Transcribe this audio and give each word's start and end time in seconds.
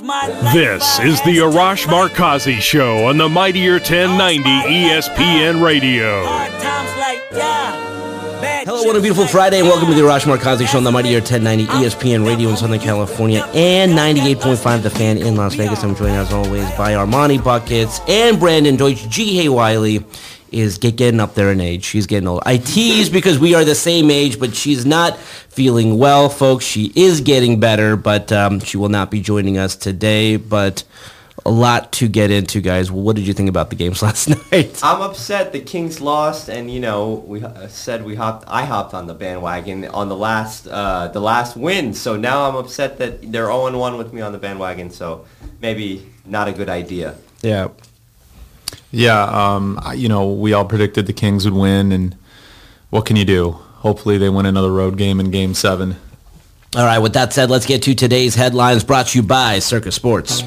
This 0.00 0.98
is 1.00 1.20
the 1.24 1.36
Arash 1.44 1.84
Markazi 1.84 2.58
Show 2.58 3.06
on 3.08 3.18
the 3.18 3.28
Mightier 3.28 3.74
1090 3.74 4.42
ESPN 4.42 5.62
Radio. 5.62 6.22
Hello, 8.64 8.82
what 8.84 8.96
a 8.96 9.00
beautiful 9.02 9.26
Friday, 9.26 9.58
and 9.58 9.68
welcome 9.68 9.88
to 9.88 9.94
the 9.94 10.00
Arash 10.00 10.24
Markazi 10.24 10.66
Show 10.66 10.78
on 10.78 10.84
the 10.84 10.90
Mightier 10.90 11.18
1090 11.18 11.66
ESPN 11.66 12.26
Radio 12.26 12.48
in 12.48 12.56
Southern 12.56 12.80
California 12.80 13.44
and 13.52 13.92
98.5 13.92 14.82
The 14.82 14.88
Fan 14.88 15.18
in 15.18 15.36
Las 15.36 15.54
Vegas. 15.56 15.84
I'm 15.84 15.94
joined 15.94 16.16
as 16.16 16.32
always 16.32 16.64
by 16.78 16.92
Armani 16.92 17.42
Buckets 17.44 18.00
and 18.08 18.40
Brandon 18.40 18.76
Deutsch, 18.76 19.06
Ji 19.06 19.36
Hae 19.36 19.50
Wiley 19.50 20.02
is 20.52 20.78
get, 20.78 20.96
getting 20.96 21.20
up 21.20 21.34
there 21.34 21.52
in 21.52 21.60
age. 21.60 21.84
She's 21.84 22.06
getting 22.06 22.28
old. 22.28 22.42
I 22.46 22.58
tease 22.58 23.08
because 23.08 23.38
we 23.38 23.54
are 23.54 23.64
the 23.64 23.74
same 23.74 24.10
age, 24.10 24.38
but 24.38 24.54
she's 24.54 24.86
not 24.86 25.18
feeling 25.18 25.98
well, 25.98 26.28
folks. 26.28 26.64
She 26.64 26.92
is 26.94 27.20
getting 27.20 27.60
better, 27.60 27.96
but 27.96 28.32
um, 28.32 28.60
she 28.60 28.76
will 28.76 28.88
not 28.88 29.10
be 29.10 29.20
joining 29.20 29.58
us 29.58 29.76
today. 29.76 30.36
But 30.36 30.84
a 31.44 31.50
lot 31.50 31.92
to 31.92 32.08
get 32.08 32.30
into, 32.30 32.60
guys. 32.60 32.90
What 32.90 33.16
did 33.16 33.26
you 33.26 33.32
think 33.32 33.48
about 33.48 33.70
the 33.70 33.76
games 33.76 34.02
last 34.08 34.28
night? 34.28 34.80
I'm 34.82 35.00
upset 35.02 35.52
the 35.52 35.60
Kings 35.60 36.00
lost, 36.00 36.48
and 36.48 36.70
you 36.70 36.80
know 36.80 37.24
we 37.26 37.42
uh, 37.42 37.68
said 37.68 38.04
we 38.04 38.14
hopped. 38.14 38.44
I 38.48 38.64
hopped 38.64 38.94
on 38.94 39.06
the 39.06 39.14
bandwagon 39.14 39.86
on 39.86 40.08
the 40.08 40.16
last 40.16 40.66
uh, 40.66 41.08
the 41.08 41.20
last 41.20 41.56
win, 41.56 41.94
so 41.94 42.16
now 42.16 42.48
I'm 42.48 42.56
upset 42.56 42.98
that 42.98 43.32
they're 43.32 43.46
0 43.46 43.76
1 43.76 43.98
with 43.98 44.12
me 44.12 44.20
on 44.20 44.32
the 44.32 44.38
bandwagon. 44.38 44.90
So 44.90 45.26
maybe 45.60 46.06
not 46.24 46.48
a 46.48 46.52
good 46.52 46.68
idea. 46.68 47.16
Yeah. 47.42 47.68
Yeah, 48.92 49.22
um, 49.22 49.80
you 49.94 50.08
know, 50.08 50.32
we 50.32 50.52
all 50.52 50.64
predicted 50.64 51.06
the 51.06 51.12
Kings 51.12 51.44
would 51.44 51.54
win, 51.54 51.92
and 51.92 52.16
what 52.90 53.06
can 53.06 53.16
you 53.16 53.24
do? 53.24 53.52
Hopefully 53.52 54.18
they 54.18 54.28
win 54.28 54.46
another 54.46 54.72
road 54.72 54.96
game 54.96 55.20
in 55.20 55.30
Game 55.30 55.54
7. 55.54 55.96
All 56.76 56.84
right, 56.84 56.98
with 56.98 57.14
that 57.14 57.32
said, 57.32 57.50
let's 57.50 57.66
get 57.66 57.82
to 57.84 57.94
today's 57.94 58.34
headlines 58.34 58.84
brought 58.84 59.08
to 59.08 59.18
you 59.18 59.22
by 59.24 59.58
Circa 59.58 59.90
Sports. 59.90 60.42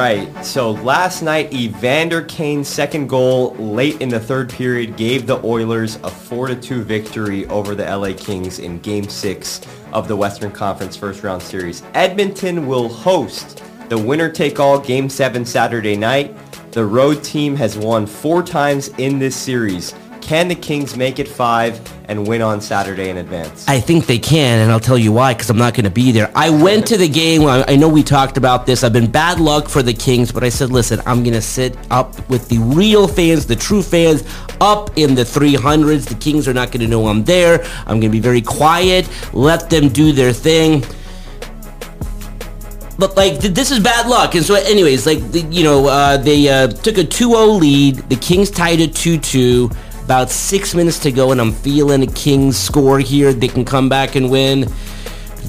Right. 0.00 0.44
So 0.44 0.70
last 0.70 1.20
night, 1.20 1.52
Evander 1.52 2.22
Kane's 2.22 2.68
second 2.68 3.06
goal 3.08 3.54
late 3.56 4.00
in 4.00 4.08
the 4.08 4.18
third 4.18 4.48
period 4.48 4.96
gave 4.96 5.26
the 5.26 5.44
Oilers 5.44 5.96
a 5.96 6.08
4-2 6.08 6.82
victory 6.84 7.46
over 7.48 7.74
the 7.74 7.84
LA 7.84 8.14
Kings 8.16 8.60
in 8.60 8.78
Game 8.80 9.06
6 9.06 9.60
of 9.92 10.08
the 10.08 10.16
Western 10.16 10.52
Conference 10.52 10.96
First 10.96 11.22
Round 11.22 11.42
Series. 11.42 11.82
Edmonton 11.92 12.66
will 12.66 12.88
host 12.88 13.62
the 13.90 13.98
winner-take-all 13.98 14.80
Game 14.80 15.10
7 15.10 15.44
Saturday 15.44 15.96
night. 15.96 16.34
The 16.72 16.86
road 16.86 17.22
team 17.22 17.54
has 17.56 17.76
won 17.76 18.06
four 18.06 18.42
times 18.42 18.88
in 18.96 19.18
this 19.18 19.36
series. 19.36 19.94
Can 20.22 20.48
the 20.48 20.54
Kings 20.54 20.96
make 20.96 21.18
it 21.18 21.28
five 21.28 21.78
and 22.10 22.26
win 22.26 22.42
on 22.42 22.60
Saturday 22.60 23.08
in 23.08 23.16
advance? 23.16 23.66
I 23.68 23.78
think 23.78 24.06
they 24.06 24.18
can, 24.18 24.58
and 24.58 24.70
I'll 24.72 24.80
tell 24.80 24.98
you 24.98 25.12
why, 25.12 25.32
because 25.32 25.48
I'm 25.48 25.56
not 25.56 25.74
going 25.74 25.84
to 25.84 25.90
be 25.90 26.10
there. 26.10 26.30
I 26.34 26.50
went 26.50 26.88
to 26.88 26.96
the 26.96 27.08
game. 27.08 27.46
I 27.46 27.76
know 27.76 27.88
we 27.88 28.02
talked 28.02 28.36
about 28.36 28.66
this. 28.66 28.82
I've 28.82 28.92
been 28.92 29.10
bad 29.10 29.38
luck 29.38 29.68
for 29.68 29.80
the 29.80 29.94
Kings, 29.94 30.32
but 30.32 30.42
I 30.42 30.48
said, 30.48 30.70
listen, 30.70 31.00
I'm 31.06 31.22
going 31.22 31.34
to 31.34 31.40
sit 31.40 31.76
up 31.90 32.28
with 32.28 32.48
the 32.48 32.58
real 32.58 33.06
fans, 33.06 33.46
the 33.46 33.54
true 33.54 33.82
fans, 33.82 34.24
up 34.60 34.90
in 34.98 35.14
the 35.14 35.22
300s. 35.22 36.08
The 36.08 36.16
Kings 36.16 36.48
are 36.48 36.52
not 36.52 36.72
going 36.72 36.80
to 36.80 36.88
know 36.88 37.06
I'm 37.06 37.22
there. 37.22 37.62
I'm 37.86 38.00
going 38.00 38.02
to 38.02 38.08
be 38.10 38.20
very 38.20 38.42
quiet, 38.42 39.08
let 39.32 39.70
them 39.70 39.88
do 39.88 40.12
their 40.12 40.32
thing 40.32 40.84
but 42.98 43.16
like 43.16 43.38
this 43.38 43.70
is 43.70 43.80
bad 43.80 44.06
luck. 44.06 44.34
And 44.34 44.44
so, 44.44 44.56
anyways, 44.56 45.06
like 45.06 45.20
you 45.32 45.64
know, 45.64 45.86
uh, 45.86 46.18
they 46.18 46.50
uh, 46.50 46.66
took 46.66 46.98
a 46.98 47.04
2-0 47.04 47.58
lead. 47.58 47.96
The 48.10 48.16
Kings 48.16 48.50
tied 48.50 48.78
it 48.78 48.92
2-2. 48.92 49.74
About 50.10 50.28
six 50.28 50.74
minutes 50.74 50.98
to 51.04 51.12
go, 51.12 51.30
and 51.30 51.40
I'm 51.40 51.52
feeling 51.52 52.02
a 52.02 52.06
Kings 52.08 52.58
score 52.58 52.98
here. 52.98 53.32
They 53.32 53.46
can 53.46 53.64
come 53.64 53.88
back 53.88 54.16
and 54.16 54.28
win. 54.28 54.62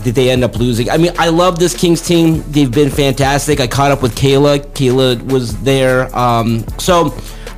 Did 0.04 0.14
they 0.14 0.30
end 0.30 0.44
up 0.44 0.56
losing? 0.56 0.88
I 0.88 0.98
mean, 0.98 1.14
I 1.18 1.30
love 1.30 1.58
this 1.58 1.76
Kings 1.76 2.00
team. 2.00 2.44
They've 2.52 2.72
been 2.72 2.92
fantastic. 2.92 3.60
I 3.60 3.66
caught 3.66 3.90
up 3.90 4.04
with 4.04 4.16
Kayla. 4.16 4.60
Kayla 4.74 5.20
was 5.32 5.60
there. 5.64 6.16
Um, 6.16 6.64
so 6.78 7.12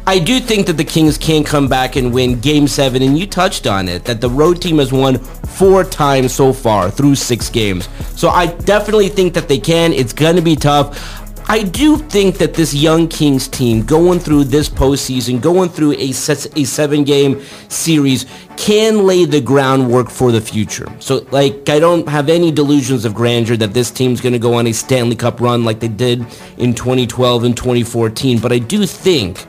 I 0.07 0.17
do 0.17 0.39
think 0.39 0.65
that 0.67 0.77
the 0.77 0.85
Kings 0.85 1.17
can 1.17 1.43
come 1.43 1.67
back 1.67 1.97
and 1.97 2.13
win 2.13 2.39
Game 2.39 2.69
7, 2.69 3.01
and 3.01 3.19
you 3.19 3.27
touched 3.27 3.67
on 3.67 3.89
it, 3.89 4.05
that 4.05 4.21
the 4.21 4.29
road 4.29 4.61
team 4.61 4.77
has 4.79 4.93
won 4.93 5.17
four 5.19 5.83
times 5.83 6.33
so 6.33 6.53
far 6.53 6.89
through 6.89 7.15
six 7.15 7.49
games. 7.49 7.89
So 8.15 8.29
I 8.29 8.47
definitely 8.47 9.09
think 9.09 9.33
that 9.33 9.47
they 9.47 9.59
can. 9.59 9.91
It's 9.91 10.13
going 10.13 10.37
to 10.37 10.41
be 10.41 10.55
tough. 10.55 11.22
I 11.47 11.63
do 11.63 11.97
think 11.97 12.37
that 12.37 12.53
this 12.53 12.73
young 12.73 13.07
Kings 13.07 13.47
team 13.47 13.85
going 13.85 14.19
through 14.19 14.45
this 14.45 14.69
postseason, 14.69 15.41
going 15.41 15.69
through 15.69 15.93
a, 15.93 16.09
a 16.09 16.13
seven 16.13 17.03
game 17.03 17.41
series, 17.69 18.25
can 18.55 19.05
lay 19.05 19.25
the 19.25 19.41
groundwork 19.41 20.09
for 20.09 20.31
the 20.31 20.41
future. 20.41 20.87
So, 20.99 21.27
like, 21.31 21.69
I 21.69 21.79
don't 21.79 22.07
have 22.07 22.29
any 22.29 22.51
delusions 22.51 23.05
of 23.05 23.13
grandeur 23.13 23.57
that 23.57 23.73
this 23.73 23.91
team's 23.91 24.21
going 24.21 24.33
to 24.33 24.39
go 24.39 24.53
on 24.53 24.67
a 24.67 24.73
Stanley 24.73 25.15
Cup 25.15 25.41
run 25.41 25.65
like 25.65 25.79
they 25.79 25.87
did 25.87 26.21
in 26.57 26.73
2012 26.73 27.43
and 27.43 27.57
2014, 27.57 28.39
but 28.39 28.51
I 28.51 28.59
do 28.59 28.85
think 28.85 29.45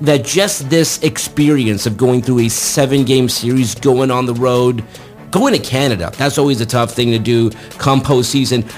that 0.00 0.24
just 0.24 0.68
this 0.70 1.02
experience 1.02 1.86
of 1.86 1.96
going 1.96 2.22
through 2.22 2.40
a 2.40 2.48
seven 2.48 3.04
game 3.04 3.28
series, 3.28 3.74
going 3.74 4.10
on 4.10 4.26
the 4.26 4.34
road, 4.34 4.82
going 5.30 5.54
to 5.54 5.60
Canada, 5.60 6.10
that's 6.16 6.38
always 6.38 6.60
a 6.60 6.66
tough 6.66 6.92
thing 6.92 7.10
to 7.12 7.18
do 7.18 7.50
come 7.78 8.00
postseason. 8.00 8.68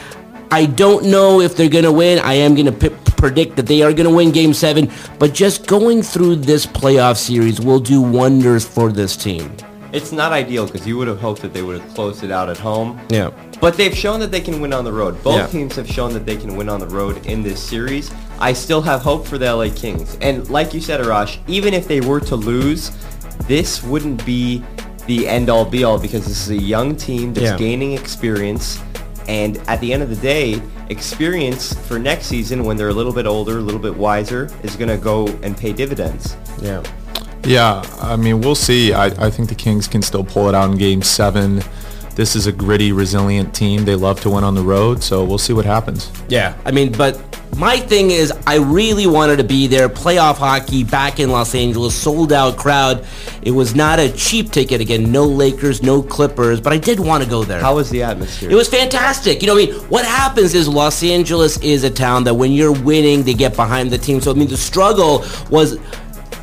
I 0.52 0.66
don't 0.66 1.06
know 1.06 1.40
if 1.40 1.56
they're 1.56 1.70
going 1.70 1.84
to 1.84 1.92
win. 1.92 2.18
I 2.18 2.34
am 2.34 2.54
going 2.54 2.66
to 2.66 2.72
p- 2.72 2.94
predict 3.16 3.56
that 3.56 3.66
they 3.66 3.80
are 3.80 3.92
going 3.94 4.06
to 4.08 4.14
win 4.14 4.32
game 4.32 4.52
seven, 4.52 4.90
but 5.18 5.32
just 5.32 5.66
going 5.66 6.02
through 6.02 6.36
this 6.36 6.66
playoff 6.66 7.16
series 7.16 7.58
will 7.58 7.80
do 7.80 8.02
wonders 8.02 8.62
for 8.62 8.92
this 8.92 9.16
team. 9.16 9.56
It's 9.94 10.12
not 10.12 10.30
ideal 10.32 10.66
because 10.66 10.86
you 10.86 10.98
would 10.98 11.08
have 11.08 11.20
hoped 11.20 11.40
that 11.40 11.54
they 11.54 11.62
would 11.62 11.80
have 11.80 11.94
closed 11.94 12.22
it 12.22 12.30
out 12.30 12.50
at 12.50 12.58
home. 12.58 13.00
Yeah. 13.08 13.30
But 13.62 13.78
they've 13.78 13.96
shown 13.96 14.20
that 14.20 14.30
they 14.30 14.42
can 14.42 14.60
win 14.60 14.74
on 14.74 14.84
the 14.84 14.92
road. 14.92 15.22
Both 15.22 15.36
Yeah. 15.36 15.46
teams 15.46 15.74
have 15.76 15.88
shown 15.88 16.12
that 16.12 16.26
they 16.26 16.36
can 16.36 16.54
win 16.54 16.68
on 16.68 16.80
the 16.80 16.86
road 16.88 17.24
in 17.24 17.42
this 17.42 17.58
series. 17.58 18.10
I 18.38 18.52
still 18.52 18.82
have 18.82 19.00
hope 19.00 19.26
for 19.26 19.38
the 19.38 19.46
LA 19.46 19.70
Kings. 19.70 20.18
And 20.20 20.48
like 20.50 20.74
you 20.74 20.82
said, 20.82 21.00
Arash, 21.00 21.38
even 21.46 21.72
if 21.72 21.88
they 21.88 22.02
were 22.02 22.20
to 22.20 22.36
lose, 22.36 22.90
this 23.48 23.82
wouldn't 23.82 24.22
be 24.26 24.62
the 25.06 25.26
end-all 25.28 25.64
be-all 25.64 25.98
because 25.98 26.26
this 26.26 26.42
is 26.46 26.50
a 26.50 26.62
young 26.62 26.94
team 26.94 27.32
that's 27.32 27.52
Yeah. 27.52 27.56
gaining 27.56 27.92
experience. 27.94 28.78
And 29.32 29.56
at 29.66 29.80
the 29.80 29.94
end 29.94 30.02
of 30.02 30.10
the 30.10 30.16
day, 30.16 30.60
experience 30.90 31.72
for 31.88 31.98
next 31.98 32.26
season 32.26 32.64
when 32.64 32.76
they're 32.76 32.90
a 32.90 32.92
little 32.92 33.14
bit 33.14 33.24
older, 33.24 33.56
a 33.56 33.62
little 33.62 33.80
bit 33.80 33.96
wiser, 33.96 34.50
is 34.62 34.76
going 34.76 34.90
to 34.90 34.98
go 34.98 35.26
and 35.42 35.56
pay 35.56 35.72
dividends. 35.72 36.36
Yeah. 36.60 36.82
Yeah, 37.42 37.82
I 37.98 38.16
mean, 38.16 38.42
we'll 38.42 38.54
see. 38.54 38.92
I, 38.92 39.06
I 39.06 39.30
think 39.30 39.48
the 39.48 39.54
Kings 39.54 39.88
can 39.88 40.02
still 40.02 40.22
pull 40.22 40.50
it 40.50 40.54
out 40.54 40.70
in 40.70 40.76
Game 40.76 41.00
7. 41.00 41.62
This 42.14 42.36
is 42.36 42.46
a 42.46 42.52
gritty, 42.52 42.92
resilient 42.92 43.54
team. 43.54 43.84
They 43.84 43.94
love 43.94 44.20
to 44.20 44.30
win 44.30 44.44
on 44.44 44.54
the 44.54 44.62
road, 44.62 45.02
so 45.02 45.24
we'll 45.24 45.38
see 45.38 45.52
what 45.52 45.64
happens. 45.64 46.10
Yeah, 46.28 46.56
I 46.64 46.70
mean, 46.70 46.92
but 46.92 47.20
my 47.56 47.78
thing 47.78 48.10
is, 48.10 48.32
I 48.46 48.56
really 48.56 49.06
wanted 49.06 49.36
to 49.36 49.44
be 49.44 49.66
there. 49.66 49.88
Playoff 49.88 50.36
hockey 50.36 50.84
back 50.84 51.20
in 51.20 51.30
Los 51.30 51.54
Angeles, 51.54 51.94
sold 51.94 52.32
out 52.32 52.56
crowd. 52.56 53.06
It 53.42 53.50
was 53.50 53.74
not 53.74 53.98
a 53.98 54.10
cheap 54.12 54.50
ticket. 54.50 54.80
Again, 54.80 55.12
no 55.12 55.24
Lakers, 55.24 55.82
no 55.82 56.02
Clippers, 56.02 56.60
but 56.60 56.72
I 56.72 56.78
did 56.78 56.98
want 56.98 57.22
to 57.24 57.28
go 57.28 57.44
there. 57.44 57.60
How 57.60 57.74
was 57.74 57.90
the 57.90 58.02
atmosphere? 58.02 58.50
It 58.50 58.54
was 58.54 58.68
fantastic. 58.68 59.42
You 59.42 59.48
know, 59.48 59.54
I 59.54 59.66
mean, 59.66 59.74
what 59.90 60.04
happens 60.04 60.54
is 60.54 60.66
Los 60.66 61.02
Angeles 61.02 61.58
is 61.60 61.84
a 61.84 61.90
town 61.90 62.24
that 62.24 62.34
when 62.34 62.52
you're 62.52 62.72
winning, 62.72 63.22
they 63.22 63.34
get 63.34 63.54
behind 63.54 63.90
the 63.90 63.98
team. 63.98 64.20
So 64.20 64.30
I 64.30 64.34
mean, 64.34 64.48
the 64.48 64.56
struggle 64.56 65.24
was 65.50 65.78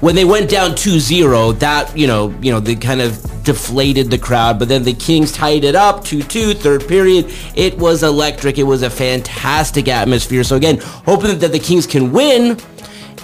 when 0.02 0.16
they 0.16 0.26
went 0.26 0.50
down 0.50 0.72
2-0, 0.72 1.60
that, 1.60 1.96
you 1.98 2.08
know, 2.08 2.30
you 2.42 2.52
know, 2.52 2.60
they 2.60 2.76
kind 2.76 3.02
of 3.02 3.44
deflated 3.44 4.10
the 4.10 4.18
crowd. 4.18 4.60
But 4.60 4.68
then 4.70 4.84
the 4.84 4.94
Kings 4.94 5.32
tied 5.32 5.64
it 5.64 5.76
up 5.76 6.02
2-2, 6.06 6.56
third 6.56 6.88
period. 6.88 7.34
It 7.56 7.78
was 7.78 8.04
electric. 8.04 8.58
It 8.58 8.64
was 8.64 8.84
a 8.84 8.90
fantastic 8.90 9.88
atmosphere. 9.88 10.44
So 10.44 10.56
again, 10.56 10.78
hoping 10.78 11.40
that 11.40 11.52
the 11.52 11.60
Kings 11.60 11.86
can 11.86 12.12
win 12.12 12.58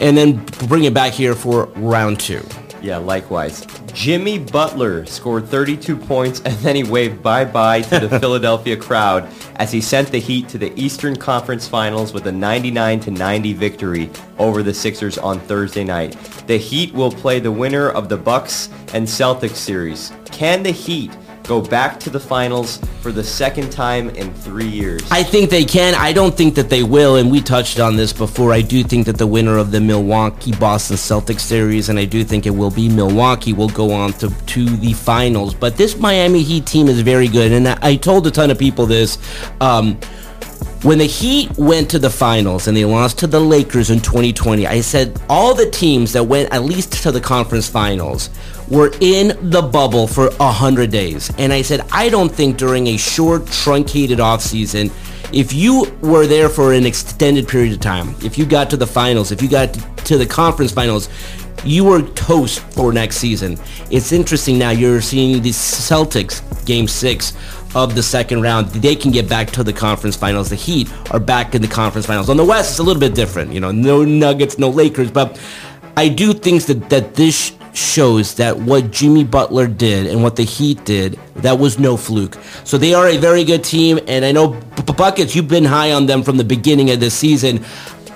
and 0.02 0.18
then 0.18 0.44
bring 0.68 0.84
it 0.84 0.94
back 0.94 1.14
here 1.14 1.36
for 1.36 1.66
round 1.76 2.20
two. 2.20 2.44
Yeah, 2.86 2.98
likewise. 2.98 3.66
Jimmy 3.94 4.38
Butler 4.38 5.08
scored 5.08 5.48
32 5.48 5.98
points 5.98 6.40
and 6.42 6.56
then 6.58 6.76
he 6.76 6.84
waved 6.84 7.24
bye-bye 7.24 7.82
to 7.82 8.08
the 8.08 8.20
Philadelphia 8.20 8.78
crowd 8.78 9.28
as 9.56 9.72
he 9.72 9.82
sent 9.82 10.10
the 10.10 10.20
Heat 10.20 10.48
to 10.50 10.60
the 10.60 10.72
Eastern 10.80 11.16
Conference 11.16 11.68
Finals 11.68 12.14
with 12.14 12.28
a 12.28 12.32
99-90 12.32 13.56
victory 13.56 14.12
over 14.38 14.62
the 14.62 14.72
Sixers 14.72 15.18
on 15.18 15.40
Thursday 15.40 15.84
night. 15.84 16.16
The 16.46 16.58
Heat 16.58 16.94
will 16.94 17.12
play 17.12 17.40
the 17.40 17.52
winner 17.52 17.90
of 17.90 18.08
the 18.08 18.18
Bucks 18.18 18.70
and 18.94 19.08
Celtics 19.08 19.56
series. 19.56 20.14
Can 20.26 20.62
the 20.62 20.70
Heat 20.70 21.12
go 21.48 21.62
back 21.62 22.00
to 22.02 22.10
the 22.10 22.20
finals 22.20 22.78
for 23.02 23.12
the 23.12 23.24
second 23.24 23.72
time 23.72 24.10
in 24.12 24.34
three 24.34 24.68
years. 24.68 25.02
I 25.12 25.24
think 25.24 25.50
they 25.50 25.66
can. 25.66 25.96
I 25.96 26.12
don't 26.12 26.36
think 26.36 26.56
that 26.56 26.70
they 26.70 26.84
will, 26.84 27.18
and 27.18 27.32
we 27.32 27.42
touched 27.42 27.80
on 27.80 27.96
this 27.96 28.14
before. 28.14 28.52
I 28.54 28.62
do 28.62 28.84
think 28.84 29.06
that 29.06 29.18
the 29.18 29.28
winner 29.28 29.58
of 29.58 29.72
the 29.72 29.82
Milwaukee-Boston 29.82 30.98
Celtics 30.98 31.42
series, 31.42 31.90
and 31.90 32.00
I 32.00 32.06
do 32.06 32.24
think 32.24 32.46
it 32.46 32.52
will 32.52 32.72
be 32.72 32.90
Milwaukee, 32.90 33.54
will 33.54 33.70
go 33.70 33.92
on 33.92 34.14
to, 34.14 34.30
to 34.30 34.66
the 34.66 34.94
finals. 34.94 35.54
But 35.54 35.78
this 35.78 35.98
Miami 35.98 36.42
Heat 36.42 36.66
team 36.66 36.88
is 36.88 37.02
very 37.02 37.28
good, 37.28 37.52
and 37.52 37.68
I, 37.68 37.78
I 37.82 37.96
told 37.96 38.26
a 38.28 38.32
ton 38.32 38.52
of 38.52 38.58
people 38.58 38.86
this. 38.86 39.18
Um, 39.62 40.00
when 40.82 41.00
the 41.00 41.06
Heat 41.06 41.50
went 41.58 41.90
to 41.92 42.00
the 42.00 42.12
finals 42.12 42.68
and 42.68 42.78
they 42.78 42.86
lost 42.86 43.18
to 43.20 43.28
the 43.28 43.40
Lakers 43.40 43.90
in 43.90 44.00
2020, 44.00 44.68
I 44.68 44.82
said 44.82 45.20
all 45.30 45.56
the 45.56 45.70
teams 45.70 46.14
that 46.14 46.24
went 46.24 46.54
at 46.54 46.64
least 46.64 47.02
to 47.04 47.12
the 47.12 47.20
conference 47.20 47.68
finals 47.68 48.30
were 48.70 48.92
in 49.00 49.38
the 49.50 49.62
bubble 49.62 50.08
for 50.08 50.30
100 50.32 50.92
days. 50.92 51.32
And 51.38 51.54
I 51.54 51.62
said, 51.62 51.82
I 51.92 52.10
don't 52.10 52.32
think 52.32 52.58
during 52.58 52.88
a 52.88 52.98
short, 52.98 53.48
truncated 53.48 54.20
offseason, 54.20 54.92
if 55.34 55.54
you 55.54 55.92
were 56.02 56.28
there 56.28 56.50
for 56.50 56.74
an 56.74 56.86
extended 56.86 57.48
period 57.48 57.74
of 57.74 57.80
time, 57.80 58.16
if 58.24 58.38
you 58.38 58.46
got 58.46 58.70
to 58.70 58.78
the 58.78 58.88
finals, 58.88 59.32
if 59.32 59.42
you 59.42 59.50
got 59.50 59.74
to 60.06 60.18
the 60.18 60.26
conference 60.26 60.72
finals, 60.72 61.10
you 61.64 61.84
were 61.84 62.02
toast 62.02 62.60
for 62.60 62.94
next 62.94 63.18
season. 63.18 63.58
It's 63.90 64.12
interesting 64.12 64.58
now 64.58 64.70
you're 64.70 65.02
seeing 65.02 65.42
the 65.42 65.50
Celtics 65.50 66.42
game 66.66 66.88
six 66.88 67.34
of 67.76 67.96
the 67.96 68.04
second 68.04 68.42
round. 68.42 68.68
They 68.68 68.96
can 68.96 69.12
get 69.12 69.28
back 69.28 69.50
to 69.52 69.64
the 69.64 69.74
conference 69.74 70.16
finals. 70.16 70.50
The 70.50 70.56
Heat 70.56 70.92
are 71.12 71.20
back 71.20 71.56
in 71.56 71.62
the 71.62 71.68
conference 71.68 72.06
finals. 72.06 72.30
On 72.30 72.38
the 72.38 72.46
West, 72.46 72.72
it's 72.72 72.80
a 72.80 72.84
little 72.84 73.00
bit 73.00 73.16
different. 73.16 73.52
You 73.52 73.60
know, 73.60 73.72
no 73.72 74.06
Nuggets, 74.06 74.58
no 74.58 74.70
Lakers, 74.70 75.12
but 75.12 75.40
I 75.98 76.10
do 76.10 76.34
think 76.34 76.64
that 76.66 76.90
that 76.90 77.16
this 77.16 77.55
shows 77.76 78.36
that 78.36 78.58
what 78.58 78.92
Jimmy 78.92 79.24
Butler 79.24 79.68
did 79.68 80.08
and 80.08 80.24
what 80.24 80.36
the 80.36 80.44
Heat 80.44 80.84
did, 80.86 81.20
that 81.36 81.60
was 81.60 81.78
no 81.78 81.98
fluke. 81.98 82.38
So 82.64 82.78
they 82.78 82.94
are 82.94 83.08
a 83.08 83.18
very 83.18 83.44
good 83.44 83.64
team, 83.64 84.00
and 84.08 84.24
I 84.24 84.32
know 84.32 84.60
Buckets, 84.96 85.36
you've 85.36 85.50
been 85.50 85.66
high 85.66 85.92
on 85.92 86.06
them 86.06 86.24
from 86.24 86.38
the 86.38 86.44
beginning 86.44 86.90
of 86.92 87.02
the 87.02 87.10
season. 87.10 87.66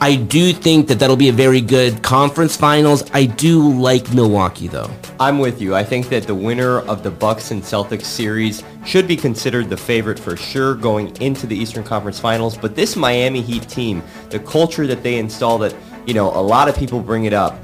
I 0.02 0.16
do 0.16 0.54
think 0.54 0.88
that 0.88 0.98
that'll 1.00 1.18
be 1.18 1.28
a 1.28 1.34
very 1.34 1.60
good 1.60 2.02
conference 2.02 2.56
finals. 2.56 3.04
I 3.14 3.26
do 3.26 3.74
like 3.74 4.14
Milwaukee 4.14 4.70
though. 4.70 4.90
I'm 5.20 5.40
with 5.40 5.62
you. 5.62 5.76
I 5.76 5.84
think 5.84 6.08
that 6.08 6.24
the 6.24 6.36
winner 6.36 6.80
of 6.80 7.04
the 7.04 7.12
Bucks 7.12 7.52
and 7.52 7.62
Celtics 7.62 8.06
series 8.06 8.64
should 8.86 9.10
be 9.10 9.18
considered 9.18 9.70
the 9.70 9.76
favorite 9.76 10.18
for 10.18 10.38
sure 10.38 10.74
going 10.74 11.14
into 11.22 11.48
the 11.48 11.58
Eastern 11.58 11.84
Conference 11.84 12.18
Finals. 12.18 12.58
But 12.58 12.76
this 12.76 12.96
Miami 12.96 13.42
Heat 13.42 13.68
team, 13.68 14.02
the 14.30 14.40
culture 14.40 14.88
that 14.88 15.04
they 15.04 15.18
install 15.18 15.58
that, 15.58 15.76
you 16.06 16.14
know, 16.14 16.30
a 16.30 16.40
lot 16.42 16.70
of 16.70 16.78
people 16.78 17.02
bring 17.02 17.26
it 17.26 17.34
up. 17.34 17.60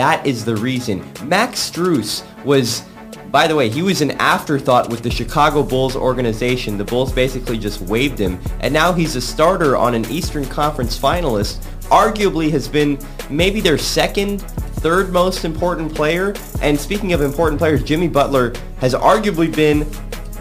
That 0.00 0.26
is 0.26 0.46
the 0.46 0.56
reason. 0.56 1.06
Max 1.24 1.70
Strus 1.70 2.24
was 2.42 2.84
by 3.30 3.46
the 3.46 3.54
way, 3.54 3.68
he 3.68 3.82
was 3.82 4.00
an 4.00 4.12
afterthought 4.12 4.88
with 4.88 5.02
the 5.02 5.10
Chicago 5.10 5.62
Bulls 5.62 5.94
organization. 5.94 6.78
The 6.78 6.86
Bulls 6.86 7.12
basically 7.12 7.58
just 7.58 7.82
waived 7.82 8.18
him, 8.18 8.40
and 8.60 8.72
now 8.72 8.94
he's 8.94 9.14
a 9.14 9.20
starter 9.20 9.76
on 9.76 9.94
an 9.94 10.10
Eastern 10.10 10.46
Conference 10.46 10.98
finalist 10.98 11.62
arguably 11.90 12.50
has 12.50 12.66
been 12.66 12.98
maybe 13.28 13.60
their 13.60 13.76
second, 13.76 14.40
third 14.80 15.12
most 15.12 15.44
important 15.44 15.94
player. 15.94 16.34
And 16.62 16.80
speaking 16.80 17.12
of 17.12 17.20
important 17.20 17.58
players, 17.58 17.84
Jimmy 17.84 18.08
Butler 18.08 18.54
has 18.78 18.94
arguably 18.94 19.54
been 19.54 19.80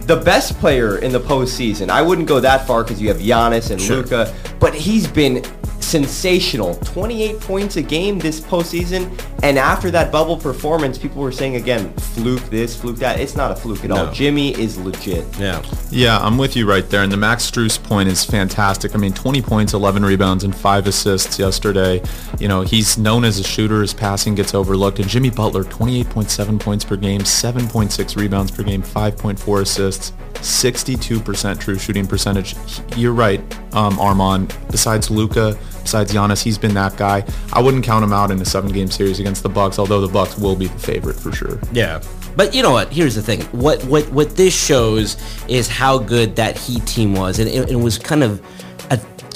the 0.06 0.16
best 0.16 0.58
player 0.60 1.00
in 1.00 1.12
the 1.12 1.20
postseason. 1.20 1.90
I 1.90 2.02
wouldn't 2.02 2.30
go 2.30 2.40
that 2.40 2.66
far 2.66 2.84
because 2.84 3.02
you 3.02 3.10
have 3.10 3.18
Giannis 3.18 3.72
and 3.72 3.82
sure. 3.82 3.98
Luka, 3.98 4.34
but 4.58 4.74
he's 4.74 5.06
been 5.06 5.44
sensational. 5.90 6.76
28 6.76 7.40
points 7.40 7.76
a 7.78 7.82
game 7.82 8.20
this 8.20 8.40
postseason. 8.40 9.10
And 9.42 9.58
after 9.58 9.90
that 9.92 10.12
bubble 10.12 10.38
performance, 10.38 10.98
people 10.98 11.22
were 11.22 11.32
saying 11.32 11.56
again, 11.56 11.92
fluke 11.94 12.44
this, 12.50 12.80
fluke 12.80 12.98
that. 12.98 13.20
It's 13.20 13.36
not 13.36 13.52
a 13.52 13.56
fluke 13.56 13.84
at 13.84 13.90
no. 13.90 14.06
all. 14.08 14.14
Jimmy 14.14 14.54
is 14.60 14.78
legit. 14.78 15.26
Yeah. 15.40 15.64
Yeah, 15.90 16.20
I'm 16.20 16.38
with 16.38 16.56
you 16.56 16.70
right 16.70 16.88
there. 16.90 17.04
And 17.04 17.12
the 17.12 17.18
Max 17.18 17.50
Strus 17.50 17.82
point 17.82 18.10
is 18.10 18.24
fantastic. 18.24 18.94
I 18.96 18.98
mean, 18.98 19.14
20 19.14 19.42
points, 19.42 19.74
11 19.74 20.06
rebounds, 20.06 20.44
and 20.44 20.56
five 20.56 20.86
assists 20.88 21.40
yesterday. 21.40 22.02
You 22.40 22.48
know, 22.48 22.62
he's 22.62 22.98
known 22.98 23.26
as 23.26 23.40
a 23.40 23.44
shooter. 23.44 23.82
His 23.82 23.94
passing 23.94 24.36
gets 24.36 24.54
overlooked. 24.54 25.00
And 25.00 25.08
Jimmy 25.08 25.32
Butler, 25.32 25.64
28.7 25.64 26.60
points 26.60 26.86
per 26.86 26.98
game, 26.98 27.22
7.6 27.22 28.16
rebounds 28.16 28.52
per 28.52 28.64
game, 28.64 28.84
5.4 28.84 29.62
assists. 29.62 30.14
62% 30.36 31.60
true 31.60 31.78
shooting 31.78 32.08
percentage. 32.08 32.56
You're 32.96 33.14
right, 33.14 33.42
um, 33.74 34.00
Armand. 34.00 34.56
Besides 34.72 35.10
Luka, 35.10 35.58
besides 35.82 36.14
Giannis, 36.14 36.42
he's 36.44 36.58
been 36.58 36.74
that 36.74 36.98
guy. 36.98 37.26
I 37.54 37.62
wouldn't 37.62 37.84
count 37.84 38.04
him 38.04 38.14
out 38.14 38.32
in 38.32 38.42
a 38.42 38.46
seven-game 38.46 38.92
series 38.92 39.20
against 39.20 39.44
the 39.44 39.50
Bucks, 39.50 39.80
although 39.80 40.02
the 40.02 40.12
Bucks 40.12 40.38
will 40.38 40.56
be 40.56 40.68
the 40.68 40.80
favorite 40.80 41.16
for 41.16 41.32
sure. 41.32 41.60
Yeah. 41.72 42.02
But 42.36 42.54
you 42.54 42.62
know 42.62 42.72
what? 42.72 42.94
Here's 42.94 43.16
the 43.16 43.22
thing. 43.24 43.42
What 43.52 43.84
what 43.86 44.10
what 44.12 44.38
this 44.38 44.56
shows 44.56 45.18
is 45.48 45.68
how 45.68 45.98
good 45.98 46.36
that 46.36 46.58
Heat 46.58 46.86
team 46.86 47.14
was, 47.14 47.40
and 47.40 47.50
it, 47.50 47.72
it 47.72 47.76
was 47.76 47.98
kind 47.98 48.24
of 48.24 48.42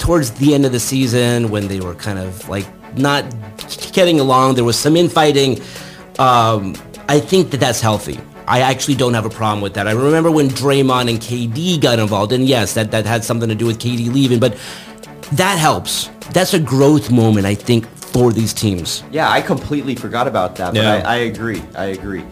towards 0.04 0.32
the 0.32 0.54
end 0.54 0.66
of 0.66 0.72
the 0.72 0.80
season 0.80 1.50
when 1.50 1.66
they 1.66 1.80
were 1.80 1.94
kind 1.94 2.18
of 2.18 2.46
like 2.48 2.66
not 2.96 3.24
getting 3.92 4.20
along. 4.20 4.54
There 4.54 4.64
was 4.64 4.78
some 4.78 4.96
infighting. 4.96 5.62
Um, 6.18 6.76
I 7.08 7.20
think 7.20 7.50
that 7.50 7.58
that's 7.58 7.80
healthy. 7.80 8.20
I 8.46 8.60
actually 8.60 8.94
don't 8.96 9.14
have 9.14 9.24
a 9.24 9.30
problem 9.30 9.60
with 9.60 9.74
that. 9.74 9.88
I 9.88 9.92
remember 9.92 10.30
when 10.30 10.48
Draymond 10.48 11.08
and 11.08 11.18
KD 11.18 11.80
got 11.80 11.98
involved, 11.98 12.32
and 12.32 12.44
yes, 12.44 12.74
that, 12.74 12.90
that 12.90 13.06
had 13.06 13.24
something 13.24 13.48
to 13.48 13.54
do 13.54 13.66
with 13.66 13.78
KD 13.78 14.12
leaving, 14.12 14.38
but 14.38 14.58
that 15.32 15.58
helps. 15.58 16.10
That's 16.32 16.54
a 16.54 16.58
growth 16.58 17.10
moment, 17.10 17.46
I 17.46 17.54
think, 17.54 17.86
for 17.96 18.32
these 18.32 18.52
teams. 18.52 19.02
Yeah, 19.10 19.30
I 19.30 19.40
completely 19.40 19.94
forgot 19.94 20.28
about 20.28 20.56
that, 20.56 20.74
but 20.74 20.82
yeah. 20.82 21.02
I, 21.06 21.14
I 21.14 21.16
agree. 21.16 21.62
I 21.74 21.86
agree. 21.86 22.24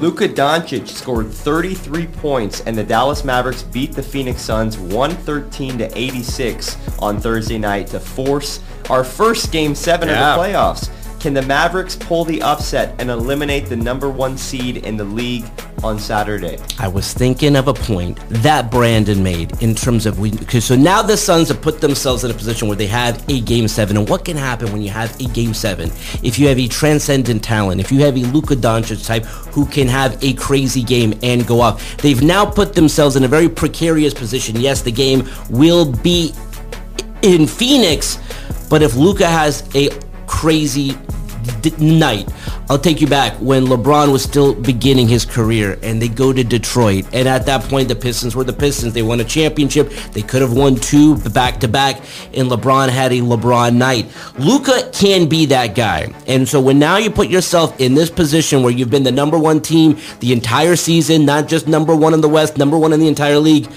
Luka 0.00 0.28
Doncic 0.28 0.86
scored 0.86 1.28
33 1.28 2.06
points, 2.06 2.60
and 2.62 2.76
the 2.76 2.84
Dallas 2.84 3.24
Mavericks 3.24 3.62
beat 3.62 3.92
the 3.92 4.02
Phoenix 4.02 4.40
Suns 4.40 4.78
113 4.78 5.78
to 5.78 5.98
86 5.98 6.76
on 7.00 7.20
Thursday 7.20 7.58
night 7.58 7.88
to 7.88 8.00
force 8.00 8.60
our 8.90 9.02
first 9.02 9.50
Game 9.50 9.74
Seven 9.74 10.08
yeah. 10.08 10.34
of 10.34 10.36
the 10.36 10.42
playoffs. 10.42 10.90
Can 11.20 11.34
the 11.34 11.42
Mavericks 11.42 11.96
pull 11.96 12.24
the 12.24 12.40
upset 12.42 12.94
and 13.00 13.10
eliminate 13.10 13.66
the 13.66 13.76
number 13.76 14.08
one 14.08 14.38
seed 14.38 14.78
in 14.78 14.96
the 14.96 15.04
league 15.04 15.44
on 15.82 15.98
Saturday? 15.98 16.58
I 16.78 16.86
was 16.86 17.12
thinking 17.12 17.56
of 17.56 17.66
a 17.66 17.74
point 17.74 18.20
that 18.28 18.70
Brandon 18.70 19.20
made 19.20 19.60
in 19.60 19.74
terms 19.74 20.06
of 20.06 20.20
we. 20.20 20.30
So 20.60 20.76
now 20.76 21.02
the 21.02 21.16
Suns 21.16 21.48
have 21.48 21.60
put 21.60 21.80
themselves 21.80 22.22
in 22.22 22.30
a 22.30 22.34
position 22.34 22.68
where 22.68 22.76
they 22.76 22.86
have 22.86 23.28
a 23.28 23.40
game 23.40 23.66
seven, 23.66 23.96
and 23.96 24.08
what 24.08 24.24
can 24.24 24.36
happen 24.36 24.70
when 24.70 24.80
you 24.80 24.90
have 24.90 25.18
a 25.20 25.24
game 25.24 25.54
seven? 25.54 25.90
If 26.22 26.38
you 26.38 26.46
have 26.46 26.58
a 26.58 26.68
transcendent 26.68 27.42
talent, 27.42 27.80
if 27.80 27.90
you 27.90 28.00
have 28.02 28.16
a 28.16 28.24
Luka 28.26 28.54
Doncic 28.54 29.04
type 29.04 29.24
who 29.24 29.66
can 29.66 29.88
have 29.88 30.22
a 30.22 30.34
crazy 30.34 30.84
game 30.84 31.18
and 31.24 31.44
go 31.48 31.60
off, 31.60 31.96
they've 31.96 32.22
now 32.22 32.46
put 32.46 32.74
themselves 32.74 33.16
in 33.16 33.24
a 33.24 33.28
very 33.28 33.48
precarious 33.48 34.14
position. 34.14 34.54
Yes, 34.54 34.82
the 34.82 34.92
game 34.92 35.28
will 35.50 35.90
be 35.90 36.32
in 37.22 37.48
Phoenix, 37.48 38.20
but 38.70 38.82
if 38.82 38.94
Luka 38.94 39.26
has 39.26 39.68
a 39.74 39.90
crazy 40.28 40.96
d- 41.62 41.72
night. 41.78 42.28
I'll 42.70 42.78
take 42.78 43.00
you 43.00 43.06
back 43.06 43.34
when 43.40 43.64
LeBron 43.64 44.12
was 44.12 44.22
still 44.22 44.54
beginning 44.54 45.08
his 45.08 45.24
career 45.24 45.78
and 45.82 46.02
they 46.02 46.08
go 46.08 46.32
to 46.32 46.44
Detroit. 46.44 47.06
And 47.14 47.26
at 47.26 47.46
that 47.46 47.62
point, 47.62 47.88
the 47.88 47.96
Pistons 47.96 48.36
were 48.36 48.44
the 48.44 48.52
Pistons. 48.52 48.92
They 48.92 49.02
won 49.02 49.20
a 49.20 49.24
championship. 49.24 49.90
They 50.12 50.20
could 50.20 50.42
have 50.42 50.52
won 50.52 50.76
two 50.76 51.16
back 51.16 51.60
to 51.60 51.68
back 51.68 51.96
and 52.34 52.50
LeBron 52.50 52.90
had 52.90 53.12
a 53.12 53.20
LeBron 53.20 53.74
night. 53.74 54.06
Luka 54.38 54.90
can 54.92 55.28
be 55.28 55.46
that 55.46 55.74
guy. 55.74 56.12
And 56.26 56.46
so 56.46 56.60
when 56.60 56.78
now 56.78 56.98
you 56.98 57.10
put 57.10 57.28
yourself 57.28 57.80
in 57.80 57.94
this 57.94 58.10
position 58.10 58.62
where 58.62 58.72
you've 58.72 58.90
been 58.90 59.04
the 59.04 59.12
number 59.12 59.38
one 59.38 59.60
team 59.60 59.98
the 60.20 60.32
entire 60.32 60.76
season, 60.76 61.24
not 61.24 61.48
just 61.48 61.66
number 61.66 61.96
one 61.96 62.12
in 62.12 62.20
the 62.20 62.28
West, 62.28 62.58
number 62.58 62.78
one 62.78 62.92
in 62.92 63.00
the 63.00 63.08
entire 63.08 63.38
league, 63.38 63.68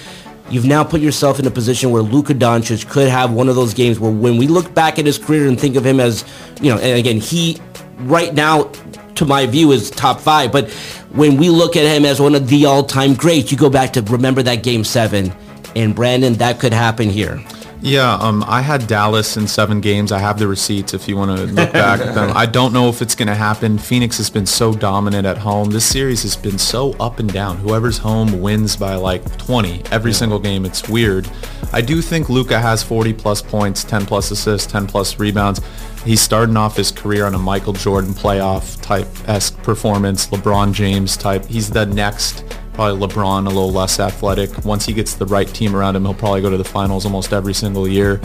you've 0.51 0.65
now 0.65 0.83
put 0.83 1.01
yourself 1.01 1.39
in 1.39 1.47
a 1.47 1.51
position 1.51 1.91
where 1.91 2.01
Luka 2.01 2.33
Doncic 2.33 2.89
could 2.89 3.07
have 3.07 3.31
one 3.31 3.49
of 3.49 3.55
those 3.55 3.73
games 3.73 3.99
where 3.99 4.11
when 4.11 4.37
we 4.37 4.47
look 4.47 4.73
back 4.73 4.99
at 4.99 5.05
his 5.05 5.17
career 5.17 5.47
and 5.47 5.59
think 5.59 5.75
of 5.75 5.85
him 5.85 5.99
as, 5.99 6.25
you 6.61 6.69
know, 6.69 6.77
and 6.77 6.99
again, 6.99 7.17
he 7.17 7.59
right 7.99 8.33
now, 8.33 8.63
to 9.15 9.25
my 9.25 9.45
view, 9.45 9.71
is 9.71 9.89
top 9.89 10.19
five. 10.19 10.51
But 10.51 10.69
when 11.11 11.37
we 11.37 11.49
look 11.49 11.75
at 11.75 11.85
him 11.85 12.05
as 12.05 12.19
one 12.19 12.35
of 12.35 12.47
the 12.47 12.65
all-time 12.65 13.13
greats, 13.13 13.51
you 13.51 13.57
go 13.57 13.69
back 13.69 13.93
to 13.93 14.01
remember 14.01 14.43
that 14.43 14.63
game 14.63 14.83
seven. 14.83 15.31
And 15.75 15.95
Brandon, 15.95 16.33
that 16.35 16.59
could 16.59 16.73
happen 16.73 17.09
here. 17.09 17.41
Yeah, 17.83 18.13
um, 18.13 18.43
I 18.47 18.61
had 18.61 18.85
Dallas 18.85 19.37
in 19.37 19.47
seven 19.47 19.81
games. 19.81 20.11
I 20.11 20.19
have 20.19 20.37
the 20.37 20.47
receipts 20.47 20.93
if 20.93 21.07
you 21.07 21.17
want 21.17 21.35
to 21.35 21.45
look 21.45 21.73
back 21.73 21.99
at 21.99 22.13
them. 22.13 22.31
I 22.35 22.45
don't 22.45 22.73
know 22.73 22.89
if 22.89 23.01
it's 23.01 23.15
going 23.15 23.27
to 23.27 23.35
happen. 23.35 23.79
Phoenix 23.79 24.17
has 24.17 24.29
been 24.29 24.45
so 24.45 24.71
dominant 24.71 25.25
at 25.25 25.39
home. 25.39 25.71
This 25.71 25.85
series 25.85 26.21
has 26.21 26.35
been 26.35 26.59
so 26.59 26.93
up 26.99 27.17
and 27.17 27.31
down. 27.33 27.57
Whoever's 27.57 27.97
home 27.97 28.39
wins 28.39 28.75
by 28.75 28.95
like 28.95 29.37
20 29.39 29.83
every 29.91 30.13
single 30.13 30.37
game. 30.37 30.63
It's 30.63 30.87
weird. 30.87 31.27
I 31.73 31.81
do 31.81 32.01
think 32.01 32.29
Luka 32.29 32.59
has 32.59 32.83
40 32.83 33.13
plus 33.13 33.41
points, 33.41 33.83
10 33.83 34.05
plus 34.05 34.29
assists, 34.29 34.71
10 34.71 34.85
plus 34.85 35.17
rebounds. 35.17 35.59
He's 36.03 36.21
starting 36.21 36.57
off 36.57 36.75
his 36.75 36.91
career 36.91 37.25
on 37.25 37.35
a 37.35 37.39
Michael 37.39 37.73
Jordan 37.73 38.13
playoff 38.13 38.81
type 38.81 39.07
esque 39.29 39.55
performance, 39.63 40.27
LeBron 40.27 40.73
James 40.73 41.15
type. 41.15 41.45
He's 41.45 41.69
the 41.69 41.85
next 41.85 42.43
probably 42.73 43.07
LeBron 43.07 43.45
a 43.45 43.49
little 43.49 43.71
less 43.71 43.99
athletic. 43.99 44.65
Once 44.65 44.85
he 44.85 44.93
gets 44.93 45.13
the 45.15 45.25
right 45.25 45.47
team 45.47 45.75
around 45.75 45.95
him, 45.95 46.03
he'll 46.03 46.13
probably 46.13 46.41
go 46.41 46.49
to 46.49 46.57
the 46.57 46.63
finals 46.63 47.05
almost 47.05 47.33
every 47.33 47.53
single 47.53 47.87
year. 47.87 48.21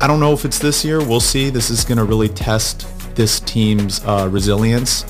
I 0.00 0.06
don't 0.06 0.20
know 0.20 0.32
if 0.32 0.44
it's 0.44 0.58
this 0.58 0.84
year. 0.84 1.04
We'll 1.04 1.20
see. 1.20 1.50
This 1.50 1.68
is 1.68 1.84
going 1.84 1.98
to 1.98 2.04
really 2.04 2.28
test 2.28 2.86
this 3.14 3.40
team's 3.40 4.00
uh, 4.04 4.28
resilience. 4.30 5.04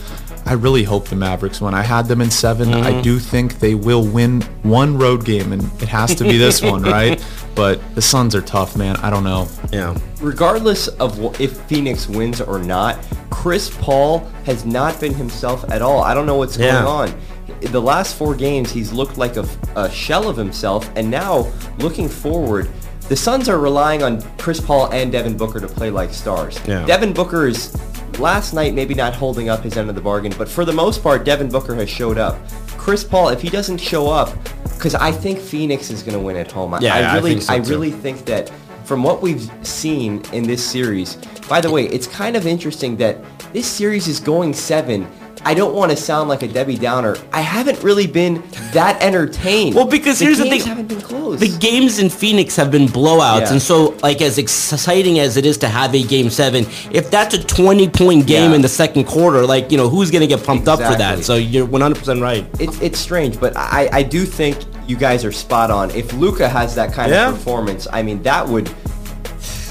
I 0.47 0.55
really 0.55 0.83
hope 0.83 1.07
the 1.07 1.17
Mavericks 1.17 1.61
win. 1.61 1.75
I 1.75 1.83
had 1.83 2.07
them 2.07 2.21
in 2.21 2.31
7 2.31 2.69
mm-hmm. 2.69 2.83
I 2.83 3.01
do 3.03 3.19
think 3.19 3.61
they 3.61 3.75
will 3.75 4.05
win 4.05 4.41
one 4.63 4.99
road 4.99 5.25
game, 5.25 5.53
and 5.53 5.63
it 5.81 5.89
has 5.89 6.15
to 6.17 6.25
be 6.25 6.39
this 6.39 6.63
one, 6.63 6.83
right? 6.83 7.25
But 7.61 7.95
the 7.95 8.01
Suns 8.01 8.35
are 8.35 8.41
tough, 8.41 8.75
man. 8.75 8.97
I 8.97 9.11
don't 9.11 9.23
know. 9.23 9.47
Yeah. 9.71 9.95
Regardless 10.23 10.89
of 10.89 11.39
if 11.39 11.61
Phoenix 11.65 12.09
wins 12.09 12.41
or 12.41 12.59
not, 12.59 12.99
Chris 13.29 13.69
Paul 13.83 14.21
has 14.47 14.65
not 14.65 14.99
been 14.99 15.13
himself 15.13 15.71
at 15.71 15.83
all. 15.83 16.01
I 16.01 16.15
don't 16.15 16.25
know 16.25 16.37
what's 16.37 16.57
yeah. 16.57 16.83
going 16.83 16.87
on 16.87 17.21
the 17.61 17.83
last 17.83 18.17
four 18.17 18.35
games, 18.35 18.73
he's 18.73 18.91
looked 18.91 19.19
like 19.19 19.37
a, 19.37 19.47
a, 19.77 19.91
shell 19.91 20.27
of 20.31 20.39
himself. 20.39 20.91
And 20.97 21.11
now, 21.11 21.53
looking 21.77 22.09
forward, 22.09 22.71
the 23.11 23.17
Suns 23.17 23.47
are 23.51 23.59
relying 23.59 24.03
on 24.03 24.23
Chris 24.39 24.59
Paul 24.59 24.91
and 24.93 25.13
Devin 25.13 25.37
Booker 25.37 25.61
to 25.61 25.69
play 25.69 25.91
like 25.91 26.15
stars. 26.15 26.59
Yeah. 26.67 26.87
Devin 26.87 27.13
Booker 27.13 27.47
is 27.47 27.77
last 28.19 28.55
night 28.55 28.73
maybe 28.73 28.95
not 28.95 29.15
holding 29.15 29.51
up 29.51 29.63
his 29.63 29.77
end 29.77 29.91
of 29.91 29.95
the 29.95 30.01
bargain, 30.01 30.33
but 30.39 30.49
for 30.49 30.65
the 30.65 30.73
most 30.73 31.03
part, 31.03 31.25
Devin 31.25 31.51
Booker 31.51 31.75
has 31.75 31.91
showed 31.91 32.17
up. 32.17 32.39
Chris 32.79 33.05
Paul, 33.05 33.29
if 33.29 33.43
he 33.43 33.51
doesn't 33.51 33.77
show 33.77 34.09
up, 34.09 34.35
because 34.81 34.95
I 34.95 35.13
think 35.13 35.39
Phoenix 35.39 35.91
is 35.91 36.03
going 36.03 36.15
to 36.15 36.25
win 36.25 36.37
at 36.37 36.51
home. 36.51 36.75
Yeah, 36.81 36.95
I, 36.95 37.01
I 37.01 37.15
really, 37.17 37.37
I, 37.37 37.39
so 37.39 37.53
I 37.53 37.57
really 37.59 37.91
think 37.91 38.25
that 38.25 38.51
from 38.85 39.03
what 39.03 39.21
we've 39.21 39.51
seen 39.63 40.23
in 40.33 40.45
this 40.45 40.65
series. 40.67 41.17
By 41.51 41.61
the 41.61 41.71
way, 41.71 41.85
it's 41.89 42.07
kind 42.07 42.35
of 42.35 42.47
interesting 42.47 42.97
that 42.97 43.19
this 43.53 43.67
series 43.67 44.09
is 44.09 44.21
going 44.21 44.55
seven 44.55 45.07
I 45.43 45.55
don't 45.55 45.75
want 45.75 45.91
to 45.91 45.97
sound 45.97 46.29
like 46.29 46.43
a 46.43 46.49
Debbie 46.49 46.77
Downer. 46.77 47.17
I 47.33 47.41
haven't 47.41 47.83
really 47.83 48.07
been 48.07 48.43
that 48.73 49.03
entertained. 49.03 49.75
Well, 49.75 49.87
because 49.87 50.19
the 50.19 50.27
here's 50.27 50.39
the 50.39 50.45
thing: 50.45 50.61
haven't 50.61 50.89
been 50.89 51.01
close. 51.01 51.41
The 51.41 51.57
games 51.59 51.99
in 51.99 52.11
Phoenix 52.11 52.57
have 52.57 52.71
been 52.71 52.87
blowouts, 52.87 53.41
yeah. 53.41 53.53
and 53.53 53.63
so 53.63 53.97
like 54.03 54.21
as 54.21 54.37
exciting 54.39 55.19
as 55.19 55.37
it 55.37 55.47
is 55.47 55.57
to 55.59 55.69
have 55.69 55.95
a 55.95 56.03
game 56.03 56.29
seven, 56.29 56.67
if 56.93 57.11
that's 57.11 57.35
a 57.35 57.43
20 57.43 57.89
point 57.89 58.27
game 58.27 58.51
yeah. 58.51 58.57
in 58.57 58.63
the 58.63 58.69
second 58.69 59.05
quarter, 59.05 59.47
like 59.47 59.71
you 59.71 59.79
know 59.79 59.89
who's 59.89 60.11
going 60.11 60.21
to 60.21 60.27
get 60.27 60.45
pumped 60.45 60.63
exactly. 60.63 60.85
up 60.85 60.93
for 60.93 60.99
that? 60.99 61.25
So 61.25 61.37
you're 61.37 61.67
100 61.67 61.99
percent 61.99 62.21
right. 62.21 62.47
It's 62.59 62.81
it's 62.81 62.99
strange, 62.99 63.41
but 63.41 63.57
I 63.57 63.89
I 63.93 64.03
do 64.03 64.27
think 64.27 64.59
you 64.87 64.97
guys 64.97 65.25
are 65.25 65.33
spot 65.33 65.71
on. 65.71 65.91
If 65.93 66.13
Luka 66.13 66.49
has 66.49 66.75
that 66.75 66.93
kind 66.93 67.11
yeah. 67.11 67.29
of 67.29 67.37
performance, 67.37 67.87
I 67.91 68.03
mean 68.03 68.23
that 68.25 68.47
would. 68.47 68.73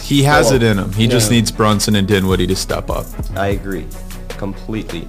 He 0.02 0.24
has 0.24 0.52
oh. 0.52 0.56
it 0.56 0.64
in 0.64 0.80
him. 0.80 0.92
He 0.94 1.06
just 1.06 1.30
needs 1.30 1.52
Brunson 1.52 1.96
and 1.96 2.08
Dinwiddie 2.08 2.48
to 2.48 2.56
step 2.56 2.90
up. 2.90 3.06
I 3.36 3.50
agree, 3.50 3.86
completely 4.30 5.08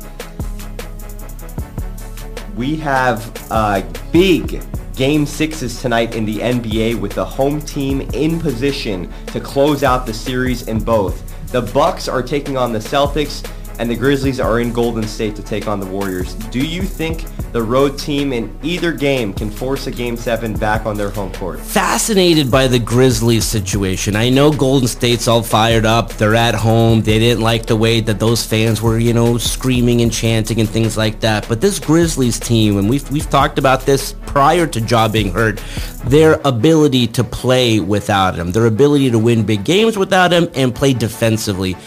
we 2.57 2.77
have 2.77 3.47
uh, 3.51 3.83
big 4.13 4.63
game 4.97 5.25
sixes 5.25 5.81
tonight 5.81 6.15
in 6.15 6.25
the 6.25 6.39
NBA 6.39 7.01
with 7.01 7.13
the 7.13 7.25
home 7.25 7.61
team 7.63 8.03
in 8.13 8.39
position 8.39 9.11
to 9.29 9.41
close 9.41 9.83
out 9.83 10.07
the 10.07 10.13
series 10.13 10.69
in 10.69 10.83
both. 10.83 11.27
The 11.53 11.63
Bucks 11.63 12.07
are 12.07 12.23
taking 12.23 12.57
on 12.57 12.73
the 12.73 12.79
Celtics 12.79 13.49
and 13.81 13.91
the 13.91 13.97
Grizzlies 13.97 14.39
are 14.39 14.61
in 14.61 14.75
Golden 14.75 15.05
State 15.09 15.35
to 15.37 15.43
take 15.43 15.67
on 15.67 15.81
the 15.81 15.87
Warriors. 15.87 16.35
Do 16.35 16.59
you 16.61 16.83
think 16.83 17.25
the 17.53 17.63
road 17.63 17.99
team 17.99 18.31
in 18.31 18.55
either 18.63 18.93
game 18.93 19.33
can 19.33 19.51
force 19.51 19.87
a 19.87 19.91
game 19.91 20.19
seven 20.19 20.53
back 20.53 20.85
on 20.85 20.99
their 20.99 21.09
home 21.09 21.33
court? 21.33 21.61
Fascinated 21.61 22.51
by 22.51 22.67
the 22.67 22.79
Grizzlies 22.79 23.47
situation. 23.47 24.17
I 24.17 24.29
know 24.29 24.53
Golden 24.53 24.87
State's 24.87 25.27
all 25.27 25.43
fired 25.43 25.87
up. 25.87 26.13
They're 26.13 26.35
at 26.35 26.55
home. 26.55 27.01
They 27.01 27.19
didn't 27.19 27.43
like 27.43 27.65
the 27.65 27.75
way 27.75 28.01
that 28.01 28.21
those 28.21 28.45
fans 28.45 28.83
were, 28.83 28.99
you 28.99 29.15
know, 29.15 29.39
screaming 29.39 30.03
and 30.03 30.13
chanting 30.13 30.61
and 30.61 30.69
things 30.69 30.99
like 30.99 31.21
that. 31.21 31.49
But 31.49 31.63
this 31.63 31.79
Grizzlies 31.79 32.39
team, 32.39 32.77
and 32.77 32.89
we've 32.89 33.11
we've 33.11 33.31
talked 33.31 33.59
about 33.59 33.87
this 33.87 34.13
prior 34.27 34.67
to 34.67 34.81
Ja 34.81 35.09
being 35.09 35.33
hurt, 35.33 35.57
their 36.05 36.39
ability 36.45 37.07
to 37.07 37.25
play 37.25 37.81
without 37.81 38.35
him, 38.35 38.53
their 38.53 38.67
ability 38.67 39.11
to 39.11 39.19
win 39.19 39.43
big 39.43 39.65
games 39.65 39.97
without 39.97 40.33
him 40.33 40.51
and 40.55 40.75
play 40.75 40.93
defensively 40.93 41.79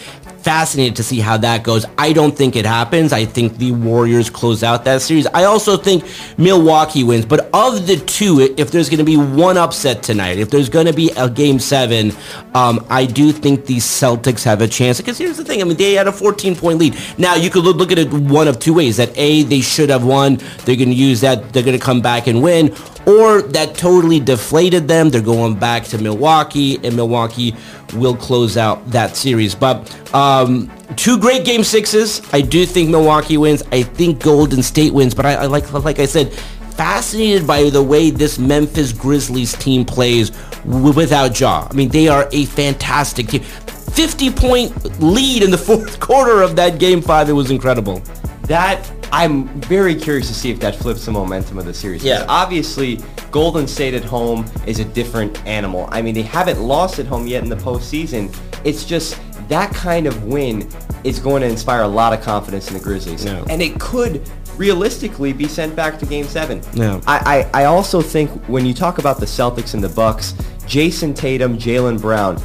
fascinated 0.44 0.96
to 0.96 1.02
see 1.02 1.20
how 1.20 1.38
that 1.38 1.64
goes. 1.64 1.86
I 1.96 2.12
don't 2.12 2.36
think 2.36 2.54
it 2.54 2.66
happens. 2.66 3.14
I 3.14 3.24
think 3.24 3.56
the 3.56 3.72
Warriors 3.72 4.28
close 4.28 4.62
out 4.62 4.84
that 4.84 5.00
series. 5.00 5.26
I 5.28 5.44
also 5.44 5.78
think 5.78 6.04
Milwaukee 6.36 7.02
wins. 7.02 7.24
But 7.24 7.48
of 7.54 7.86
the 7.86 7.96
two, 7.96 8.54
if 8.58 8.70
there's 8.70 8.90
going 8.90 8.98
to 8.98 9.04
be 9.04 9.16
one 9.16 9.56
upset 9.56 10.02
tonight, 10.02 10.38
if 10.38 10.50
there's 10.50 10.68
going 10.68 10.84
to 10.84 10.92
be 10.92 11.10
a 11.16 11.30
game 11.30 11.58
seven, 11.58 12.12
um, 12.54 12.84
I 12.90 13.06
do 13.06 13.32
think 13.32 13.64
the 13.64 13.76
Celtics 13.76 14.44
have 14.44 14.60
a 14.60 14.68
chance. 14.68 14.98
Because 14.98 15.16
here's 15.16 15.38
the 15.38 15.44
thing. 15.44 15.62
I 15.62 15.64
mean, 15.64 15.78
they 15.78 15.94
had 15.94 16.06
a 16.06 16.12
14 16.12 16.54
point 16.56 16.78
lead. 16.78 16.94
Now, 17.16 17.36
you 17.36 17.48
could 17.48 17.64
look 17.64 17.90
at 17.90 17.98
it 17.98 18.12
one 18.12 18.46
of 18.46 18.58
two 18.58 18.74
ways. 18.74 18.98
That 18.98 19.16
A, 19.16 19.44
they 19.44 19.62
should 19.62 19.88
have 19.88 20.04
won. 20.04 20.36
They're 20.66 20.76
going 20.76 20.90
to 20.90 20.94
use 20.94 21.22
that. 21.22 21.54
They're 21.54 21.62
going 21.62 21.78
to 21.78 21.84
come 21.84 22.02
back 22.02 22.26
and 22.26 22.42
win. 22.42 22.74
Or 23.06 23.42
that 23.42 23.74
totally 23.74 24.18
deflated 24.18 24.88
them. 24.88 25.10
They're 25.10 25.20
going 25.20 25.58
back 25.58 25.84
to 25.84 25.98
Milwaukee, 25.98 26.76
and 26.82 26.96
Milwaukee 26.96 27.54
will 27.94 28.16
close 28.16 28.56
out 28.56 28.90
that 28.90 29.16
series. 29.16 29.54
But 29.54 29.94
um, 30.14 30.72
two 30.96 31.18
great 31.18 31.44
game 31.44 31.64
sixes. 31.64 32.22
I 32.32 32.40
do 32.40 32.64
think 32.64 32.90
Milwaukee 32.90 33.36
wins. 33.36 33.62
I 33.72 33.82
think 33.82 34.22
Golden 34.22 34.62
State 34.62 34.94
wins. 34.94 35.14
But 35.14 35.26
I, 35.26 35.34
I 35.34 35.46
like, 35.46 35.70
like 35.72 35.98
I 35.98 36.06
said, 36.06 36.32
fascinated 36.32 37.46
by 37.46 37.70
the 37.70 37.82
way 37.82 38.10
this 38.10 38.38
Memphis 38.38 38.92
Grizzlies 38.92 39.54
team 39.54 39.84
plays 39.84 40.32
without 40.64 41.38
Ja. 41.38 41.68
I 41.70 41.74
mean, 41.74 41.88
they 41.90 42.08
are 42.08 42.28
a 42.32 42.46
fantastic 42.46 43.28
team. 43.28 43.42
50 43.42 44.30
point 44.32 45.00
lead 45.00 45.42
in 45.42 45.50
the 45.50 45.58
fourth 45.68 46.00
quarter 46.00 46.42
of 46.42 46.56
that 46.56 46.78
game 46.78 47.00
five. 47.00 47.28
It 47.28 47.32
was 47.32 47.50
incredible. 47.50 48.02
That 48.46 48.84
I'm 49.14 49.46
very 49.60 49.94
curious 49.94 50.26
to 50.26 50.34
see 50.34 50.50
if 50.50 50.58
that 50.58 50.74
flips 50.74 51.06
the 51.06 51.12
momentum 51.12 51.56
of 51.56 51.66
the 51.66 51.72
series. 51.72 52.02
Yeah. 52.02 52.26
Obviously, 52.28 52.98
Golden 53.30 53.68
State 53.68 53.94
at 53.94 54.02
home 54.02 54.44
is 54.66 54.80
a 54.80 54.84
different 54.84 55.40
animal. 55.46 55.88
I 55.92 56.02
mean, 56.02 56.16
they 56.16 56.22
haven't 56.22 56.60
lost 56.60 56.98
at 56.98 57.06
home 57.06 57.28
yet 57.28 57.44
in 57.44 57.48
the 57.48 57.54
postseason. 57.54 58.36
It's 58.64 58.84
just 58.84 59.20
that 59.48 59.72
kind 59.72 60.08
of 60.08 60.24
win 60.24 60.68
is 61.04 61.20
going 61.20 61.42
to 61.42 61.48
inspire 61.48 61.82
a 61.82 61.88
lot 61.88 62.12
of 62.12 62.22
confidence 62.22 62.66
in 62.66 62.74
the 62.74 62.80
Grizzlies. 62.80 63.24
Yeah. 63.24 63.44
And 63.48 63.62
it 63.62 63.78
could 63.78 64.28
realistically 64.56 65.32
be 65.32 65.46
sent 65.46 65.76
back 65.76 65.96
to 66.00 66.06
game 66.06 66.26
seven. 66.26 66.60
Yeah. 66.72 67.00
I, 67.06 67.46
I, 67.54 67.62
I 67.62 67.64
also 67.66 68.02
think 68.02 68.32
when 68.48 68.66
you 68.66 68.74
talk 68.74 68.98
about 68.98 69.20
the 69.20 69.26
Celtics 69.26 69.74
and 69.74 69.84
the 69.84 69.90
Bucks, 69.90 70.32
Jayson 70.66 71.14
Tatum, 71.14 71.56
Jaylen 71.56 72.00
Brown, 72.00 72.42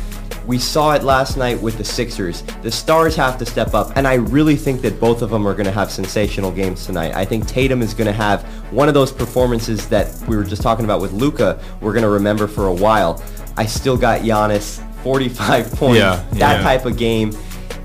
we 0.49 0.57
saw 0.57 0.95
it 0.95 1.03
last 1.03 1.37
night 1.37 1.61
with 1.61 1.77
the 1.77 1.83
Sixers. 1.83 2.41
The 2.63 2.71
stars 2.71 3.15
have 3.15 3.37
to 3.37 3.45
step 3.45 3.75
up, 3.75 3.95
and 3.95 4.07
I 4.07 4.15
really 4.15 4.55
think 4.55 4.81
that 4.81 4.99
both 4.99 5.21
of 5.21 5.29
them 5.29 5.47
are 5.47 5.53
going 5.53 5.67
to 5.67 5.71
have 5.71 5.91
sensational 5.91 6.51
games 6.51 6.87
tonight. 6.87 7.13
I 7.13 7.23
think 7.23 7.47
Tatum 7.47 7.83
is 7.83 7.93
going 7.93 8.07
to 8.07 8.13
have 8.13 8.41
one 8.73 8.87
of 8.87 8.95
those 8.95 9.11
performances 9.11 9.87
that 9.89 10.11
we 10.27 10.35
were 10.35 10.43
just 10.43 10.63
talking 10.63 10.85
about 10.85 11.01
with 11.01 11.13
Luka. 11.13 11.61
We're 11.81 11.93
going 11.93 12.01
to 12.01 12.09
remember 12.09 12.47
for 12.47 12.65
a 12.65 12.73
while. 12.73 13.23
I 13.57 13.67
still 13.67 13.95
got 13.95 14.21
Giannis 14.21 14.83
45 15.03 15.71
points. 15.73 15.99
Yeah, 15.99 16.15
that 16.31 16.57
yeah. 16.57 16.63
type 16.63 16.85
of 16.87 16.97
game. 16.97 17.31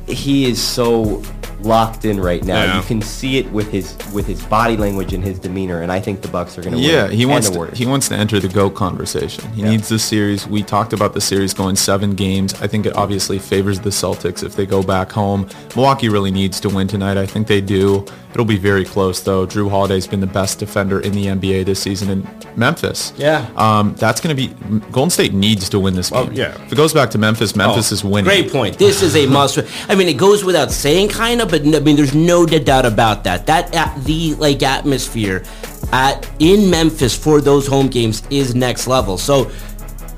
He 0.06 0.46
is 0.46 0.58
so 0.58 1.22
locked 1.64 2.04
in 2.04 2.20
right 2.20 2.44
now. 2.44 2.64
Yeah. 2.64 2.76
You 2.78 2.86
can 2.86 3.00
see 3.02 3.38
it 3.38 3.50
with 3.52 3.70
his 3.70 3.96
with 4.12 4.26
his 4.26 4.44
body 4.46 4.76
language 4.76 5.12
and 5.12 5.22
his 5.22 5.38
demeanor, 5.38 5.82
and 5.82 5.90
I 5.90 6.00
think 6.00 6.22
the 6.22 6.28
Bucks 6.28 6.58
are 6.58 6.62
going 6.62 6.74
to 6.74 6.80
win. 6.80 6.88
Yeah, 6.88 7.08
he 7.08 7.26
wants 7.26 7.50
to, 7.50 7.66
he 7.74 7.86
wants 7.86 8.08
to 8.08 8.16
enter 8.16 8.40
the 8.40 8.48
GOAT 8.48 8.70
conversation. 8.70 9.50
He 9.52 9.62
yeah. 9.62 9.70
needs 9.70 9.88
the 9.88 9.98
series. 9.98 10.46
We 10.46 10.62
talked 10.62 10.92
about 10.92 11.14
the 11.14 11.20
series 11.20 11.54
going 11.54 11.76
seven 11.76 12.14
games. 12.14 12.54
I 12.62 12.66
think 12.66 12.86
it 12.86 12.96
obviously 12.96 13.38
favors 13.38 13.80
the 13.80 13.90
Celtics 13.90 14.42
if 14.42 14.56
they 14.56 14.66
go 14.66 14.82
back 14.82 15.12
home. 15.12 15.48
Milwaukee 15.74 16.08
really 16.08 16.30
needs 16.30 16.60
to 16.60 16.68
win 16.68 16.88
tonight. 16.88 17.16
I 17.16 17.26
think 17.26 17.46
they 17.46 17.60
do. 17.60 18.04
It'll 18.34 18.44
be 18.44 18.58
very 18.58 18.84
close 18.84 19.20
though. 19.20 19.46
Jrue 19.46 19.70
Holiday's 19.70 20.08
been 20.08 20.18
the 20.18 20.26
best 20.26 20.58
defender 20.58 20.98
in 21.00 21.12
the 21.12 21.26
NBA 21.26 21.66
this 21.66 21.80
season 21.80 22.10
in 22.10 22.28
Memphis. 22.56 23.12
Yeah. 23.16 23.48
Um, 23.54 23.94
that's 23.94 24.20
going 24.20 24.36
to 24.36 24.48
be 24.48 24.52
Golden 24.90 25.10
State 25.10 25.32
needs 25.32 25.68
to 25.68 25.78
win 25.78 25.94
this 25.94 26.10
game. 26.10 26.26
Well, 26.26 26.36
yeah. 26.36 26.60
If 26.64 26.72
it 26.72 26.74
goes 26.74 26.92
back 26.92 27.10
to 27.10 27.18
Memphis, 27.18 27.54
Memphis 27.54 27.92
oh, 27.92 27.94
is 27.94 28.02
winning. 28.02 28.24
Great 28.24 28.50
point. 28.50 28.76
This 28.76 29.02
is 29.02 29.14
a 29.14 29.26
must. 29.26 29.60
I 29.88 29.94
mean, 29.94 30.08
it 30.08 30.18
goes 30.18 30.44
without 30.44 30.72
saying, 30.72 31.10
kind 31.10 31.40
of, 31.40 31.53
but 31.54 31.76
I 31.76 31.80
mean, 31.80 31.94
there's 31.94 32.14
no 32.14 32.44
doubt 32.46 32.84
about 32.84 33.22
that. 33.24 33.46
That 33.46 33.72
at 33.76 34.04
the 34.04 34.34
like 34.34 34.62
atmosphere 34.64 35.44
at 35.92 36.28
in 36.40 36.68
Memphis 36.68 37.16
for 37.16 37.40
those 37.40 37.66
home 37.66 37.86
games 37.86 38.24
is 38.28 38.56
next 38.56 38.88
level. 38.88 39.16
So 39.16 39.52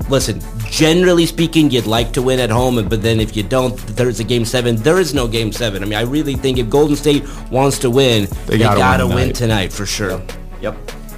listen, 0.09 0.41
generally 0.65 1.27
speaking, 1.27 1.69
you'd 1.69 1.85
like 1.85 2.11
to 2.13 2.23
win 2.23 2.39
at 2.39 2.49
home, 2.49 2.83
but 2.89 3.03
then 3.03 3.19
if 3.19 3.37
you 3.37 3.43
don't, 3.43 3.77
there's 3.95 4.19
a 4.19 4.23
game 4.23 4.45
seven. 4.45 4.77
There 4.77 4.99
is 4.99 5.13
no 5.13 5.27
game 5.27 5.51
seven. 5.51 5.83
I 5.83 5.85
mean, 5.85 5.99
I 5.99 6.01
really 6.01 6.33
think 6.33 6.57
if 6.57 6.71
Golden 6.71 6.95
State 6.95 7.23
wants 7.51 7.77
to 7.79 7.91
win, 7.91 8.25
they, 8.47 8.57
they 8.57 8.57
gotta, 8.57 8.79
gotta 8.79 9.05
win, 9.05 9.15
win, 9.15 9.33
tonight 9.33 9.71
for 9.71 9.85
sure. 9.85 10.19
Yep. 10.61 10.75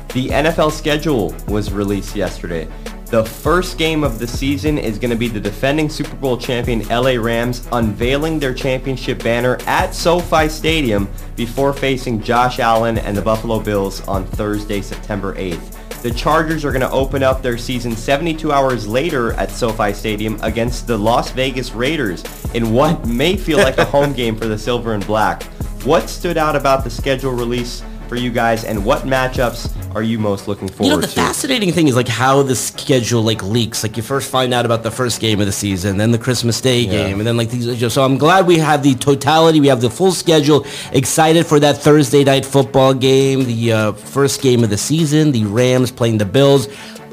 The 0.10 0.28
NFL 0.30 0.74
schedule 0.74 1.34
was 1.48 1.72
released 1.72 2.14
yesterday. 2.14 2.68
The 3.10 3.26
first 3.26 3.80
game 3.80 4.04
of 4.04 4.20
the 4.20 4.28
season 4.28 4.78
is 4.78 5.00
going 5.00 5.10
to 5.10 5.18
be 5.18 5.28
the 5.28 5.40
defending 5.40 5.90
Super 5.90 6.16
Bowl 6.16 6.38
champion 6.38 6.88
LA 6.90 7.14
Rams 7.14 7.68
unveiling 7.72 8.38
their 8.38 8.54
championship 8.54 9.24
banner 9.24 9.58
at 9.66 9.96
SoFi 9.96 10.48
Stadium 10.48 11.10
before 11.36 11.74
facing 11.74 12.22
Josh 12.22 12.60
Allen 12.60 13.00
and 13.00 13.18
the 13.18 13.22
Buffalo 13.24 13.60
Bills 13.60 14.08
on 14.08 14.28
Thursday, 14.28 14.82
September 14.82 15.34
8th. 15.34 16.02
The 16.04 16.12
Chargers 16.12 16.64
are 16.64 16.72
going 16.72 16.82
to 16.82 16.92
open 16.92 17.24
up 17.24 17.42
their 17.42 17.58
season 17.58 17.96
72 17.96 18.52
hours 18.52 18.88
later 18.88 19.34
at 19.34 19.50
SoFi 19.50 19.92
Stadium 19.92 20.40
against 20.44 20.86
the 20.86 20.96
Las 20.96 21.32
Vegas 21.32 21.72
Raiders 21.72 22.24
in 22.54 22.74
what 22.74 23.08
may 23.08 23.36
feel 23.36 23.58
like 23.58 23.80
a 23.80 23.86
home 23.96 24.14
game 24.14 24.36
for 24.36 24.46
the 24.46 24.58
Silver 24.58 24.94
and 24.94 25.06
Black. 25.08 25.42
What 25.84 26.10
stood 26.10 26.38
out 26.38 26.56
about 26.56 26.84
the 26.84 26.92
schedule 26.92 27.32
release 27.32 27.82
for 28.10 28.18
you 28.18 28.32
guys, 28.32 28.66
and 28.66 28.84
what 28.84 29.04
matchups 29.04 29.72
are 29.96 30.04
you 30.04 30.20
most 30.20 30.48
looking 30.48 30.68
forward 30.68 30.78
to? 30.78 30.84
You 30.86 30.92
know, 30.92 31.02
the 31.02 31.08
to? 31.08 31.14
fascinating 31.14 31.72
thing 31.72 31.88
is 31.88 31.96
like 31.96 32.08
how 32.08 32.44
the 32.44 32.56
schedule 32.56 33.24
like 33.24 33.44
leaks. 33.44 33.84
Like 33.84 33.98
you 33.98 34.04
first 34.04 34.30
find 34.30 34.54
out 34.54 34.66
about 34.66 34.84
the 34.84 34.92
first 34.92 35.20
game 35.20 35.40
of 35.40 35.46
the 35.46 35.52
season, 35.52 35.98
then 35.98 36.12
the 36.12 36.18
Christmas 36.18 36.62
Day 36.62 36.86
game, 36.86 37.20
and 37.20 37.28
then 37.28 37.38
like 37.38 37.50
these. 37.50 37.94
So 37.94 38.04
I'm 38.04 38.18
glad 38.18 38.46
we 38.46 38.58
have 38.58 38.84
the 38.84 38.96
totality. 38.96 39.60
We 39.60 39.68
have 39.68 39.82
the 39.82 39.90
full 39.90 40.12
schedule. 40.12 40.66
Excited 40.92 41.46
for 41.46 41.60
that 41.60 41.78
Thursday 41.78 42.24
night 42.24 42.46
football 42.46 42.94
game, 42.94 43.46
the 43.46 43.74
uh, 43.74 43.92
first 43.94 44.42
game 44.42 44.64
of 44.64 44.70
the 44.70 44.78
season. 44.78 45.32
The 45.32 45.46
Rams 45.46 45.92
playing 45.92 46.20
the 46.20 46.26
Bills. 46.26 46.68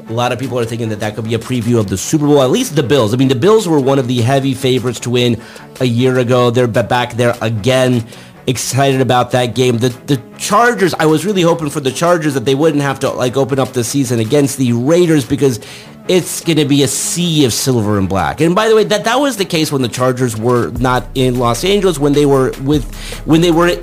A 0.09 0.13
lot 0.13 0.31
of 0.31 0.39
people 0.39 0.57
are 0.57 0.63
thinking 0.63 0.87
that 0.89 1.01
that 1.01 1.15
could 1.15 1.25
be 1.25 1.33
a 1.33 1.39
preview 1.39 1.77
of 1.77 1.89
the 1.89 1.97
Super 1.97 2.25
Bowl. 2.27 2.41
At 2.41 2.49
least 2.49 2.77
the 2.77 2.83
Bills. 2.83 3.13
I 3.13 3.17
mean, 3.17 3.27
the 3.27 3.35
Bills 3.35 3.67
were 3.67 3.79
one 3.79 3.99
of 3.99 4.07
the 4.07 4.21
heavy 4.21 4.53
favorites 4.53 5.01
to 5.01 5.09
win 5.09 5.41
a 5.81 5.85
year 5.85 6.17
ago. 6.19 6.49
They're 6.49 6.65
back 6.67 7.13
there 7.13 7.35
again 7.41 8.07
excited 8.47 9.01
about 9.01 9.31
that 9.31 9.53
game. 9.53 9.77
The 9.77 9.89
the 9.89 10.21
Chargers, 10.37 10.93
I 10.93 11.05
was 11.05 11.25
really 11.25 11.41
hoping 11.41 11.69
for 11.69 11.81
the 11.81 11.91
Chargers 11.91 12.33
that 12.33 12.45
they 12.45 12.55
wouldn't 12.55 12.81
have 12.81 12.99
to 13.01 13.09
like 13.11 13.37
open 13.37 13.59
up 13.59 13.73
the 13.73 13.83
season 13.83 14.19
against 14.19 14.57
the 14.57 14.73
Raiders 14.73 15.25
because 15.25 15.59
it's 16.07 16.41
going 16.41 16.57
to 16.57 16.65
be 16.65 16.83
a 16.83 16.87
sea 16.87 17.43
of 17.43 17.51
silver 17.51 17.97
and 17.97 18.07
black. 18.07 18.39
And 18.39 18.55
by 18.55 18.69
the 18.69 18.75
way, 18.75 18.85
that 18.85 19.03
that 19.03 19.19
was 19.19 19.37
the 19.37 19.45
case 19.45 19.71
when 19.71 19.81
the 19.81 19.89
Chargers 19.89 20.37
were 20.37 20.71
not 20.71 21.05
in 21.15 21.37
Los 21.37 21.63
Angeles 21.63 21.99
when 21.99 22.13
they 22.13 22.25
were 22.25 22.53
with 22.61 22.91
when 23.25 23.41
they 23.41 23.51
were 23.51 23.79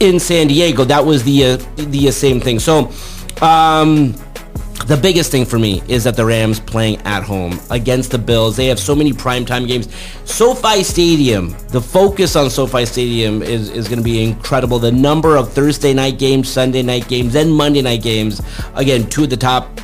in 0.00 0.20
San 0.20 0.46
Diego. 0.46 0.84
That 0.84 1.04
was 1.04 1.24
the 1.24 1.44
uh, 1.44 1.56
the 1.76 2.08
uh, 2.08 2.12
same 2.12 2.40
thing. 2.40 2.60
So, 2.60 2.92
um 3.42 4.14
the 4.88 4.96
biggest 4.96 5.30
thing 5.30 5.44
for 5.44 5.58
me 5.58 5.82
is 5.86 6.04
that 6.04 6.16
the 6.16 6.24
Rams 6.24 6.58
playing 6.58 6.96
at 7.02 7.22
home 7.22 7.60
against 7.68 8.10
the 8.10 8.18
Bills. 8.18 8.56
They 8.56 8.68
have 8.68 8.78
so 8.78 8.94
many 8.94 9.12
primetime 9.12 9.68
games. 9.68 9.86
SoFi 10.24 10.82
Stadium, 10.82 11.54
the 11.68 11.80
focus 11.80 12.36
on 12.36 12.48
SoFi 12.48 12.86
Stadium 12.86 13.42
is, 13.42 13.68
is 13.68 13.86
going 13.86 13.98
to 13.98 14.04
be 14.04 14.24
incredible. 14.24 14.78
The 14.78 14.90
number 14.90 15.36
of 15.36 15.52
Thursday 15.52 15.92
night 15.92 16.18
games, 16.18 16.48
Sunday 16.48 16.82
night 16.82 17.06
games, 17.06 17.34
and 17.34 17.52
Monday 17.52 17.82
night 17.82 18.02
games. 18.02 18.40
Again, 18.74 19.06
two 19.10 19.24
of 19.24 19.30
the 19.30 19.36
top 19.36 19.78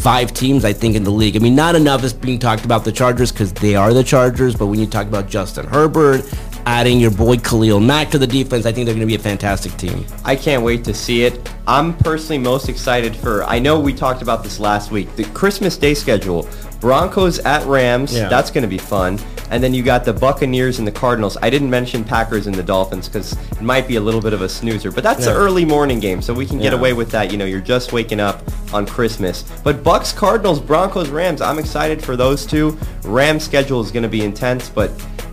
five 0.00 0.34
teams, 0.34 0.64
I 0.64 0.72
think, 0.72 0.96
in 0.96 1.04
the 1.04 1.12
league. 1.12 1.36
I 1.36 1.38
mean, 1.38 1.54
not 1.54 1.76
enough 1.76 2.02
is 2.02 2.12
being 2.12 2.40
talked 2.40 2.64
about 2.64 2.84
the 2.84 2.90
Chargers 2.90 3.30
because 3.30 3.52
they 3.52 3.76
are 3.76 3.94
the 3.94 4.02
Chargers, 4.02 4.56
but 4.56 4.66
when 4.66 4.80
you 4.80 4.86
talk 4.86 5.06
about 5.06 5.28
Justin 5.28 5.66
Herbert, 5.66 6.24
adding 6.66 7.00
your 7.00 7.10
boy 7.10 7.36
Khalil 7.38 7.80
Mack 7.80 8.10
to 8.10 8.18
the 8.18 8.26
defense, 8.26 8.66
I 8.66 8.72
think 8.72 8.86
they're 8.86 8.94
going 8.94 9.00
to 9.00 9.06
be 9.06 9.14
a 9.14 9.18
fantastic 9.18 9.76
team. 9.76 10.04
I 10.24 10.36
can't 10.36 10.62
wait 10.62 10.84
to 10.84 10.94
see 10.94 11.24
it. 11.24 11.48
I'm 11.66 11.96
personally 11.98 12.38
most 12.38 12.68
excited 12.68 13.14
for, 13.16 13.44
I 13.44 13.58
know 13.58 13.78
we 13.78 13.92
talked 13.92 14.22
about 14.22 14.42
this 14.42 14.58
last 14.60 14.90
week, 14.90 15.14
the 15.16 15.24
Christmas 15.24 15.76
Day 15.76 15.94
schedule. 15.94 16.48
Broncos 16.80 17.38
at 17.40 17.64
Rams, 17.66 18.14
Yeah. 18.16 18.28
that's 18.28 18.50
going 18.50 18.62
to 18.62 18.68
be 18.68 18.78
fun. 18.78 19.18
And 19.50 19.62
then 19.62 19.74
you 19.74 19.82
got 19.82 20.04
the 20.04 20.12
Buccaneers 20.14 20.78
and 20.78 20.86
the 20.88 20.92
Cardinals. 20.92 21.36
I 21.42 21.50
didn't 21.50 21.68
mention 21.68 22.04
Packers 22.04 22.46
and 22.46 22.54
the 22.54 22.62
Dolphins 22.62 23.08
because 23.08 23.32
it 23.32 23.60
might 23.60 23.86
be 23.88 23.96
a 23.96 24.00
little 24.00 24.20
bit 24.20 24.32
of 24.32 24.40
a 24.42 24.48
snoozer, 24.48 24.90
but 24.90 25.02
that's 25.04 25.26
an 25.26 25.34
early 25.34 25.64
morning 25.64 25.98
game, 26.00 26.22
so 26.22 26.32
we 26.32 26.46
can 26.46 26.58
get 26.58 26.72
Yeah. 26.72 26.78
away 26.78 26.92
with 26.94 27.10
that. 27.10 27.30
You 27.32 27.36
know, 27.36 27.44
you're 27.44 27.60
just 27.60 27.92
waking 27.92 28.20
up 28.20 28.42
on 28.72 28.86
Christmas. 28.86 29.44
But 29.64 29.82
Bucks, 29.82 30.12
Cardinals, 30.12 30.60
Broncos, 30.60 31.08
Rams, 31.08 31.40
I'm 31.42 31.58
excited 31.58 32.00
for 32.02 32.16
those 32.16 32.46
two. 32.46 32.78
Rams 33.04 33.42
schedule 33.44 33.80
is 33.82 33.90
going 33.90 34.04
to 34.04 34.08
be 34.08 34.22
intense, 34.22 34.70
but 34.70 34.90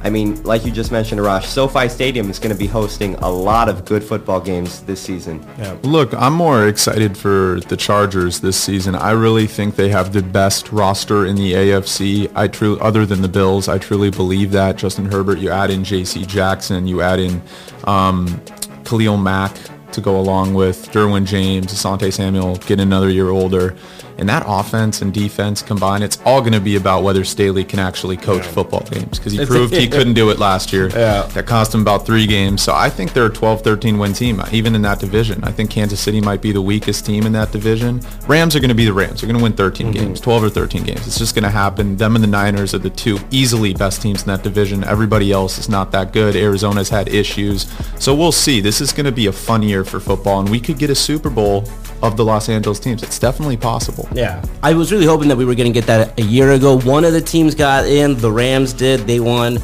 I 0.08 0.10
mean, 0.10 0.42
like 0.44 0.64
you 0.64 0.72
just 0.72 0.90
mentioned, 0.90 1.20
Arash, 1.20 1.44
SoFi 1.44 1.90
Stadium 1.90 2.30
is 2.30 2.40
going 2.40 2.54
to 2.54 2.58
be 2.58 2.66
hosting 2.66 3.16
a 3.16 3.30
lot 3.30 3.68
of 3.68 3.84
good 3.84 4.02
football 4.02 4.40
games 4.40 4.80
this 4.84 5.02
season. 5.02 5.46
Yeah. 5.58 5.76
Look, 5.84 6.14
I'm 6.14 6.32
more 6.32 6.66
excited 6.66 7.18
for 7.18 7.60
the 7.68 7.76
Chargers 7.76 8.40
this 8.40 8.56
season. 8.56 8.96
I 8.96 9.12
really 9.12 9.48
think 9.48 9.76
they 9.76 9.90
have 9.90 10.14
the 10.14 10.24
best 10.24 10.72
roster 10.72 11.26
in 11.26 11.36
the 11.36 11.52
AFC. 11.52 12.32
I 12.36 12.48
truly, 12.48 12.80
other 12.80 13.06
than 13.06 13.22
the 13.22 13.28
Bills, 13.28 13.68
I 13.68 13.80
truly 13.80 14.10
believe 14.10 14.52
that. 14.52 14.78
Justin 14.78 15.12
Herbert, 15.12 15.40
you 15.40 15.50
add 15.50 15.72
in 15.72 15.84
J.C. 15.84 16.26
Jackson, 16.26 16.88
you 16.88 17.02
add 17.02 17.20
in 17.20 17.42
um, 17.84 18.42
Khalil 18.86 19.18
Mack 19.18 19.58
to 19.92 20.00
go 20.00 20.18
along 20.18 20.54
with 20.54 20.90
Derwin 20.94 21.26
James, 21.26 21.74
Asante 21.74 22.14
Samuel, 22.14 22.56
get 22.60 22.80
another 22.80 23.10
year 23.10 23.30
older. 23.30 23.76
And 24.18 24.28
that 24.30 24.44
offense 24.48 25.02
and 25.02 25.14
defense 25.14 25.62
combined, 25.62 26.04
it's 26.04 26.20
all 26.26 26.42
going 26.42 26.54
to 26.54 26.60
be 26.60 26.76
about 26.76 27.04
whether 27.04 27.24
Staley 27.24 27.64
can 27.64 27.80
actually 27.80 28.18
coach 28.18 28.46
football 28.46 28.82
games 28.90 29.20
because 29.20 29.34
he 29.34 29.46
proved 29.46 29.76
he 29.76 29.88
couldn't 29.88 30.14
do 30.14 30.30
it 30.32 30.40
last 30.40 30.74
year. 30.74 30.90
Yeah. 30.90 31.24
That 31.34 31.46
cost 31.46 31.74
him 31.74 31.82
about 31.82 32.06
three 32.06 32.26
games. 32.26 32.62
So 32.62 32.74
I 32.74 32.90
think 32.90 33.14
they're 33.14 33.28
a 33.28 33.32
12-13 33.32 34.00
win 34.00 34.14
team, 34.14 34.40
uh, 34.40 34.50
even 34.52 34.74
in 34.76 34.82
that 34.84 35.00
division. 35.00 35.44
I 35.44 35.52
think 35.52 35.70
Kansas 35.70 36.00
City 36.00 36.20
might 36.20 36.42
be 36.42 36.52
the 36.52 36.62
weakest 36.62 37.06
team 37.06 37.26
in 37.26 37.34
that 37.34 37.52
division. 37.52 38.02
Rams 38.28 38.56
are 38.56 38.60
going 38.60 38.70
to 38.70 38.76
be 38.76 38.86
the 38.86 38.94
Rams. 38.94 39.22
They're 39.22 39.28
going 39.28 39.38
to 39.38 39.44
win 39.44 39.54
13 39.54 39.92
games, 39.92 40.20
12 40.20 40.44
or 40.46 40.50
13 40.50 40.84
games. 40.84 41.06
It's 41.06 41.20
just 41.20 41.36
going 41.36 41.44
to 41.44 41.50
happen. 41.50 41.96
Them 41.96 42.16
and 42.16 42.24
the 42.24 42.28
Niners 42.28 42.74
are 42.74 42.80
the 42.80 42.90
two 42.90 43.20
easily 43.32 43.74
best 43.74 44.02
teams 44.02 44.24
in 44.24 44.28
that 44.28 44.44
division. 44.44 44.84
Everybody 44.84 45.32
else 45.32 45.60
is 45.60 45.70
not 45.70 45.92
that 45.92 46.12
good. 46.14 46.36
Arizona's 46.36 46.90
had 46.90 47.08
issues. 47.10 47.72
So 48.00 48.16
we'll 48.16 48.32
see. 48.32 48.62
This 48.62 48.82
is 48.82 48.92
going 48.92 49.06
to 49.06 49.12
be 49.12 49.28
a 49.28 49.32
fun 49.32 49.62
year 49.62 49.84
for 49.84 50.00
football, 50.00 50.40
and 50.40 50.50
we 50.50 50.60
could 50.60 50.80
get 50.80 50.90
a 50.90 50.96
Super 50.96 51.30
Bowl 51.30 51.66
of 52.04 52.18
the 52.18 52.26
Los 52.26 52.50
Angeles 52.50 52.80
teams. 52.80 53.04
It's 53.04 53.20
definitely 53.20 53.58
possible. 53.58 54.08
Yeah. 54.14 54.44
I 54.64 54.74
was 54.74 54.92
really 54.92 55.06
hoping 55.06 55.28
that 55.30 55.38
we 55.38 55.46
were 55.46 55.56
going 55.56 55.72
to 55.72 55.80
get 55.80 55.88
that 55.88 56.20
a 56.20 56.24
year 56.24 56.52
ago. 56.52 56.80
One 56.80 57.04
of 57.06 57.14
the 57.14 57.22
teams 57.22 57.56
got 57.56 57.86
in. 57.86 58.16
The 58.18 58.32
Rams 58.32 58.74
did. 58.74 59.02
They 59.02 59.20
won. 59.20 59.60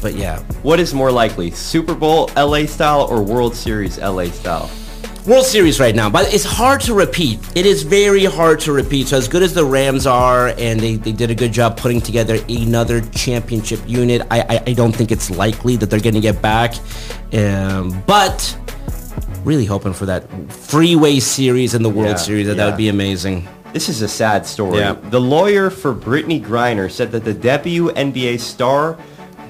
But 0.00 0.14
yeah. 0.14 0.40
What 0.62 0.80
is 0.80 0.92
more 0.92 1.12
likely, 1.12 1.50
Super 1.50 1.94
Bowl 1.94 2.28
LA 2.36 2.66
style 2.66 3.02
or 3.02 3.22
World 3.22 3.54
Series 3.54 3.98
LA 3.98 4.26
style? 4.26 4.70
World 5.24 5.46
Series 5.46 5.78
right 5.78 5.94
now, 5.94 6.10
but 6.10 6.34
it's 6.34 6.42
hard 6.44 6.80
to 6.80 6.94
repeat. 6.94 7.38
It 7.54 7.64
is 7.64 7.84
very 7.84 8.24
hard 8.24 8.58
to 8.60 8.72
repeat. 8.72 9.06
So 9.06 9.16
as 9.16 9.28
good 9.28 9.44
as 9.44 9.54
the 9.54 9.64
Rams 9.64 10.04
are, 10.04 10.48
and 10.58 10.80
they, 10.80 10.96
they 10.96 11.12
did 11.12 11.30
a 11.30 11.34
good 11.36 11.52
job 11.52 11.76
putting 11.76 12.00
together 12.00 12.38
another 12.48 13.00
championship 13.00 13.78
unit, 13.86 14.22
I, 14.32 14.40
I, 14.40 14.62
I 14.66 14.72
don't 14.72 14.90
think 14.90 15.12
it's 15.12 15.30
likely 15.30 15.76
that 15.76 15.90
they're 15.90 16.00
going 16.00 16.14
to 16.14 16.20
get 16.20 16.42
back. 16.42 16.74
Um, 17.32 18.02
but 18.04 18.58
really 19.44 19.64
hoping 19.64 19.92
for 19.92 20.06
that 20.06 20.28
freeway 20.52 21.20
series 21.20 21.74
in 21.74 21.82
the 21.82 21.90
World 21.90 22.10
Yeah, 22.10 22.16
Series. 22.16 22.46
That, 22.46 22.56
that 22.56 22.66
would 22.66 22.76
be 22.76 22.88
amazing. 22.88 23.48
This 23.72 23.88
is 23.88 24.02
a 24.02 24.08
sad 24.08 24.44
story. 24.46 24.78
Yeah. 24.78 24.92
The 24.92 25.20
lawyer 25.20 25.70
for 25.70 25.94
Brittney 25.94 26.42
Griner 26.42 26.90
said 26.90 27.10
that 27.12 27.24
the 27.24 27.34
WNBA 27.34 28.38
star 28.38 28.98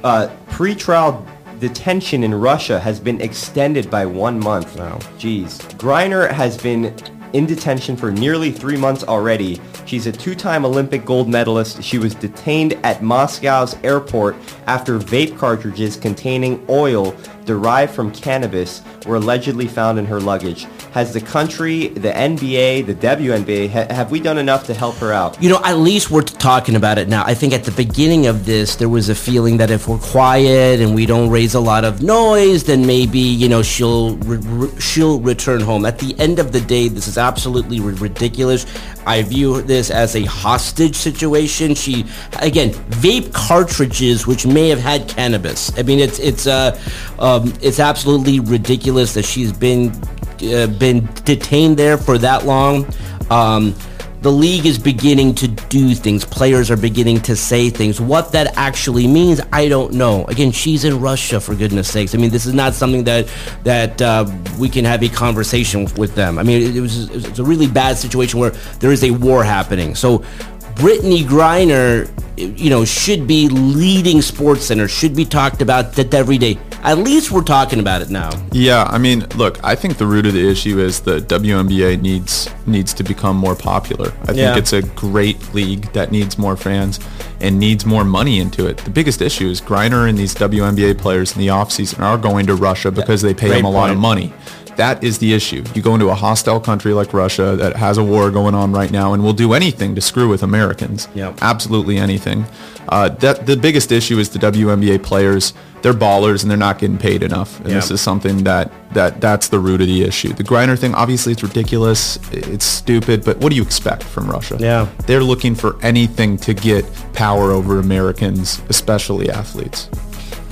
uh, 0.05 0.29
pretrial 0.49 1.27
detention 1.59 2.25
in 2.25 2.35
Russia 2.35 2.79
has 2.81 3.01
been 3.01 3.21
extended 3.21 3.91
by 3.91 4.07
one 4.07 4.39
month. 4.39 4.77
Wow. 4.77 4.99
Jeez. 5.19 5.59
Griner 5.77 6.31
has 6.31 6.57
been 6.57 6.95
in 7.33 7.47
detention 7.47 7.97
for 7.97 8.11
nearly 8.11 8.53
three 8.53 8.77
months 8.77 9.05
already. 9.05 9.61
She's 9.87 10.07
a 10.07 10.13
two-time 10.13 10.65
Olympic 10.65 11.05
gold 11.05 11.29
medalist. 11.29 11.83
She 11.83 11.99
was 11.99 12.15
detained 12.15 12.75
at 12.85 13.03
Moscow's 13.03 13.77
airport 13.83 14.37
after 14.67 14.99
vape 14.99 15.39
cartridges 15.39 15.97
containing 15.97 16.65
oil 16.69 17.15
derived 17.45 17.93
from 17.93 18.13
cannabis 18.13 18.83
were 19.07 19.17
allegedly 19.17 19.67
found 19.67 19.99
in 19.99 20.07
her 20.07 20.21
luggage. 20.21 20.67
Has 20.93 21.15
the 21.15 21.23
country, 21.23 21.89
the 21.89 22.11
NBA, 22.11 22.85
the 22.85 22.95
WNBA, 22.95 23.71
ha- 23.71 23.95
have 23.95 24.11
we 24.11 24.21
done 24.21 24.37
enough 24.37 24.67
to 24.67 24.75
help 24.75 24.97
her 24.97 25.11
out? 25.11 25.43
You 25.43 25.49
know, 25.49 25.59
at 25.65 25.79
least 25.79 26.11
we're 26.11 26.21
talking 26.21 26.77
about 26.77 26.99
it 26.99 27.09
now. 27.09 27.25
I 27.25 27.33
think 27.33 27.55
at 27.55 27.65
the 27.65 27.71
beginning 27.71 28.27
of 28.27 28.45
this, 28.45 28.77
there 28.77 28.91
was 28.91 29.09
a 29.09 29.15
feeling 29.15 29.57
that 29.57 29.71
if 29.71 29.89
we're 29.89 29.97
quiet 29.97 30.81
and 30.81 30.95
we 30.95 31.07
don't 31.07 31.31
raise 31.31 31.55
a 31.55 31.61
lot 31.61 31.87
of 31.87 32.03
noise, 32.03 32.65
then 32.65 32.87
maybe 32.87 33.21
you 33.21 33.49
know 33.49 33.63
she'll 33.63 34.17
re- 34.19 34.71
she'll 34.79 35.19
return 35.21 35.63
home. 35.63 35.87
At 35.87 35.99
the 35.99 36.15
end 36.19 36.39
of 36.39 36.53
the 36.53 36.61
day, 36.61 36.89
this 36.89 37.09
is 37.09 37.17
absolutely 37.17 37.81
ri- 37.81 37.95
ridiculous. 37.95 38.67
I 39.07 39.23
view 39.23 39.63
this 39.63 39.91
as 39.91 40.15
a 40.15 40.25
hostage 40.25 40.97
situation. 40.97 41.75
She 41.75 42.05
again 42.41 42.71
vape 43.01 43.33
cartridges 43.33 44.27
which 44.27 44.47
may 44.47 44.69
have 44.69 44.79
had 44.79 45.09
cannabis. 45.09 45.77
I 45.79 45.85
mean, 45.85 46.01
it's 46.01 46.19
it's 46.19 46.47
uh 46.47 46.79
um, 47.19 47.55
it's 47.63 47.81
absolutely 47.81 48.41
ridiculous 48.41 49.15
that 49.15 49.25
she's 49.25 49.53
been 49.53 49.91
uh, 50.43 50.67
been 50.67 51.09
detained 51.25 51.77
there 51.77 51.97
for 51.97 52.19
that 52.19 52.45
long. 52.45 52.87
Um, 53.31 53.75
the 54.23 54.31
league 54.31 54.67
is 54.67 54.79
beginning 54.79 55.35
to 55.35 55.49
do 55.49 55.97
things. 55.97 56.25
Players 56.25 56.71
are 56.71 56.77
beginning 56.77 57.21
to 57.23 57.35
say 57.35 57.71
things. 57.71 58.01
What 58.01 58.31
that 58.33 58.57
actually 58.57 59.09
means, 59.09 59.41
I 59.53 59.69
don't 59.69 59.95
know. 59.95 60.25
Again, 60.27 60.53
she's 60.53 60.85
in 60.85 61.01
Russia, 61.01 61.41
for 61.41 61.57
goodness 61.57 61.91
sakes. 61.91 62.15
I 62.15 62.19
mean, 62.19 62.31
this 62.31 62.47
is 62.47 62.55
not 62.55 62.75
something 62.75 63.03
that 63.05 63.29
that 63.65 64.01
uh, 64.01 64.31
we 64.61 64.69
can 64.69 64.85
have 64.85 65.03
a 65.03 65.09
conversation 65.09 65.89
with 65.97 66.15
them. 66.15 66.39
I 66.39 66.45
mean, 66.45 66.63
it, 66.63 66.77
it 66.77 66.81
was 66.81 67.11
it's 67.11 67.41
a 67.41 67.45
really 67.45 67.67
bad 67.67 67.99
situation 67.99 68.39
where 68.39 68.51
there 68.79 68.93
is 68.93 69.03
a 69.03 69.11
war 69.11 69.43
happening. 69.43 69.97
So 69.97 70.25
Brittney 70.77 71.23
Griner, 71.25 72.09
you 72.37 72.71
know, 72.71 72.85
should 72.85 73.27
be 73.27 73.49
leading 73.49 74.21
Sports 74.23 74.65
Center, 74.67 74.89
should 74.89 75.15
be 75.15 75.25
talked 75.25 75.63
about 75.63 75.93
that 75.95 76.13
every 76.15 76.39
day. 76.39 76.59
At 76.83 76.99
least 76.99 77.31
we're 77.31 77.43
talking 77.45 77.79
about 77.79 78.03
it 78.03 78.11
now. 78.11 78.31
Yeah, 78.51 78.85
I 78.91 78.99
mean, 78.99 79.21
look, 79.37 79.63
I 79.63 79.77
think 79.77 79.99
the 79.99 80.07
root 80.07 80.27
of 80.27 80.33
the 80.33 80.49
issue 80.51 80.81
is 80.81 81.01
the 81.01 81.21
WNBA 81.21 82.01
needs 82.01 82.49
needs 82.67 82.93
to 82.95 83.05
become 83.05 83.37
more 83.37 83.55
popular. 83.55 84.13
I 84.27 84.33
Yeah. 84.33 84.55
think 84.55 84.59
it's 84.59 84.73
a 84.73 84.83
great 84.83 85.55
league 85.55 85.93
that 85.93 86.11
needs 86.11 86.39
more 86.39 86.57
fans 86.57 86.99
and 87.41 87.59
needs 87.59 87.85
more 87.87 88.05
money 88.05 88.41
into 88.41 88.67
it. 88.67 88.79
The 88.79 88.91
biggest 88.91 89.21
issue 89.21 89.49
is 89.49 89.61
Griner 89.61 90.09
and 90.09 90.19
these 90.19 90.35
WNBA 90.35 90.95
players 90.95 91.33
in 91.35 91.41
the 91.41 91.49
offseason 91.49 92.01
are 92.01 92.19
going 92.19 92.47
to 92.47 92.55
Russia 92.55 92.91
because 92.91 93.23
they 93.23 93.35
pay 93.35 93.49
Great 93.49 93.57
them 93.59 93.67
a 93.67 93.71
lot 93.71 93.91
of 93.91 93.99
money. 93.99 94.33
That 94.77 95.05
is 95.05 95.19
the 95.19 95.35
issue. 95.35 95.65
You 95.75 95.83
go 95.83 95.95
into 95.95 96.09
a 96.09 96.15
hostile 96.15 96.61
country 96.61 96.93
like 96.95 97.13
Russia 97.13 97.57
that 97.57 97.77
has 97.77 97.99
a 97.99 98.05
war 98.05 98.31
going 98.31 98.55
on 98.55 98.73
right 98.73 98.91
now 98.91 99.13
and 99.13 99.23
will 99.23 99.33
do 99.33 99.53
anything 99.53 99.95
to 99.95 100.01
screw 100.01 100.29
with 100.29 100.43
Americans. 100.43 101.09
Yep. 101.15 101.39
Absolutely 101.43 101.99
anything. 101.99 102.47
Uh, 102.89 103.09
that 103.11 103.47
the 103.47 103.57
biggest 103.57 103.93
issue 103.93 104.19
is 104.19 104.31
the 104.31 104.39
WNBA 104.39 105.03
players. 105.03 105.53
They're 105.83 105.93
ballers 105.93 106.43
and 106.43 106.51
they're 106.51 106.59
not 106.59 106.79
getting 106.79 106.99
paid 106.99 107.23
enough. 107.23 107.59
And 107.61 107.71
this 107.71 107.91
is 107.91 108.01
something 108.01 108.45
that 108.45 108.71
that 108.95 109.21
that's 109.21 109.49
the 109.49 109.59
root 109.59 109.81
of 109.81 109.87
the 109.87 110.03
issue. 110.03 110.33
The 110.33 110.45
Griner 110.45 110.79
thing, 110.79 110.95
obviously, 110.95 111.33
it's 111.33 111.43
ridiculous. 111.43 112.19
It's 112.33 112.65
stupid. 112.65 113.25
But 113.25 113.39
what 113.39 113.51
do 113.51 113.57
you 113.57 113.63
expect 113.63 114.03
from 114.05 114.31
Russia? 114.31 114.57
Yeah. 114.61 114.89
they're 115.07 115.23
looking 115.25 115.55
for 115.55 115.77
anything 115.83 116.37
to 116.39 116.55
get 116.55 116.85
power 117.15 117.51
over 117.51 117.79
Americans, 117.79 118.63
especially 118.69 119.31
athletes. 119.31 119.89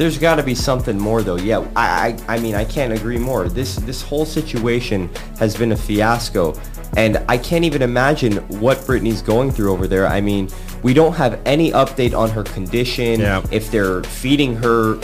There's 0.00 0.16
got 0.16 0.36
to 0.36 0.42
be 0.42 0.54
something 0.54 0.98
more, 0.98 1.20
though. 1.22 1.36
Yeah, 1.36 1.58
I, 1.76 2.16
I, 2.26 2.36
I 2.36 2.40
mean, 2.40 2.54
I 2.54 2.64
can't 2.64 2.90
agree 2.90 3.18
more. 3.18 3.50
This, 3.50 3.76
this 3.76 4.00
whole 4.00 4.24
situation 4.24 5.10
has 5.38 5.54
been 5.54 5.72
a 5.72 5.76
fiasco, 5.76 6.58
and 6.96 7.22
I 7.28 7.36
can't 7.36 7.66
even 7.66 7.82
imagine 7.82 8.38
what 8.60 8.78
Brittney's 8.78 9.20
going 9.20 9.50
through 9.50 9.70
over 9.70 9.86
there. 9.86 10.06
I 10.06 10.22
mean, 10.22 10.48
we 10.82 10.94
don't 10.94 11.12
have 11.12 11.38
any 11.44 11.72
update 11.72 12.16
on 12.16 12.30
her 12.30 12.44
condition. 12.44 13.20
Yeah. 13.20 13.44
If 13.50 13.70
they're 13.70 14.02
feeding 14.04 14.56
her 14.56 14.94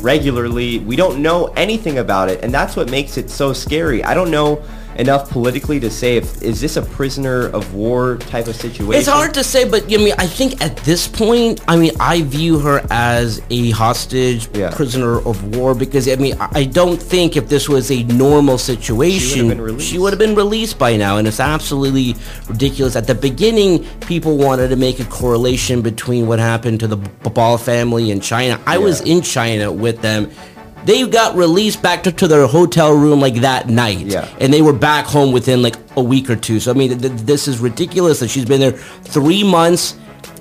regularly, 0.00 0.78
we 0.78 0.96
don't 0.96 1.20
know 1.20 1.48
anything 1.48 1.98
about 1.98 2.30
it, 2.30 2.42
and 2.42 2.50
that's 2.50 2.76
what 2.76 2.90
makes 2.90 3.18
it 3.18 3.28
so 3.28 3.52
scary. 3.52 4.02
I 4.02 4.14
don't 4.14 4.30
know 4.30 4.64
enough 4.98 5.30
politically 5.30 5.78
to 5.80 5.90
say 5.90 6.16
if 6.16 6.42
is 6.42 6.60
this 6.60 6.76
a 6.76 6.82
prisoner 6.82 7.46
of 7.48 7.72
war 7.74 8.16
type 8.18 8.48
of 8.48 8.56
situation. 8.56 8.94
It's 8.94 9.08
hard 9.08 9.32
to 9.34 9.44
say, 9.44 9.68
but 9.68 9.84
I 9.84 9.96
mean, 9.96 10.14
I 10.18 10.26
think 10.26 10.60
at 10.60 10.76
this 10.78 11.06
point, 11.06 11.60
I 11.68 11.76
mean, 11.76 11.92
I 12.00 12.22
view 12.22 12.58
her 12.58 12.84
as 12.90 13.40
a 13.50 13.70
hostage, 13.70 14.48
Yeah. 14.54 14.70
prisoner 14.70 15.18
of 15.18 15.56
war, 15.56 15.74
because 15.74 16.08
I 16.08 16.16
mean, 16.16 16.36
I 16.40 16.64
don't 16.64 17.00
think 17.00 17.36
if 17.36 17.48
this 17.48 17.68
was 17.68 17.90
a 17.90 18.02
normal 18.04 18.58
situation, 18.58 19.78
she 19.78 19.98
would 19.98 20.12
have 20.12 20.18
been 20.18 20.34
released 20.34 20.78
by 20.78 20.96
now, 20.96 21.16
and 21.16 21.28
it's 21.28 21.40
absolutely 21.40 22.16
ridiculous. 22.48 22.96
At 22.96 23.06
the 23.06 23.14
beginning, 23.14 23.84
people 24.00 24.36
wanted 24.36 24.68
to 24.68 24.76
make 24.76 24.98
a 24.98 25.04
correlation 25.04 25.80
between 25.80 26.26
what 26.26 26.38
happened 26.40 26.80
to 26.80 26.86
the 26.88 26.96
Ball 26.96 27.56
family 27.58 28.10
in 28.10 28.20
China. 28.20 28.58
I 28.66 28.78
was 28.78 29.00
in 29.02 29.22
China 29.22 29.70
with 29.70 30.00
them. 30.02 30.30
They 30.88 31.06
got 31.06 31.36
released 31.36 31.82
back 31.82 32.02
to, 32.04 32.12
to 32.12 32.26
their 32.26 32.46
hotel 32.46 32.92
room 32.94 33.20
like 33.20 33.34
that 33.42 33.68
night 33.68 33.98
Yeah. 34.06 34.26
and 34.40 34.50
they 34.50 34.62
were 34.62 34.72
back 34.72 35.04
home 35.04 35.32
within 35.32 35.60
like 35.60 35.76
a 35.96 36.02
week 36.02 36.30
or 36.30 36.36
two. 36.36 36.60
So 36.60 36.70
I 36.70 36.74
mean, 36.74 36.88
th- 36.88 37.02
th- 37.02 37.22
this 37.26 37.46
is 37.46 37.58
ridiculous 37.58 38.20
that 38.20 38.28
she's 38.28 38.46
been 38.46 38.58
there 38.60 38.72
three 38.72 39.44
months, 39.44 39.96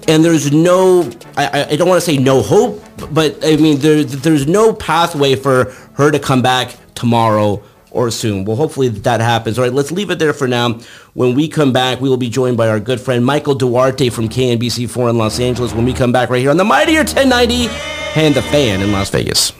and 0.08 0.24
there's 0.24 0.54
no, 0.54 1.10
I, 1.36 1.48
I- 1.48 1.68
I 1.72 1.76
don't 1.76 1.90
want 1.90 2.02
to 2.02 2.06
say 2.12 2.18
no 2.18 2.42
hope, 2.42 2.82
but 3.12 3.38
I 3.44 3.58
mean, 3.58 3.80
there, 3.80 4.06
there's 4.06 4.48
no 4.48 4.72
pathway 4.74 5.36
for 5.36 5.74
her 5.96 6.12
to 6.12 6.20
come 6.20 6.42
back 6.42 6.76
tomorrow 6.96 7.62
or 7.92 8.10
soon. 8.10 8.46
Well, 8.46 8.56
hopefully 8.56 8.88
that 8.90 9.20
happens. 9.20 9.58
All 9.60 9.66
right, 9.66 9.74
let's 9.74 9.92
leave 9.92 10.10
it 10.12 10.18
there 10.20 10.32
for 10.34 10.48
now. 10.48 10.80
When 11.14 11.36
we 11.36 11.50
come 11.50 11.74
back, 11.74 12.00
we 12.00 12.08
will 12.08 12.16
be 12.18 12.30
joined 12.30 12.56
by 12.56 12.70
our 12.70 12.80
good 12.80 13.02
friend 13.02 13.26
Michael 13.26 13.56
Duarte 13.56 14.10
from 14.10 14.30
KNBC4 14.30 15.10
in 15.10 15.18
Los 15.18 15.42
Angeles. 15.42 15.74
When 15.74 15.84
we 15.84 15.94
come 15.94 16.14
back 16.14 16.30
right 16.30 16.40
here 16.40 16.52
on 16.52 16.58
the 16.58 16.64
Mightier 16.64 17.04
1090 17.04 17.68
and 18.16 18.34
the 18.34 18.42
Fan 18.44 18.82
in 18.82 18.94
Las 18.94 19.10
Vegas. 19.10 19.52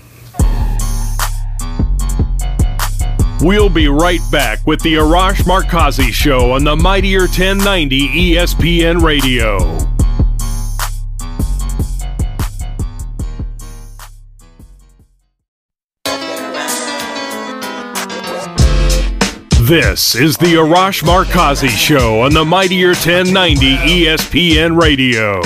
We'll 3.40 3.70
be 3.70 3.88
right 3.88 4.20
back 4.32 4.66
with 4.66 4.82
the 4.82 4.96
Arash 4.96 5.44
Markazi 5.44 6.12
Show 6.12 6.54
on 6.54 6.64
the 6.64 6.76
Mightier 6.76 7.22
1090 7.22 8.34
ESPN 8.34 9.04
Radio. 9.04 9.60
This 19.68 20.16
is 20.16 20.38
the 20.38 20.56
Arash 20.56 21.04
Markazi 21.04 21.70
Show 21.70 22.22
on 22.22 22.34
the 22.34 22.44
Mightier 22.44 22.88
1090 22.88 23.76
ESPN 23.78 24.82
Radio. 24.82 25.42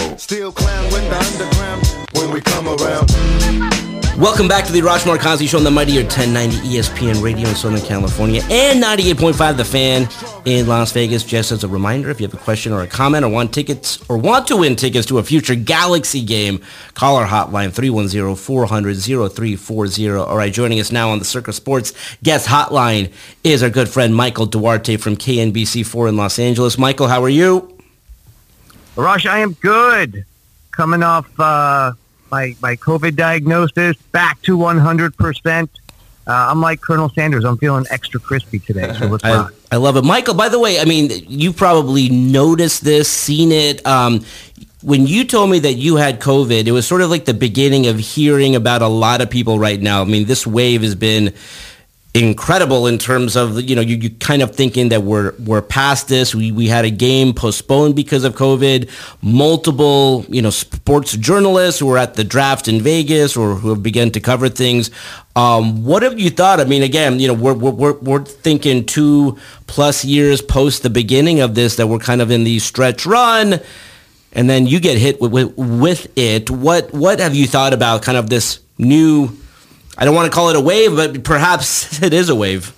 Welcome 4.22 4.48
back 4.48 4.66
to 4.66 4.72
the 4.72 4.82
Arash 4.82 5.12
Markazi 5.12 5.50
Show 5.50 5.58
on 5.58 5.64
the 5.64 5.72
Mightier 5.72 6.04
1090 6.04 6.58
ESPN 6.58 7.24
Radio 7.24 7.50
in 7.50 7.56
Southern 7.56 7.82
California 7.82 8.44
and 8.52 8.80
98.5 8.80 9.58
The 9.58 9.66
Fan 9.66 10.08
in 10.46 10.68
Las 10.68 10.92
Vegas. 10.92 11.24
Just 11.24 11.52
as 11.52 11.64
a 11.64 11.68
reminder, 11.68 12.12
if 12.12 12.22
you 12.22 12.28
have 12.28 12.34
a 12.36 12.38
question 12.38 12.72
or 12.72 12.84
a 12.84 12.88
comment 12.88 13.26
or 13.26 13.30
want 13.30 13.52
tickets 13.52 13.98
or 14.10 14.20
want 14.20 14.46
to 14.46 14.58
win 14.58 14.76
tickets 14.76 15.08
to 15.08 15.18
a 15.18 15.24
future 15.24 15.56
Galaxy 15.56 16.24
game, 16.24 16.62
call 16.94 17.16
our 17.16 17.26
hotline 17.26 17.72
310-400-0340. 17.72 20.28
All 20.28 20.38
right, 20.38 20.54
joining 20.54 20.80
us 20.80 20.92
now 20.92 21.10
on 21.10 21.18
the 21.18 21.26
Circa 21.26 21.52
Sports 21.52 21.92
guest 22.22 22.48
hotline 22.48 23.12
is 23.44 23.64
our 23.64 23.72
good 23.72 23.90
friend 23.90 24.16
Michael 24.16 24.46
Duarte 24.46 24.98
from 24.98 25.18
KNBC4 25.18 26.10
in 26.10 26.16
Los 26.16 26.38
Angeles. 26.38 26.78
Michael, 26.78 27.08
how 27.08 27.24
are 27.24 27.30
you? 27.30 27.76
Rosh, 28.96 29.26
I 29.26 29.40
am 29.40 29.54
good. 29.54 30.26
Coming 30.70 31.02
off 31.02 31.28
uh, 31.40 31.94
my 32.32 32.56
my 32.62 32.76
COVID 32.78 33.16
diagnosis, 33.16 33.98
back 34.12 34.42
to 34.44 34.58
100%. 34.58 35.70
Uh, 36.28 36.32
I'm 36.32 36.62
like 36.62 36.82
Colonel 36.82 37.10
Sanders. 37.10 37.44
I'm 37.44 37.58
feeling 37.58 37.86
extra 37.90 38.20
crispy 38.20 38.60
today. 38.60 38.94
So 38.98 39.08
let's 39.08 39.24
I. 39.26 39.50
I 39.72 39.78
love 39.78 39.96
it. 39.98 40.04
Michael, 40.04 40.34
by 40.34 40.50
the 40.50 40.60
way, 40.60 40.80
I 40.80 40.86
mean, 40.86 41.10
you 41.28 41.54
probably 41.54 42.10
noticed 42.10 42.84
this, 42.84 43.10
seen 43.10 43.52
it. 43.52 43.86
Um, 43.86 44.26
when 44.84 45.08
you 45.08 45.24
told 45.24 45.50
me 45.50 45.60
that 45.60 45.74
you 45.74 45.96
had 45.96 46.20
COVID, 46.20 46.66
it 46.66 46.72
was 46.72 46.88
sort 46.88 47.02
of 47.02 47.10
like 47.10 47.26
the 47.26 47.34
beginning 47.34 47.88
of 47.88 48.00
hearing 48.00 48.56
about 48.56 48.82
a 48.82 48.88
lot 48.88 49.22
of 49.22 49.30
people 49.30 49.60
right 49.60 49.80
now. 49.80 50.02
I 50.02 50.06
mean, 50.06 50.26
this 50.26 50.46
wave 50.46 50.82
has 50.82 50.96
been 50.96 51.34
incredible 52.14 52.88
in 52.88 52.98
terms 52.98 53.38
of 53.38 53.62
you 53.62 53.76
know 53.76 53.82
you, 53.82 53.96
you 53.96 54.10
kind 54.10 54.42
of 54.42 54.54
thinking 54.54 54.90
that 54.90 55.04
we're 55.04 55.34
we're 55.40 55.62
past 55.62 56.10
this. 56.10 56.36
We 56.36 56.52
we 56.52 56.68
had 56.68 56.84
a 56.84 56.90
game 56.90 57.34
postponed 57.34 57.96
because 57.96 58.24
of 58.24 58.36
covid. 58.36 58.90
Multiple 59.22 60.26
you 60.28 60.42
know 60.42 60.50
sports 60.50 61.16
journalists 61.16 61.80
who 61.80 61.86
were 61.86 61.98
at 61.98 62.16
the 62.16 62.24
draft 62.24 62.68
in 62.68 62.82
Vegas 62.82 63.38
or 63.38 63.56
who 63.56 63.70
have 63.70 63.82
begun 63.82 64.12
to 64.12 64.20
cover 64.20 64.50
things. 64.50 64.92
Um, 65.36 65.86
what 65.86 66.04
have 66.04 66.20
you 66.20 66.30
thought? 66.30 66.60
I 66.60 66.66
mean 66.66 66.84
again 66.84 67.20
you 67.20 67.28
know 67.28 67.34
we're 67.34 67.54
we're 67.54 67.94
we're, 67.94 68.26
thinking 68.26 68.86
2 68.86 69.38
plus 69.68 70.04
years 70.04 70.42
post 70.42 70.84
the 70.84 70.90
beginning 70.90 71.40
of 71.40 71.56
this 71.56 71.78
that 71.78 71.88
we're 71.88 72.00
kind 72.00 72.22
of 72.22 72.30
in 72.32 72.44
the 72.44 72.60
stretch 72.60 73.06
run 73.06 73.60
and 74.34 74.50
then 74.50 74.66
you 74.66 74.80
get 74.80 74.98
hit 74.98 75.20
with, 75.20 75.32
with, 75.32 75.58
with 75.58 76.18
it. 76.18 76.50
What 76.50 76.94
what 76.94 77.20
have 77.20 77.36
you 77.36 77.48
thought 77.48 77.74
about 77.74 78.02
kind 78.02 78.18
of 78.18 78.30
this 78.30 78.60
new 78.78 79.30
I 79.98 80.06
don't 80.06 80.16
want 80.16 80.32
to 80.32 80.36
call 80.36 80.50
it 80.50 80.56
a 80.56 80.62
wave, 80.62 80.96
but 80.96 81.24
perhaps 81.24 82.02
it 82.04 82.14
is 82.14 82.30
a 82.30 82.36
wave. 82.36 82.76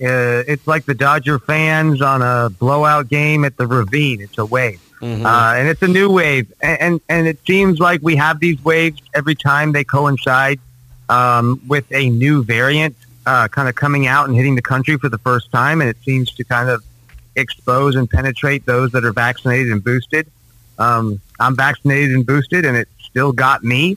Uh, 0.00 0.44
it's 0.46 0.66
like 0.66 0.84
the 0.84 0.94
Dodger 0.94 1.38
fans 1.38 2.00
on 2.00 2.22
a 2.22 2.50
blowout 2.50 3.08
game 3.08 3.44
at 3.44 3.56
the 3.56 3.66
Ravine. 3.66 4.20
It's 4.20 4.38
a 4.38 4.46
wave. 4.46 4.80
Uh, 5.24 5.54
and 5.56 5.68
it's 5.68 5.82
a 5.82 5.88
new 5.88 6.10
wave. 6.10 6.52
And, 6.60 6.80
and, 6.80 7.00
and 7.08 7.26
it 7.26 7.38
seems 7.46 7.78
like 7.78 8.00
we 8.02 8.16
have 8.16 8.40
these 8.40 8.62
waves 8.64 9.00
every 9.14 9.34
time 9.34 9.72
they 9.72 9.84
coincide 9.84 10.60
um, 11.08 11.60
with 11.66 11.90
a 11.92 12.10
new 12.10 12.44
variant 12.44 12.96
uh, 13.26 13.48
kind 13.48 13.68
of 13.68 13.74
coming 13.74 14.06
out 14.06 14.28
and 14.28 14.36
hitting 14.36 14.54
the 14.54 14.62
country 14.62 14.96
for 14.96 15.08
the 15.08 15.18
first 15.18 15.50
time. 15.52 15.80
And 15.80 15.90
it 15.90 15.96
seems 16.04 16.32
to 16.32 16.44
kind 16.44 16.68
of 16.68 16.82
expose 17.36 17.94
and 17.94 18.08
penetrate 18.08 18.66
those 18.66 18.90
that 18.92 19.04
are 19.04 19.12
vaccinated 19.12 19.72
and 19.72 19.82
boosted. 19.82 20.26
Um, 20.78 21.20
I'm 21.40 21.56
vaccinated 21.56 22.14
and 22.14 22.24
boosted, 22.24 22.64
and 22.64 22.76
it 22.76 22.88
still 23.00 23.32
got 23.32 23.64
me. 23.64 23.96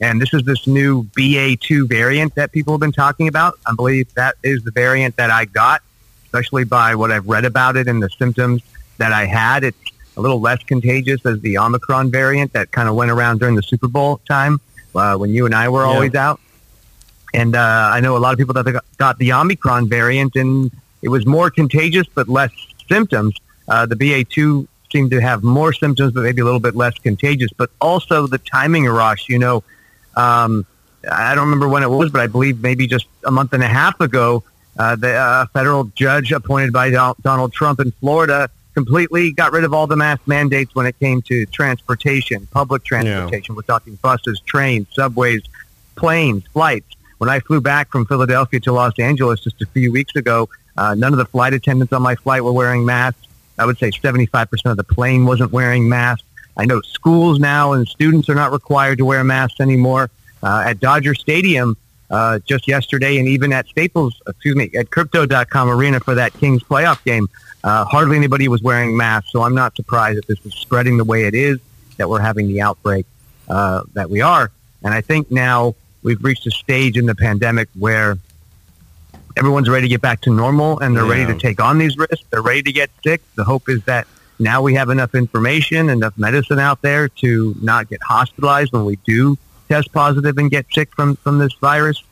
And 0.00 0.20
this 0.20 0.32
is 0.32 0.42
this 0.44 0.66
new 0.66 1.04
BA2 1.16 1.86
variant 1.88 2.34
that 2.34 2.52
people 2.52 2.72
have 2.74 2.80
been 2.80 2.92
talking 2.92 3.28
about. 3.28 3.58
I 3.66 3.74
believe 3.74 4.12
that 4.14 4.36
is 4.42 4.62
the 4.64 4.70
variant 4.70 5.16
that 5.16 5.30
I 5.30 5.44
got, 5.44 5.82
especially 6.24 6.64
by 6.64 6.94
what 6.94 7.10
I've 7.12 7.28
read 7.28 7.44
about 7.44 7.76
it 7.76 7.86
and 7.86 8.02
the 8.02 8.08
symptoms 8.18 8.62
that 8.96 9.12
I 9.12 9.26
had. 9.26 9.62
It's 9.62 9.76
a 10.16 10.20
little 10.20 10.40
less 10.40 10.62
contagious 10.62 11.24
as 11.26 11.40
the 11.42 11.58
Omicron 11.58 12.10
variant 12.10 12.52
that 12.54 12.70
kind 12.72 12.88
of 12.88 12.94
went 12.94 13.10
around 13.10 13.40
during 13.40 13.56
the 13.56 13.62
Super 13.62 13.88
Bowl 13.88 14.20
time 14.26 14.58
uh, 14.94 15.16
when 15.16 15.30
you 15.30 15.44
and 15.44 15.54
I 15.54 15.68
were 15.68 15.84
Yeah. 15.84 15.90
always 15.90 16.14
out. 16.14 16.40
And 17.34 17.54
uh, 17.54 17.90
I 17.92 18.00
know 18.00 18.16
a 18.16 18.18
lot 18.18 18.32
of 18.32 18.38
people 18.38 18.54
that 18.54 18.82
got- 18.96 19.18
the 19.18 19.32
Omicron 19.34 19.88
variant, 19.88 20.34
and 20.34 20.70
it 21.02 21.10
was 21.10 21.26
more 21.26 21.50
contagious 21.50 22.06
but 22.14 22.26
less 22.28 22.50
symptoms. 22.88 23.36
Uh, 23.68 23.84
the 23.86 23.94
BA2 23.96 24.66
seemed 24.90 25.10
to 25.12 25.20
have 25.20 25.44
more 25.44 25.72
symptoms, 25.72 26.12
but 26.12 26.22
maybe 26.24 26.40
a 26.40 26.44
little 26.44 26.58
bit 26.58 26.74
less 26.74 26.94
contagious. 26.98 27.50
But 27.56 27.70
also 27.80 28.26
the 28.26 28.38
timing, 28.38 28.84
Arash, 28.84 29.28
you 29.28 29.38
know, 29.38 29.62
um, 30.16 30.66
I 31.10 31.34
don't 31.34 31.44
remember 31.44 31.68
when 31.68 31.82
it 31.82 31.90
was, 31.90 32.10
but 32.10 32.20
I 32.20 32.26
believe 32.26 32.62
maybe 32.62 32.86
just 32.86 33.06
a 33.24 33.30
month 33.30 33.52
and 33.52 33.62
a 33.62 33.68
half 33.68 34.00
ago, 34.00 34.42
uh, 34.78 34.96
the 34.96 35.14
uh, 35.14 35.46
federal 35.46 35.84
judge 35.84 36.32
appointed 36.32 36.72
by 36.72 36.90
Donald 36.90 37.52
Trump 37.52 37.80
in 37.80 37.90
Florida 37.92 38.50
completely 38.74 39.32
got 39.32 39.52
rid 39.52 39.64
of 39.64 39.74
all 39.74 39.86
the 39.86 39.96
mask 39.96 40.22
mandates 40.26 40.74
when 40.74 40.86
it 40.86 40.98
came 40.98 41.20
to 41.22 41.46
transportation, 41.46 42.46
public 42.50 42.84
transportation. 42.84 43.54
We're 43.54 43.62
talking 43.62 43.96
buses, 43.96 44.40
trains, 44.40 44.86
subways, 44.92 45.42
planes, 45.96 46.44
flights. 46.52 46.86
When 47.18 47.28
I 47.28 47.40
flew 47.40 47.60
back 47.60 47.90
from 47.90 48.06
Philadelphia 48.06 48.60
to 48.60 48.72
Los 48.72 48.98
Angeles 48.98 49.40
just 49.40 49.60
a 49.60 49.66
few 49.66 49.92
weeks 49.92 50.16
ago, 50.16 50.48
uh, 50.76 50.94
none 50.94 51.12
of 51.12 51.18
the 51.18 51.26
flight 51.26 51.52
attendants 51.52 51.92
on 51.92 52.00
my 52.00 52.14
flight 52.14 52.42
were 52.42 52.52
wearing 52.52 52.84
masks. 52.84 53.26
I 53.58 53.66
would 53.66 53.78
say 53.78 53.90
75% 53.90 54.70
of 54.70 54.78
the 54.78 54.84
plane 54.84 55.26
wasn't 55.26 55.52
wearing 55.52 55.88
masks. 55.88 56.26
I 56.56 56.64
know 56.66 56.80
schools 56.82 57.38
now 57.38 57.72
and 57.72 57.88
students 57.88 58.28
are 58.28 58.34
not 58.34 58.52
required 58.52 58.98
to 58.98 59.04
wear 59.04 59.22
masks 59.24 59.60
anymore. 59.60 60.10
Uh, 60.42 60.64
at 60.66 60.80
Dodger 60.80 61.14
Stadium, 61.14 61.76
uh, 62.10 62.38
just 62.40 62.66
yesterday, 62.66 63.18
and 63.18 63.28
even 63.28 63.52
at 63.52 63.68
Staples, 63.68 64.20
excuse 64.26 64.56
me, 64.56 64.70
at 64.76 64.90
Crypto.com 64.90 65.68
Arena 65.68 66.00
for 66.00 66.14
that 66.14 66.32
Kings 66.34 66.62
playoff 66.62 67.02
game, 67.04 67.28
uh, 67.62 67.84
hardly 67.84 68.16
anybody 68.16 68.48
was 68.48 68.62
wearing 68.62 68.96
masks. 68.96 69.30
So 69.32 69.42
I'm 69.42 69.54
not 69.54 69.76
surprised 69.76 70.18
that 70.18 70.26
this 70.26 70.44
is 70.44 70.54
spreading 70.54 70.96
the 70.96 71.04
way 71.04 71.24
it 71.24 71.34
is, 71.34 71.58
that 71.98 72.08
we're 72.08 72.20
having 72.20 72.48
the 72.48 72.62
outbreak 72.62 73.06
uh, 73.48 73.82
that 73.92 74.10
we 74.10 74.22
are. 74.22 74.50
And 74.82 74.94
I 74.94 75.02
think 75.02 75.30
now 75.30 75.74
we've 76.02 76.22
reached 76.24 76.46
a 76.46 76.50
stage 76.50 76.96
in 76.96 77.06
the 77.06 77.14
pandemic 77.14 77.68
where 77.78 78.16
everyone's 79.36 79.68
ready 79.68 79.86
to 79.86 79.88
get 79.88 80.00
back 80.00 80.20
to 80.22 80.34
normal 80.34 80.78
and 80.80 80.96
they're 80.96 81.04
ready 81.04 81.26
to 81.26 81.38
take 81.38 81.60
on 81.60 81.78
these 81.78 81.96
risks. 81.96 82.24
They're 82.30 82.42
ready 82.42 82.62
to 82.62 82.72
get 82.72 82.90
sick. 83.04 83.20
The 83.36 83.44
hope 83.44 83.68
is 83.68 83.84
that 83.84 84.06
now 84.40 84.62
we 84.62 84.74
have 84.74 84.88
enough 84.88 85.14
information, 85.14 85.90
enough 85.90 86.16
medicine 86.16 86.58
out 86.58 86.82
there 86.82 87.08
to 87.08 87.54
not 87.60 87.88
get 87.88 88.02
hospitalized 88.02 88.72
when 88.72 88.84
we 88.84 88.96
do 89.04 89.36
test 89.68 89.92
positive 89.92 90.36
and 90.38 90.50
get 90.50 90.66
sick 90.72 90.90
from, 90.94 91.16
from 91.16 91.38
this 91.38 91.52
virus. 91.54 92.02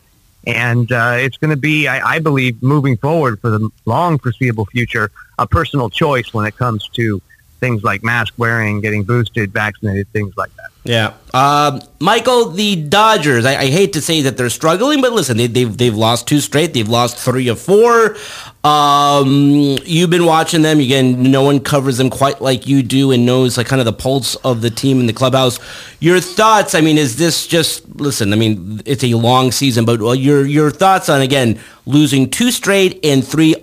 And 0.47 0.91
uh, 0.93 1.17
it's 1.19 1.37
going 1.37 1.51
to 1.51 1.57
be, 1.57 1.89
I, 1.89 2.17
I 2.17 2.19
believe, 2.21 2.63
moving 2.63 2.97
forward 2.97 3.41
for 3.41 3.51
the 3.51 3.69
long 3.85 4.19
foreseeable 4.19 4.67
future, 4.67 5.11
a 5.39 5.47
personal 5.47 5.91
choice 5.91 6.33
when 6.33 6.47
it 6.47 6.57
comes 6.57 6.89
to 6.95 7.21
things 7.61 7.83
like 7.83 8.05
mask 8.05 8.35
wearing, 8.37 8.81
getting 8.81 9.03
boosted, 9.03 9.53
vaccinated, 9.53 10.09
things 10.13 10.37
like 10.37 10.55
that. 10.57 10.71
Yeah. 10.85 11.15
Um, 11.35 11.83
Michael, 12.01 12.51
the 12.51 12.77
Dodgers, 12.77 13.45
I, 13.45 13.57
I, 13.57 13.67
hate 13.67 13.93
to 13.95 14.01
say 14.01 14.23
that 14.23 14.37
they're 14.37 14.49
struggling, 14.49 15.03
but 15.03 15.13
listen, 15.13 15.37
they, 15.37 15.43
have 15.43 15.53
they've, 15.53 15.77
they've 15.77 15.97
lost 15.97 16.27
two 16.27 16.41
straight. 16.41 16.73
They've 16.73 16.89
lost 16.89 17.19
three 17.19 17.49
of 17.49 17.61
four. 17.61 18.17
Um, 18.69 19.79
you've 19.87 20.11
been 20.11 20.27
watching 20.27 20.61
them. 20.61 20.79
Again, 20.79 21.23
no 21.23 21.43
one 21.43 21.61
covers 21.61 21.97
them 21.97 22.11
quite 22.11 22.43
like 22.43 22.67
you 22.67 22.83
do 22.83 23.13
and 23.13 23.25
knows 23.25 23.57
like 23.57 23.67
kind 23.67 23.81
of 23.81 23.87
the 23.87 23.95
pulse 23.95 24.35
of 24.37 24.61
the 24.61 24.69
team 24.69 25.01
in 25.01 25.07
the 25.07 25.15
clubhouse. 25.15 25.59
Your 26.01 26.21
thoughts, 26.21 26.75
I 26.75 26.83
mean, 26.83 26.99
is 26.99 27.17
this 27.17 27.47
just, 27.47 27.89
listen, 27.97 28.31
I 28.33 28.37
mean, 28.37 28.83
it's 28.85 29.03
a 29.03 29.15
long 29.15 29.53
season, 29.53 29.87
but 29.87 30.03
well, 30.03 30.15
your, 30.15 30.45
your 30.45 30.71
thoughts 30.71 31.09
on, 31.09 31.23
again, 31.23 31.59
losing 31.87 32.29
two 32.29 32.51
straight 32.51 33.03
and 33.03 33.27
three 33.27 33.55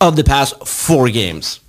of 0.00 0.16
the 0.16 0.24
past 0.24 0.66
four 0.66 1.10
games? 1.10 1.60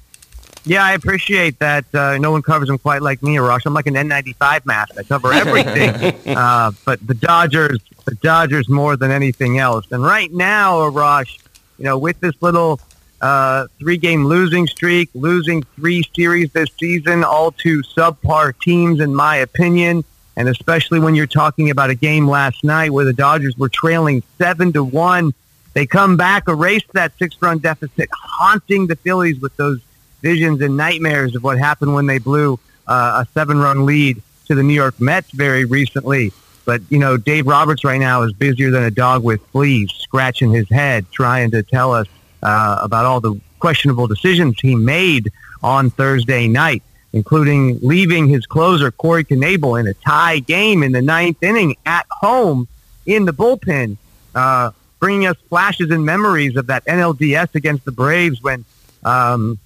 Yeah, 0.65 0.86
I 0.86 0.93
appreciate 0.93 1.60
that. 1.60 1.84
Uh, 1.93 2.17
no 2.17 2.32
one 2.32 2.41
covers 2.41 2.69
them 2.69 2.78
quite 2.78 3.02
like 3.02 3.21
me, 3.21 3.39
Rush. 3.39 3.65
I'm 3.65 3.73
like 3.73 3.88
an 3.88 3.95
N95 3.95 4.65
mask. 4.65 4.97
I 4.97 5.04
cover 5.04 5.34
everything. 5.34 6.38
uh, 6.38 6.71
but 6.86 7.06
the 7.06 7.13
Dodgers, 7.13 7.80
the 8.06 8.15
Dodgers 8.15 8.69
more 8.69 8.95
than 8.95 9.12
anything 9.12 9.60
else. 9.60 9.86
And 9.91 10.02
right 10.02 10.32
now, 10.32 10.88
Rush, 10.88 11.39
you 11.77 11.86
know, 11.86 11.97
with 11.97 12.19
this 12.19 12.36
little 12.41 12.79
uh, 13.21 13.67
three-game 13.79 14.25
losing 14.25 14.67
streak, 14.67 15.09
losing 15.13 15.63
three 15.75 16.03
series 16.15 16.51
this 16.51 16.69
season, 16.79 17.23
all 17.23 17.51
to 17.51 17.81
subpar 17.81 18.53
teams, 18.59 18.99
in 18.99 19.15
my 19.15 19.38
opinion, 19.38 20.03
and 20.36 20.49
especially 20.49 20.99
when 20.99 21.15
you're 21.15 21.25
talking 21.27 21.69
about 21.69 21.89
a 21.89 21.95
game 21.95 22.27
last 22.27 22.63
night 22.63 22.91
where 22.91 23.05
the 23.05 23.13
Dodgers 23.13 23.57
were 23.57 23.69
trailing 23.69 24.23
seven 24.38 24.73
to 24.73 24.83
one, 24.83 25.33
they 25.73 25.86
come 25.86 26.17
back, 26.17 26.47
erase 26.47 26.83
that 26.93 27.17
six-run 27.17 27.59
deficit, 27.59 28.09
haunting 28.12 28.88
the 28.88 28.95
Phillies 28.95 29.39
with 29.39 29.55
those 29.57 29.79
visions 30.21 30.62
and 30.62 30.77
nightmares 30.77 31.36
of 31.36 31.43
what 31.43 31.57
happened 31.57 31.93
when 31.93 32.05
they 32.05 32.17
blew 32.17 32.59
uh, 32.88 33.23
a 33.25 33.27
seven-run 33.33 33.86
lead 33.86 34.21
to 34.47 34.55
the 34.55 34.63
New 34.63 34.73
York 34.73 34.99
Mets 34.99 35.31
very 35.31 35.65
recently. 35.65 36.31
But 36.65 36.82
you 36.89 36.99
know, 36.99 37.17
Dave 37.17 37.47
Roberts 37.47 37.84
right 37.84 37.99
now 37.99 38.23
is 38.23 38.34
busier 38.34 38.71
than 38.71 38.84
a 38.84 38.91
dog 38.91 39.23
with 39.23 39.41
fleas, 39.47 39.91
scratching 39.97 40.52
his 40.52 40.69
head, 40.69 41.06
trying 41.12 41.52
to 41.52 41.63
tell 41.63 41.93
us 41.93 42.08
uh, 42.41 42.80
about 42.82 43.06
all 43.06 43.19
the 43.19 43.39
questionable 43.60 44.08
decisions 44.08 44.60
he 44.60 44.76
made 44.76 45.32
on 45.62 45.89
Thursday 45.89 46.47
night, 46.47 46.84
including 47.13 47.80
leaving 47.82 48.28
his 48.28 48.45
closer 48.45 48.91
Corey 48.91 49.23
Knebel 49.23 49.80
in 49.80 49.88
a 49.88 49.93
tie 49.93 50.39
game 50.39 50.84
in 50.84 50.91
the 50.91 51.02
ninth 51.02 51.41
inning 51.41 51.76
at 51.86 52.06
home 52.10 52.67
in 53.06 53.26
the 53.26 53.34
bullpen, 53.34 53.97
uh, 54.36 54.71
bringing 54.99 55.28
us 55.28 55.38
flashes 55.49 55.91
and 55.91 56.06
memories 56.06 56.56
of 56.56 56.67
that 56.67 56.86
NLDS 56.86 57.56
against 57.56 57.86
the 57.86 57.91
Braves 57.91 58.41
when 58.41 58.65
um, 59.04 59.60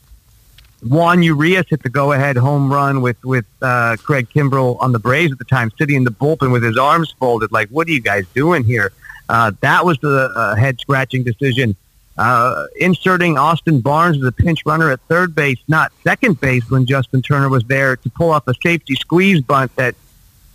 Juan 0.82 1.24
Urias 1.24 1.66
hit 1.70 1.82
the 1.82 1.90
go-ahead 1.90 2.38
home 2.38 2.72
run 2.72 3.02
with 3.02 3.24
with 3.24 3.46
uh, 3.62 3.98
Craig 4.04 4.30
Kimbrel 4.30 4.80
on 4.80 4.92
the 4.92 5.00
Braves 5.00 5.32
at 5.32 5.40
the 5.40 5.46
time, 5.46 5.72
sitting 5.78 5.96
in 5.96 6.04
the 6.04 6.12
bullpen 6.12 6.52
with 6.52 6.64
his 6.64 6.78
arms 6.78 7.14
folded. 7.20 7.52
Like, 7.52 7.70
what 7.70 7.88
are 7.88 7.92
you 7.92 8.02
guys 8.02 8.26
doing 8.34 8.64
here? 8.64 8.92
Uh, 9.30 9.52
that 9.62 9.86
was 9.86 9.98
the 10.00 10.32
uh, 10.36 10.56
head-scratching 10.56 11.24
decision. 11.24 11.76
Uh, 12.18 12.66
inserting 12.78 13.38
Austin 13.38 13.80
Barnes 13.80 14.18
as 14.18 14.24
a 14.24 14.32
pinch 14.32 14.66
runner 14.66 14.92
at 14.92 15.00
third 15.02 15.36
base, 15.36 15.60
not 15.68 15.92
second 16.04 16.40
base, 16.40 16.70
when 16.70 16.86
Justin 16.86 17.22
Turner 17.22 17.50
was 17.50 17.64
there 17.66 17.96
to 17.96 18.10
pull 18.10 18.32
off 18.32 18.48
a 18.48 18.54
safety 18.64 18.96
squeeze 18.96 19.42
bunt 19.42 19.76
that 19.76 19.96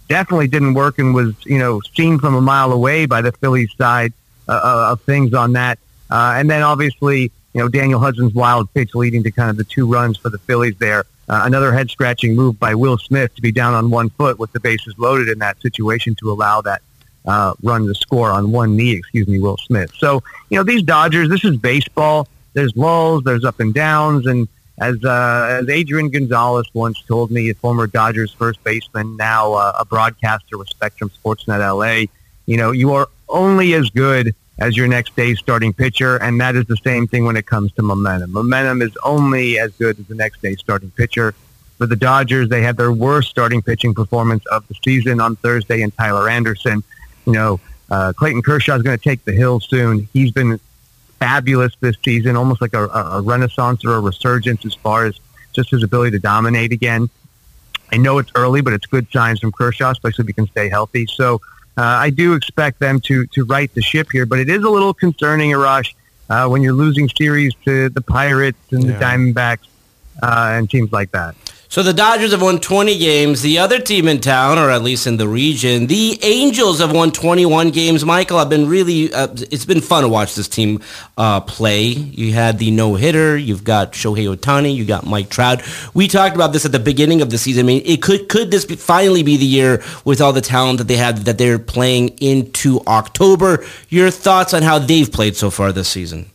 definitely 0.09 0.49
didn't 0.49 0.75
work 0.75 0.99
and 0.99 1.15
was, 1.15 1.35
you 1.45 1.59
know, 1.59 1.81
seen 1.95 2.19
from 2.19 2.35
a 2.35 2.41
mile 2.41 2.73
away 2.73 3.07
by 3.07 3.21
the 3.21 3.31
Phillies 3.33 3.73
side 3.77 4.13
uh, 4.49 4.53
uh, 4.53 4.93
of 4.93 5.01
things 5.03 5.35
on 5.35 5.53
that. 5.53 5.79
and 6.11 6.51
then 6.51 6.63
obviously 6.63 7.31
you 7.53 7.61
know, 7.61 7.69
Daniel 7.69 8.01
Hudson's 8.01 8.35
wild 8.35 8.73
pitch 8.73 8.95
leading 8.95 9.23
to 9.25 9.31
kind 9.31 9.51
of 9.51 9.57
the 9.57 9.65
two 9.65 9.87
runs 9.87 10.17
for 10.17 10.31
the 10.31 10.39
Phillies 10.39 10.77
there. 10.79 11.05
Uh, 11.29 11.43
another 11.45 11.73
head 11.73 11.91
scratching 11.91 12.35
move 12.35 12.59
by 12.59 12.75
Will 12.75 12.99
Smith 12.99 13.35
to 13.35 13.43
be 13.43 13.53
down 13.53 13.75
on 13.75 13.91
one 13.91 14.11
foot 14.11 14.39
with 14.39 14.53
the 14.53 14.61
bases 14.61 14.95
loaded 14.99 15.29
in 15.29 15.39
that 15.39 15.61
situation 15.61 16.15
to 16.17 16.31
allow 16.31 16.61
that 16.61 16.83
uh, 17.27 17.55
run 17.63 17.87
to 17.87 17.95
score 17.95 18.31
on 18.31 18.51
one 18.51 18.77
knee, 18.77 18.93
excuse 18.93 19.29
me, 19.29 19.39
Will 19.39 19.57
Smith. 19.59 19.93
So, 19.97 20.23
you 20.51 20.59
know, 20.59 20.65
these 20.65 20.83
Dodgers, 20.83 21.29
this 21.29 21.45
is 21.45 21.57
baseball. 21.57 22.29
There's 22.55 22.77
lulls, 22.77 23.23
there's 23.25 23.45
up 23.45 23.61
and 23.61 23.73
downs. 23.73 24.27
And 24.27 24.49
as, 24.79 25.03
uh, 25.05 25.59
as 25.61 25.69
Adrian 25.69 26.11
Gonzalez 26.11 26.67
once 26.75 27.01
told 27.03 27.31
me, 27.31 27.51
a 27.51 27.55
former 27.55 27.87
Dodgers 27.87 28.33
first 28.33 28.63
baseman, 28.65 29.17
now 29.17 29.53
uh, 29.53 29.73
a 29.79 29.85
broadcaster 29.85 30.59
with 30.59 30.69
Spectrum 30.69 31.11
Sportsnet 31.11 31.61
LA, 31.61 32.07
you 32.47 32.57
know, 32.57 32.73
you 32.73 32.93
are 32.93 33.09
only 33.29 33.75
as 33.75 33.89
good 33.91 34.35
as 34.59 34.77
your 34.77 34.87
next 34.87 35.17
day's 35.17 35.39
starting 35.39 35.73
pitcher, 35.73 36.17
and 36.17 36.41
that 36.41 36.55
is 36.57 36.67
the 36.67 36.77
same 36.77 37.07
thing 37.07 37.25
when 37.25 37.37
it 37.37 37.47
comes 37.47 37.73
to 37.73 37.83
momentum. 37.83 38.33
Momentum 38.33 38.83
is 38.83 38.97
only 39.03 39.59
as 39.59 39.73
good 39.73 39.99
as 39.99 40.07
the 40.07 40.15
next 40.15 40.43
day's 40.43 40.61
starting 40.61 40.91
pitcher. 40.91 41.35
For 41.79 41.87
the 41.87 41.97
Dodgers, 41.97 42.49
they 42.49 42.63
had 42.63 42.77
their 42.77 42.93
worst 42.93 43.31
starting 43.31 43.63
pitching 43.63 43.95
performance 43.95 44.45
of 44.47 44.67
the 44.69 44.75
season 44.85 45.21
on 45.21 45.37
Thursday 45.37 45.83
in 45.83 45.91
Tyler 45.91 46.29
Anderson. 46.29 46.85
You 47.27 47.33
know, 47.33 47.61
uh, 47.91 48.13
Clayton 48.13 48.43
Kershaw 48.43 48.77
is 48.77 48.83
going 48.83 48.97
to 48.97 49.03
take 49.03 49.25
the 49.25 49.33
hill 49.33 49.59
soon. 49.59 50.09
He's 50.13 50.31
been 50.31 50.61
fabulous 51.19 51.75
this 51.81 51.97
season, 52.05 52.37
almost 52.37 52.61
like 52.61 52.75
a, 52.75 52.89
a 52.89 53.21
renaissance 53.21 53.85
or 53.85 53.95
a 53.95 54.01
resurgence 54.01 54.65
as 54.65 54.75
far 54.75 55.07
as 55.07 55.19
just 55.53 55.71
his 55.71 55.83
ability 55.83 56.13
to 56.13 56.19
dominate 56.19 56.73
again. 56.73 57.09
I 57.93 57.97
know 57.97 58.19
it's 58.19 58.33
early, 58.35 58.61
but 58.61 58.73
it's 58.73 58.87
good 58.87 59.11
signs 59.13 59.41
from 59.41 59.53
Kershaw, 59.53 59.91
especially 59.91 60.23
if 60.23 60.27
he 60.29 60.33
can 60.33 60.47
stay 60.49 60.69
healthy. 60.69 61.07
So 61.07 61.41
uh, 61.77 61.83
I 61.83 62.11
do 62.11 62.35
expect 62.35 62.79
them 62.81 63.01
to 63.03 63.27
to 63.29 63.45
right 63.45 63.73
the 63.75 63.83
ship 63.83 64.09
here, 64.13 64.27
but 64.27 64.39
it 64.39 64.49
is 64.49 64.63
a 64.63 64.71
little 64.71 64.93
concerning, 64.93 65.53
Arash, 65.53 65.95
uh, 66.29 66.49
when 66.49 66.63
you're 66.63 66.75
losing 66.75 67.09
series 67.09 67.55
to 67.65 67.89
the 67.89 68.03
Pirates 68.03 68.59
and 68.71 68.85
yeah. 68.85 68.93
the 68.93 69.05
Diamondbacks 69.05 69.67
uh, 70.23 70.53
and 70.57 70.69
teams 70.69 70.93
like 70.93 71.11
that. 71.13 71.35
So 71.73 71.83
the 71.83 71.95
Dodgers 71.95 72.33
have 72.33 72.43
won 72.43 72.61
20 72.61 72.99
games. 72.99 73.41
The 73.41 73.57
other 73.57 73.79
team 73.79 74.07
in 74.07 74.21
town, 74.21 74.59
or 74.59 74.69
at 74.69 74.83
least 74.83 75.07
in 75.07 75.17
the 75.17 75.27
region, 75.27 75.87
the 75.87 76.19
Angels 76.23 76.81
have 76.81 76.93
won 76.93 77.13
21 77.13 77.71
games. 77.71 78.05
Michael, 78.05 78.37
I've 78.37 78.51
been 78.51 78.69
really, 78.69 79.11
uh, 79.11 79.29
it's 79.51 79.65
been 79.65 79.81
fun 79.81 80.03
to 80.03 80.09
watch 80.11 80.35
this 80.35 80.49
team 80.49 80.83
uh, 81.17 81.41
play. 81.41 81.85
You 81.87 82.35
had 82.35 82.59
the 82.59 82.71
no-hitter. 82.71 83.39
You've 83.39 83.65
got 83.65 83.93
Shohei 83.93 84.37
Ohtani. 84.37 84.77
You 84.77 84.85
got 84.85 85.07
Mike 85.07 85.31
Trout. 85.31 85.63
We 85.95 86.09
talked 86.09 86.35
about 86.35 86.53
this 86.53 86.67
at 86.67 86.73
the 86.73 86.79
beginning 86.79 87.23
of 87.23 87.31
the 87.31 87.39
season. 87.39 87.65
I 87.65 87.67
mean, 87.69 87.83
it 87.87 88.03
could 88.03 88.29
could 88.29 88.51
this 88.51 88.67
be, 88.67 88.77
finally 88.77 89.23
be 89.23 89.39
the 89.39 89.47
year 89.47 89.83
with 90.05 90.21
all 90.21 90.35
the 90.35 90.43
talent 90.43 90.77
that 90.77 90.89
they 90.89 90.99
have 90.99 91.25
that 91.25 91.39
they're 91.39 91.59
playing 91.59 92.11
into 92.19 92.81
October? 92.87 93.65
Your 93.89 94.11
thoughts 94.11 94.53
on 94.53 94.63
how 94.63 94.79
they've 94.79 95.11
played 95.11 95.37
so 95.37 95.49
far 95.49 95.73
this 95.73 95.89
season? 95.89 96.29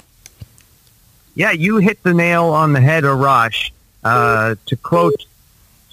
Yeah, 1.35 1.51
you 1.51 1.77
hit 1.77 2.01
the 2.01 2.15
nail 2.15 2.45
on 2.45 2.73
the 2.73 2.81
head, 2.81 3.03
Arash. 3.03 3.69
Uh, 4.03 4.55
to 4.65 4.75
quote 4.77 5.26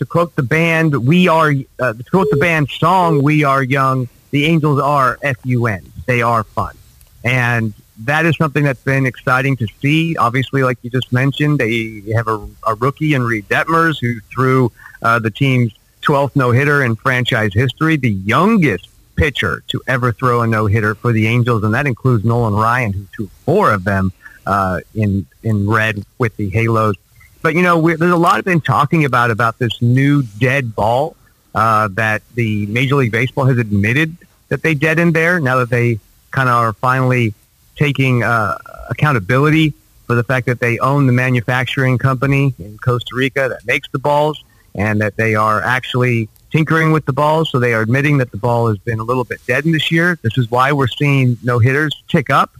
to 0.04 0.10
quote 0.10 0.36
the 0.36 0.42
band, 0.42 1.06
"We 1.06 1.28
are." 1.28 1.52
Uh, 1.78 1.92
to 1.94 2.04
quote 2.10 2.28
the 2.30 2.36
band 2.36 2.68
song, 2.68 3.22
"We 3.22 3.44
are 3.44 3.62
young." 3.62 4.08
The 4.30 4.44
Angels 4.46 4.80
are 4.80 5.18
fun. 5.22 5.92
They 6.06 6.22
are 6.22 6.44
fun, 6.44 6.76
and 7.24 7.72
that 8.04 8.26
is 8.26 8.36
something 8.36 8.64
that's 8.64 8.82
been 8.82 9.06
exciting 9.06 9.56
to 9.56 9.66
see. 9.80 10.16
Obviously, 10.16 10.62
like 10.62 10.78
you 10.82 10.90
just 10.90 11.12
mentioned, 11.12 11.58
they 11.58 12.02
have 12.14 12.28
a, 12.28 12.46
a 12.66 12.74
rookie 12.74 13.14
in 13.14 13.22
Reid 13.22 13.48
Detmers 13.48 13.98
who 14.00 14.20
threw 14.32 14.72
uh, 15.02 15.18
the 15.20 15.30
team's 15.30 15.72
12th 16.02 16.34
no 16.34 16.50
hitter 16.50 16.82
in 16.82 16.96
franchise 16.96 17.54
history, 17.54 17.96
the 17.96 18.10
youngest 18.10 18.88
pitcher 19.16 19.62
to 19.68 19.80
ever 19.86 20.12
throw 20.12 20.42
a 20.42 20.46
no 20.46 20.66
hitter 20.66 20.94
for 20.94 21.12
the 21.12 21.26
Angels, 21.28 21.62
and 21.62 21.72
that 21.72 21.86
includes 21.86 22.24
Nolan 22.24 22.54
Ryan, 22.54 22.92
who 22.92 23.04
threw 23.14 23.26
four 23.46 23.72
of 23.72 23.84
them 23.84 24.12
uh, 24.46 24.80
in 24.94 25.26
in 25.42 25.68
red 25.68 26.04
with 26.18 26.36
the 26.36 26.50
Halos. 26.50 26.96
But 27.44 27.54
you 27.54 27.60
know, 27.60 27.78
there's 27.94 28.10
a 28.10 28.16
lot 28.16 28.38
of 28.38 28.46
been 28.46 28.62
talking 28.62 29.04
about 29.04 29.30
about 29.30 29.58
this 29.58 29.82
new 29.82 30.22
dead 30.22 30.74
ball 30.74 31.14
uh, 31.54 31.88
that 31.92 32.22
the 32.34 32.64
Major 32.66 32.94
League 32.96 33.12
Baseball 33.12 33.44
has 33.44 33.58
admitted 33.58 34.16
that 34.48 34.62
they 34.62 34.72
deadened 34.74 35.12
there. 35.12 35.38
Now 35.38 35.58
that 35.58 35.68
they 35.68 36.00
kind 36.30 36.48
of 36.48 36.54
are 36.54 36.72
finally 36.72 37.34
taking 37.76 38.22
uh, 38.22 38.56
accountability 38.88 39.74
for 40.06 40.14
the 40.14 40.24
fact 40.24 40.46
that 40.46 40.58
they 40.58 40.78
own 40.78 41.06
the 41.06 41.12
manufacturing 41.12 41.98
company 41.98 42.54
in 42.58 42.78
Costa 42.78 43.14
Rica 43.14 43.50
that 43.50 43.66
makes 43.66 43.90
the 43.90 43.98
balls, 43.98 44.42
and 44.74 45.02
that 45.02 45.16
they 45.16 45.34
are 45.34 45.60
actually 45.60 46.30
tinkering 46.50 46.92
with 46.92 47.04
the 47.04 47.12
balls. 47.12 47.50
So 47.50 47.58
they 47.58 47.74
are 47.74 47.82
admitting 47.82 48.16
that 48.18 48.30
the 48.30 48.38
ball 48.38 48.68
has 48.68 48.78
been 48.78 49.00
a 49.00 49.04
little 49.04 49.24
bit 49.24 49.44
deadened 49.46 49.74
this 49.74 49.92
year. 49.92 50.18
This 50.22 50.38
is 50.38 50.50
why 50.50 50.72
we're 50.72 50.86
seeing 50.86 51.36
no 51.42 51.58
hitters 51.58 52.02
tick 52.08 52.30
up. 52.30 52.52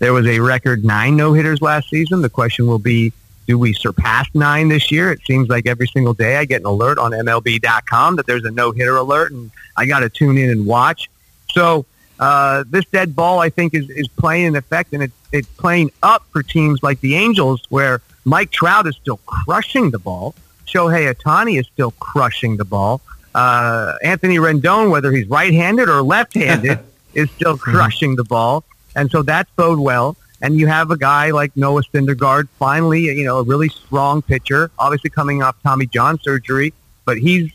There 0.00 0.12
was 0.12 0.26
a 0.26 0.40
record 0.40 0.84
nine 0.84 1.14
no 1.14 1.32
hitters 1.32 1.62
last 1.62 1.90
season. 1.90 2.22
The 2.22 2.28
question 2.28 2.66
will 2.66 2.80
be 2.80 3.12
do 3.46 3.58
we 3.58 3.72
surpass 3.72 4.28
nine 4.34 4.68
this 4.68 4.90
year? 4.90 5.12
It 5.12 5.20
seems 5.26 5.48
like 5.48 5.66
every 5.66 5.88
single 5.88 6.14
day 6.14 6.36
I 6.36 6.44
get 6.44 6.60
an 6.60 6.66
alert 6.66 6.98
on 6.98 7.12
MLB.com 7.12 8.16
that 8.16 8.26
there's 8.26 8.44
a 8.44 8.50
no 8.50 8.72
hitter 8.72 8.96
alert, 8.96 9.32
and 9.32 9.50
I 9.76 9.86
got 9.86 10.00
to 10.00 10.08
tune 10.08 10.38
in 10.38 10.50
and 10.50 10.66
watch. 10.66 11.10
So 11.52 11.84
uh, 12.20 12.64
this 12.68 12.84
dead 12.86 13.16
ball, 13.16 13.40
I 13.40 13.50
think, 13.50 13.74
is, 13.74 13.90
is 13.90 14.06
playing 14.08 14.46
an 14.46 14.56
effect, 14.56 14.92
and 14.92 15.02
it's, 15.02 15.14
it's 15.32 15.48
playing 15.48 15.90
up 16.02 16.24
for 16.30 16.42
teams 16.42 16.82
like 16.82 17.00
the 17.00 17.16
Angels, 17.16 17.62
where 17.68 18.00
Mike 18.24 18.50
Trout 18.50 18.86
is 18.86 18.96
still 18.96 19.18
crushing 19.26 19.90
the 19.90 19.98
ball. 19.98 20.34
Shohei 20.66 21.12
Ohtani 21.12 21.58
is 21.58 21.66
still 21.66 21.90
crushing 21.98 22.56
the 22.56 22.64
ball. 22.64 23.00
Uh, 23.34 23.94
Anthony 24.02 24.36
Rendon, 24.36 24.90
whether 24.90 25.10
he's 25.10 25.26
right-handed 25.28 25.88
or 25.88 26.02
left-handed, 26.02 26.78
is 27.14 27.30
still 27.32 27.58
crushing 27.58 28.16
the 28.16 28.24
ball, 28.24 28.64
and 28.94 29.10
so 29.10 29.22
that's 29.22 29.50
bode 29.56 29.78
well 29.78 30.16
and 30.42 30.58
you 30.58 30.66
have 30.66 30.90
a 30.90 30.98
guy 30.98 31.30
like 31.30 31.56
Noah 31.56 31.82
Syndergaard, 31.84 32.48
finally, 32.58 33.04
you 33.04 33.24
know, 33.24 33.38
a 33.38 33.42
really 33.44 33.68
strong 33.68 34.20
pitcher, 34.20 34.70
obviously 34.78 35.08
coming 35.08 35.40
off 35.42 35.56
Tommy 35.62 35.86
John 35.86 36.18
surgery, 36.18 36.74
but 37.04 37.16
he's 37.16 37.50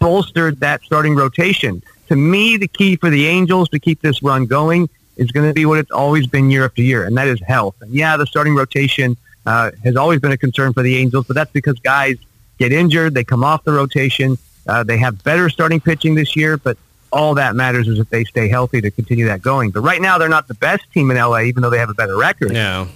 bolstered 0.00 0.58
that 0.60 0.82
starting 0.82 1.14
rotation. 1.14 1.82
To 2.08 2.16
me, 2.16 2.56
the 2.56 2.66
key 2.66 2.96
for 2.96 3.08
the 3.08 3.26
Angels 3.26 3.68
to 3.70 3.78
keep 3.78 4.02
this 4.02 4.22
run 4.22 4.46
going 4.46 4.90
is 5.16 5.30
going 5.30 5.46
to 5.48 5.54
be 5.54 5.64
what 5.64 5.78
it's 5.78 5.92
always 5.92 6.26
been 6.26 6.50
year 6.50 6.64
after 6.64 6.82
year, 6.82 7.04
and 7.04 7.16
that 7.16 7.28
is 7.28 7.40
health. 7.40 7.76
And 7.80 7.94
yeah, 7.94 8.16
the 8.16 8.26
starting 8.26 8.56
rotation 8.56 9.16
uh, 9.46 9.70
has 9.84 9.94
always 9.96 10.18
been 10.18 10.32
a 10.32 10.36
concern 10.36 10.72
for 10.72 10.82
the 10.82 10.96
Angels, 10.96 11.26
but 11.26 11.34
that's 11.34 11.52
because 11.52 11.78
guys 11.78 12.16
get 12.58 12.72
injured, 12.72 13.14
they 13.14 13.24
come 13.24 13.44
off 13.44 13.62
the 13.62 13.72
rotation, 13.72 14.36
uh, 14.66 14.82
they 14.82 14.98
have 14.98 15.22
better 15.22 15.48
starting 15.48 15.80
pitching 15.80 16.16
this 16.16 16.34
year, 16.34 16.56
but 16.56 16.76
all 17.14 17.34
that 17.34 17.54
matters 17.54 17.86
is 17.86 18.00
if 18.00 18.10
they 18.10 18.24
stay 18.24 18.48
healthy 18.48 18.80
to 18.80 18.90
continue 18.90 19.26
that 19.26 19.40
going. 19.40 19.70
But 19.70 19.80
right 19.80 20.02
now, 20.02 20.18
they're 20.18 20.28
not 20.28 20.48
the 20.48 20.54
best 20.54 20.82
team 20.92 21.10
in 21.10 21.16
LA, 21.16 21.42
even 21.42 21.62
though 21.62 21.70
they 21.70 21.78
have 21.78 21.88
a 21.88 21.94
better 21.94 22.16
record. 22.16 22.52
No. 22.52 22.88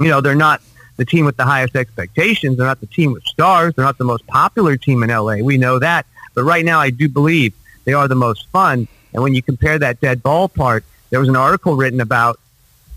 You 0.00 0.08
know, 0.08 0.20
they're 0.20 0.34
not 0.34 0.60
the 0.96 1.04
team 1.04 1.24
with 1.24 1.36
the 1.36 1.44
highest 1.44 1.76
expectations. 1.76 2.56
They're 2.56 2.66
not 2.66 2.80
the 2.80 2.86
team 2.86 3.12
with 3.12 3.22
stars. 3.24 3.74
They're 3.74 3.84
not 3.84 3.98
the 3.98 4.04
most 4.04 4.26
popular 4.26 4.76
team 4.76 5.02
in 5.04 5.10
LA. 5.10 5.36
We 5.36 5.58
know 5.58 5.78
that. 5.78 6.06
But 6.34 6.42
right 6.42 6.64
now, 6.64 6.80
I 6.80 6.90
do 6.90 7.08
believe 7.08 7.54
they 7.84 7.92
are 7.92 8.08
the 8.08 8.16
most 8.16 8.48
fun. 8.48 8.88
And 9.14 9.22
when 9.22 9.32
you 9.34 9.42
compare 9.42 9.78
that 9.78 10.00
dead 10.00 10.22
ball 10.22 10.48
part, 10.48 10.84
there 11.10 11.20
was 11.20 11.28
an 11.28 11.36
article 11.36 11.76
written 11.76 12.00
about 12.00 12.40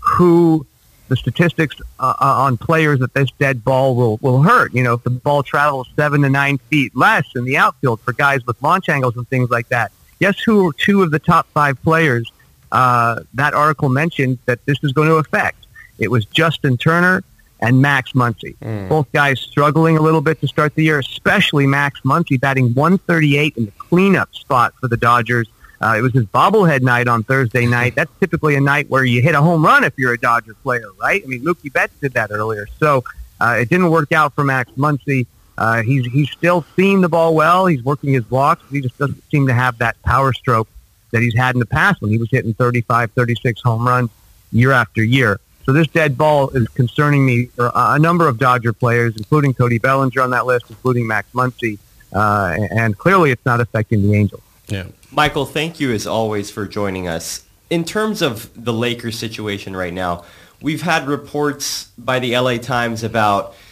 who 0.00 0.66
the 1.08 1.16
statistics 1.16 1.76
uh, 2.00 2.14
on 2.18 2.56
players 2.56 3.00
that 3.00 3.14
this 3.14 3.30
dead 3.38 3.64
ball 3.64 3.94
will, 3.94 4.18
will 4.20 4.42
hurt. 4.42 4.74
You 4.74 4.82
know, 4.82 4.94
if 4.94 5.04
the 5.04 5.10
ball 5.10 5.42
travels 5.42 5.88
seven 5.94 6.22
to 6.22 6.28
nine 6.28 6.58
feet 6.58 6.96
less 6.96 7.26
in 7.36 7.44
the 7.44 7.56
outfield 7.56 8.00
for 8.00 8.12
guys 8.12 8.44
with 8.46 8.60
launch 8.62 8.88
angles 8.88 9.16
and 9.16 9.28
things 9.28 9.50
like 9.50 9.68
that, 9.68 9.92
Guess 10.20 10.40
who 10.40 10.68
are 10.68 10.72
two 10.72 11.02
of 11.02 11.10
the 11.10 11.18
top 11.18 11.46
five 11.48 11.82
players 11.82 12.30
uh, 12.72 13.20
that 13.34 13.54
article 13.54 13.88
mentioned 13.88 14.38
that 14.44 14.64
this 14.66 14.78
is 14.82 14.92
going 14.92 15.08
to 15.08 15.16
affect? 15.16 15.66
It 15.98 16.10
was 16.10 16.24
Justin 16.26 16.76
Turner 16.76 17.24
and 17.60 17.80
Max 17.80 18.12
Muncy. 18.12 18.56
Mm. 18.58 18.88
Both 18.88 19.10
guys 19.12 19.40
struggling 19.40 19.96
a 19.96 20.02
little 20.02 20.20
bit 20.20 20.40
to 20.40 20.48
start 20.48 20.74
the 20.74 20.84
year, 20.84 20.98
especially 20.98 21.66
Max 21.66 22.00
Muncy 22.00 22.40
batting 22.40 22.74
138 22.74 23.56
in 23.56 23.66
the 23.66 23.70
cleanup 23.72 24.34
spot 24.34 24.74
for 24.80 24.88
the 24.88 24.96
Dodgers. 24.96 25.48
Uh, 25.80 25.94
it 25.96 26.02
was 26.02 26.12
his 26.12 26.26
bobblehead 26.26 26.82
night 26.82 27.08
on 27.08 27.22
Thursday 27.22 27.66
night. 27.66 27.94
That's 27.94 28.10
typically 28.20 28.54
a 28.54 28.60
night 28.60 28.90
where 28.90 29.04
you 29.04 29.22
hit 29.22 29.34
a 29.34 29.40
home 29.40 29.64
run 29.64 29.84
if 29.84 29.94
you're 29.96 30.12
a 30.12 30.18
Dodger 30.18 30.54
player, 30.54 30.86
right? 31.00 31.22
I 31.24 31.26
mean, 31.26 31.42
Mookie 31.42 31.72
Betts 31.72 31.94
did 32.00 32.12
that 32.12 32.30
earlier. 32.30 32.66
So 32.78 33.04
uh, 33.40 33.56
it 33.60 33.70
didn't 33.70 33.90
work 33.90 34.12
out 34.12 34.34
for 34.34 34.44
Max 34.44 34.70
Muncy. 34.72 35.26
Uh, 35.60 35.82
he's 35.82 36.06
he's 36.06 36.30
still 36.30 36.64
seeing 36.74 37.02
the 37.02 37.08
ball 37.08 37.34
well. 37.34 37.66
He's 37.66 37.84
working 37.84 38.14
his 38.14 38.24
blocks. 38.24 38.62
He 38.70 38.80
just 38.80 38.96
doesn't 38.96 39.22
seem 39.30 39.46
to 39.46 39.52
have 39.52 39.76
that 39.78 40.00
power 40.02 40.32
stroke 40.32 40.66
that 41.10 41.20
he's 41.20 41.36
had 41.36 41.54
in 41.54 41.58
the 41.58 41.66
past 41.66 42.00
when 42.00 42.10
he 42.10 42.16
was 42.16 42.30
hitting 42.30 42.54
35, 42.54 43.12
36 43.12 43.60
home 43.60 43.86
runs 43.86 44.08
year 44.52 44.72
after 44.72 45.04
year. 45.04 45.38
So 45.66 45.74
this 45.74 45.86
dead 45.88 46.16
ball 46.16 46.48
is 46.50 46.66
concerning 46.68 47.26
me 47.26 47.46
for 47.46 47.70
a 47.74 47.98
number 47.98 48.26
of 48.26 48.38
Dodger 48.38 48.72
players, 48.72 49.14
including 49.18 49.52
Cody 49.52 49.78
Bellinger 49.78 50.22
on 50.22 50.30
that 50.30 50.46
list, 50.46 50.64
including 50.70 51.06
Max 51.06 51.30
Muncy, 51.34 51.78
uh, 52.14 52.56
and 52.70 52.96
clearly 52.96 53.30
it's 53.30 53.44
not 53.44 53.60
affecting 53.60 54.02
the 54.02 54.14
Angels. 54.14 54.42
Yeah. 54.68 54.86
Michael, 55.12 55.44
thank 55.44 55.78
you 55.78 55.92
as 55.92 56.06
always 56.06 56.50
for 56.50 56.66
joining 56.66 57.06
us. 57.06 57.44
In 57.68 57.84
terms 57.84 58.22
of 58.22 58.50
the 58.56 58.72
Lakers 58.72 59.18
situation 59.18 59.76
right 59.76 59.92
now, 59.92 60.24
we've 60.62 60.82
had 60.82 61.06
reports 61.06 61.90
by 61.98 62.18
the 62.18 62.34
LA 62.38 62.56
Times 62.56 63.04
about– 63.04 63.54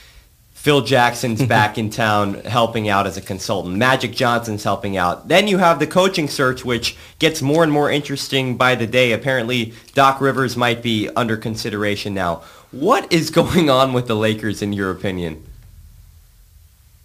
Phil 0.69 0.83
Jackson's 0.83 1.43
back 1.47 1.79
in 1.79 1.89
town 1.89 2.35
helping 2.45 2.91
out 2.91 3.07
as 3.07 3.17
a 3.17 3.23
consultant. 3.23 3.77
Magic 3.77 4.13
Johnson's 4.13 4.65
helping 4.65 4.99
out. 4.99 5.27
Then 5.27 5.49
you 5.49 5.57
have 5.57 5.79
the 5.79 5.87
coaching 5.87 6.29
search, 6.29 6.63
which 6.63 6.95
gets 7.19 7.41
more 7.41 7.63
and 7.63 7.73
more 7.73 7.91
interesting 7.91 8.55
by 8.55 8.75
the 8.75 8.87
day. 8.87 9.13
Apparently, 9.13 9.73
Doc 9.95 10.21
Rivers 10.21 10.59
might 10.59 10.83
be 10.83 11.09
under 11.17 11.39
consideration 11.39 12.13
now. 12.13 12.43
What 12.71 13.11
is 13.11 13.31
going 13.41 13.71
on 13.71 13.95
with 13.95 14.09
the 14.09 14.15
Lakers, 14.15 14.61
in 14.61 14.75
your 14.75 14.91
opinion? 14.91 15.43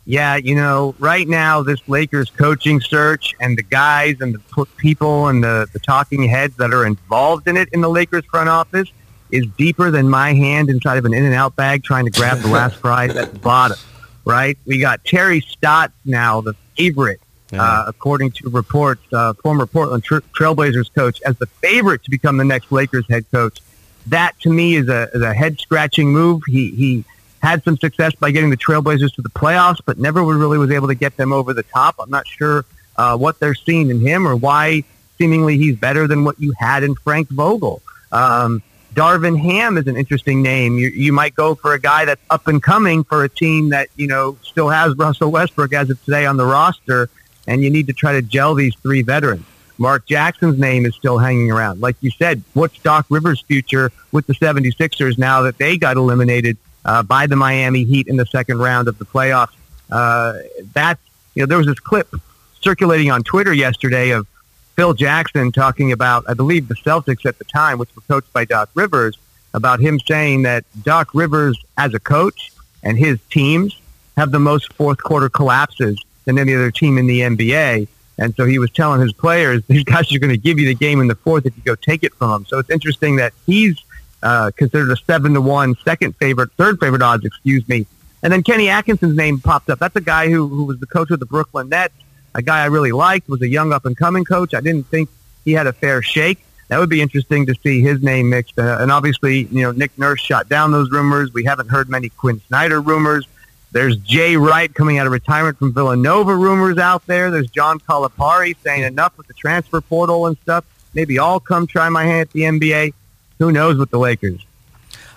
Yeah, 0.05 0.35
you 0.35 0.55
know, 0.55 0.93
right 0.99 1.25
now, 1.25 1.63
this 1.63 1.79
Lakers 1.87 2.29
coaching 2.31 2.81
search 2.81 3.33
and 3.39 3.57
the 3.57 3.63
guys 3.63 4.19
and 4.19 4.35
the 4.35 4.65
people 4.75 5.29
and 5.29 5.41
the, 5.41 5.69
the 5.71 5.79
talking 5.79 6.23
heads 6.23 6.57
that 6.57 6.73
are 6.73 6.85
involved 6.85 7.47
in 7.47 7.55
it 7.55 7.69
in 7.71 7.79
the 7.79 7.89
Lakers 7.89 8.25
front 8.25 8.49
office– 8.49 8.91
is 9.33 9.47
deeper 9.57 9.89
than 9.89 10.07
my 10.07 10.33
hand 10.33 10.69
inside 10.69 10.97
of 10.97 11.05
an 11.05 11.13
In-N-Out 11.13 11.55
bag 11.55 11.83
trying 11.83 12.05
to 12.05 12.11
grab 12.11 12.37
the 12.37 12.49
last 12.49 12.79
prize 12.81 13.15
at 13.15 13.33
the 13.33 13.39
bottom, 13.39 13.77
right? 14.25 14.57
We 14.65 14.79
got 14.79 15.03
Terry 15.03 15.41
Stotts 15.41 15.93
now, 16.05 16.41
the 16.41 16.53
favorite, 16.77 17.19
yeah. 17.51 17.63
uh, 17.63 17.85
according 17.87 18.31
to 18.31 18.49
reports, 18.49 19.01
uh, 19.11 19.33
former 19.33 19.65
Portland 19.65 20.03
tra- 20.03 20.21
Trailblazers 20.21 20.93
coach, 20.93 21.19
as 21.25 21.35
the 21.37 21.47
favorite 21.47 22.03
to 22.03 22.11
become 22.11 22.37
the 22.37 22.45
next 22.45 22.71
Lakers 22.71 23.05
head 23.09 23.25
coach. 23.31 23.59
That, 24.07 24.39
to 24.41 24.51
me, 24.51 24.75
is 24.75 24.87
a, 24.87 25.09
is 25.13 25.21
a 25.21 25.33
head-scratching 25.33 26.11
move. 26.11 26.43
He, 26.45 26.69
he 26.71 27.03
had 27.41 27.63
some 27.63 27.77
success 27.77 28.13
by 28.13 28.29
getting 28.29 28.51
the 28.51 28.57
Trailblazers 28.57 29.15
to 29.15 29.21
the 29.23 29.29
playoffs, 29.29 29.79
but 29.83 29.97
never 29.97 30.23
really 30.23 30.59
was 30.59 30.69
able 30.69 30.89
to 30.89 30.95
get 30.95 31.17
them 31.17 31.33
over 31.33 31.53
the 31.53 31.63
top. 31.63 31.95
I'm 31.99 32.09
not 32.11 32.27
sure 32.27 32.65
uh, 32.97 33.17
what 33.17 33.39
they're 33.39 33.55
seeing 33.55 33.89
in 33.89 33.99
him 33.99 34.27
or 34.27 34.35
why 34.35 34.83
seemingly 35.17 35.57
he's 35.57 35.75
better 35.75 36.07
than 36.07 36.23
what 36.23 36.39
you 36.39 36.53
had 36.59 36.83
in 36.83 36.93
Frank 36.95 37.29
Vogel. 37.29 37.81
Um, 38.11 38.61
Darvin 38.93 39.39
Ham 39.39 39.77
is 39.77 39.87
an 39.87 39.97
interesting 39.97 40.41
name. 40.41 40.77
You, 40.77 40.89
you 40.89 41.13
might 41.13 41.33
go 41.35 41.55
for 41.55 41.73
a 41.73 41.79
guy 41.79 42.05
that's 42.05 42.21
up 42.29 42.47
and 42.47 42.61
coming 42.61 43.03
for 43.03 43.23
a 43.23 43.29
team 43.29 43.69
that, 43.69 43.89
you 43.95 44.07
know, 44.07 44.37
still 44.43 44.69
has 44.69 44.95
Russell 44.95 45.31
Westbrook 45.31 45.73
as 45.73 45.89
of 45.89 46.03
today 46.05 46.25
on 46.25 46.37
the 46.37 46.45
roster, 46.45 47.09
and 47.47 47.63
you 47.63 47.69
need 47.69 47.87
to 47.87 47.93
try 47.93 48.13
to 48.13 48.21
gel 48.21 48.53
these 48.53 48.75
three 48.75 49.01
veterans. 49.01 49.45
Mark 49.79 50.05
Jackson's 50.05 50.59
name 50.59 50.85
is 50.85 50.93
still 50.95 51.17
hanging 51.17 51.51
around. 51.51 51.81
Like 51.81 51.95
you 52.01 52.11
said, 52.11 52.43
what's 52.53 52.77
Doc 52.79 53.07
Rivers' 53.09 53.41
future 53.41 53.91
with 54.11 54.27
the 54.27 54.33
76ers 54.33 55.17
now 55.17 55.41
that 55.41 55.57
they 55.57 55.77
got 55.77 55.97
eliminated 55.97 56.57
uh, 56.85 57.01
by 57.01 57.25
the 57.25 57.35
Miami 57.35 57.83
Heat 57.83 58.07
in 58.07 58.17
the 58.17 58.25
second 58.27 58.59
round 58.59 58.87
of 58.87 58.99
the 58.99 59.05
playoffs? 59.05 59.53
Uh, 59.89 60.37
that's, 60.73 61.01
you 61.33 61.41
know, 61.41 61.47
there 61.47 61.57
was 61.57 61.67
this 61.67 61.79
clip 61.79 62.13
circulating 62.61 63.09
on 63.09 63.23
Twitter 63.23 63.53
yesterday 63.53 64.11
of 64.11 64.27
Phil 64.75 64.93
Jackson 64.93 65.51
talking 65.51 65.91
about, 65.91 66.25
I 66.27 66.33
believe, 66.33 66.67
the 66.67 66.75
Celtics 66.75 67.25
at 67.25 67.37
the 67.37 67.45
time, 67.45 67.77
which 67.77 67.95
were 67.95 68.01
coached 68.07 68.31
by 68.33 68.45
Doc 68.45 68.69
Rivers, 68.73 69.17
about 69.53 69.79
him 69.79 69.99
saying 69.99 70.43
that 70.43 70.65
Doc 70.83 71.09
Rivers, 71.13 71.63
as 71.77 71.93
a 71.93 71.99
coach, 71.99 72.51
and 72.81 72.97
his 72.97 73.19
teams 73.29 73.79
have 74.17 74.31
the 74.31 74.39
most 74.39 74.73
fourth 74.73 75.01
quarter 75.01 75.29
collapses 75.29 76.03
than 76.25 76.37
any 76.39 76.53
other 76.53 76.71
team 76.71 76.97
in 76.97 77.07
the 77.07 77.21
NBA. 77.21 77.87
And 78.17 78.35
so 78.35 78.45
he 78.45 78.59
was 78.59 78.71
telling 78.71 79.01
his 79.01 79.13
players, 79.13 79.63
these 79.67 79.83
guys 79.83 80.11
are 80.13 80.19
going 80.19 80.31
to 80.31 80.37
give 80.37 80.59
you 80.59 80.65
the 80.65 80.75
game 80.75 81.01
in 81.01 81.07
the 81.07 81.15
fourth 81.15 81.45
if 81.45 81.55
you 81.55 81.63
go 81.63 81.75
take 81.75 82.03
it 82.03 82.13
from 82.15 82.31
them. 82.31 82.45
So 82.45 82.59
it's 82.59 82.69
interesting 82.69 83.17
that 83.17 83.33
he's 83.45 83.77
uh, 84.21 84.51
considered 84.55 84.91
a 84.91 84.97
seven 84.97 85.33
to 85.33 85.41
one, 85.41 85.75
second 85.83 86.15
favorite, 86.15 86.51
third 86.53 86.79
favorite 86.79 87.01
odds, 87.01 87.25
excuse 87.25 87.67
me. 87.67 87.85
And 88.21 88.31
then 88.31 88.41
Kenny 88.41 88.69
Atkinson's 88.69 89.17
name 89.17 89.39
popped 89.39 89.69
up. 89.69 89.79
That's 89.79 89.95
a 89.97 90.01
guy 90.01 90.29
who, 90.29 90.47
who 90.47 90.63
was 90.63 90.79
the 90.79 90.87
coach 90.87 91.11
of 91.11 91.19
the 91.19 91.25
Brooklyn 91.25 91.69
Nets 91.69 91.93
a 92.35 92.41
guy 92.41 92.61
I 92.61 92.65
really 92.65 92.91
liked, 92.91 93.29
was 93.29 93.41
a 93.41 93.47
young 93.47 93.73
up 93.73 93.85
and 93.85 93.95
coming 93.95 94.25
coach. 94.25 94.53
I 94.53 94.61
didn't 94.61 94.87
think 94.87 95.09
he 95.45 95.53
had 95.53 95.67
a 95.67 95.73
fair 95.73 96.01
shake. 96.01 96.43
That 96.69 96.79
would 96.79 96.89
be 96.89 97.01
interesting 97.01 97.45
to 97.47 97.55
see 97.55 97.81
his 97.81 98.01
name 98.01 98.29
mixed. 98.29 98.57
Uh, 98.57 98.77
and 98.79 98.91
obviously, 98.91 99.43
you 99.51 99.61
know, 99.61 99.71
Nick 99.71 99.97
Nurse 99.97 100.21
shot 100.21 100.49
down 100.49 100.71
those 100.71 100.89
rumors. 100.89 101.33
We 101.33 101.43
haven't 101.43 101.69
heard 101.69 101.89
many 101.89 102.09
Quin 102.09 102.41
Snyder 102.47 102.81
rumors. 102.81 103.27
There's 103.71 103.97
Jay 103.97 104.37
Wright 104.37 104.73
coming 104.73 104.99
out 104.99 105.07
of 105.07 105.11
retirement 105.11 105.57
from 105.57 105.73
Villanova 105.73 106.35
rumors 106.35 106.77
out 106.77 107.05
there. 107.07 107.31
There's 107.31 107.49
John 107.49 107.79
Calipari 107.79 108.55
saying 108.63 108.83
enough 108.83 109.17
with 109.17 109.27
the 109.27 109.33
transfer 109.33 109.81
portal 109.81 110.27
and 110.27 110.37
stuff. 110.37 110.63
Maybe 110.93 111.17
I'll 111.17 111.39
come 111.39 111.65
try 111.67 111.89
my 111.89 112.03
hand 112.03 112.21
at 112.21 112.31
the 112.31 112.41
NBA. 112.41 112.93
Who 113.39 113.51
knows 113.51 113.77
with 113.77 113.89
the 113.89 113.97
Lakers? 113.97 114.45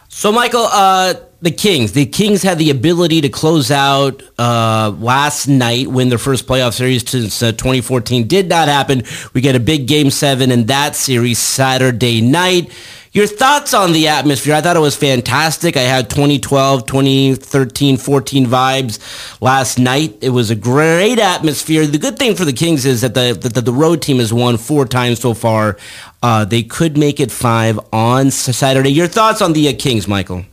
So, 0.09 0.33
Michael, 0.33 0.69
uh, 0.73 1.15
the 1.43 1.51
Kings. 1.51 1.93
The 1.93 2.07
Kings 2.07 2.43
had 2.43 2.59
the 2.59 2.71
ability 2.71 3.21
to 3.21 3.29
close 3.29 3.71
out 3.71 4.23
uh, 4.39 4.95
last 4.99 5.49
night, 5.49 5.87
win 5.89 6.09
their 6.09 6.19
first 6.19 6.47
playoff 6.47 6.75
series 6.75 7.09
since 7.09 7.43
uh, 7.43 7.53
2014. 7.53 8.27
Did 8.27 8.49
not 8.49 8.69
happen. 8.69 9.03
We 9.35 9.41
get 9.41 9.55
a 9.55 9.61
big 9.61 9.87
game 9.87 10.11
seven 10.11 10.51
in 10.51 10.67
that 10.67 10.97
series 10.97 11.39
Saturday 11.39 12.21
night. 12.21 12.73
Your 13.13 13.27
thoughts 13.27 13.73
on 13.73 13.93
the 13.93 14.09
atmosphere? 14.09 14.55
I 14.55 14.61
thought 14.61 14.77
it 14.77 14.81
was 14.81 14.95
fantastic. 14.95 15.77
I 15.79 15.83
had 15.83 16.11
2012, 16.11 16.85
2013, 16.85 17.97
14 17.97 18.47
vibes 18.47 19.41
last 19.41 19.79
night. 19.79 20.19
It 20.21 20.31
was 20.31 20.51
a 20.51 20.55
great 20.55 21.19
atmosphere. 21.19 21.87
The 21.87 21.97
good 21.97 22.19
thing 22.19 22.35
for 22.35 22.45
the 22.45 22.53
Kings 22.53 22.85
is 22.85 23.01
that 23.01 23.15
the 23.15 23.33
the 23.39 23.73
road 23.73 24.03
team 24.03 24.19
has 24.19 24.35
won 24.35 24.59
four 24.59 24.85
times 24.85 25.21
so 25.21 25.33
far. 25.33 25.79
Uh, 26.23 26.45
they 26.45 26.63
could 26.63 26.99
make 26.99 27.19
it 27.19 27.31
five 27.31 27.81
on 27.91 28.31
Saturday. 28.31 28.91
Your 28.91 29.07
thoughts 29.07 29.41
on 29.41 29.55
the 29.55 29.69
uh, 29.69 29.73
Kings, 29.79 30.07
Michael? 30.07 30.45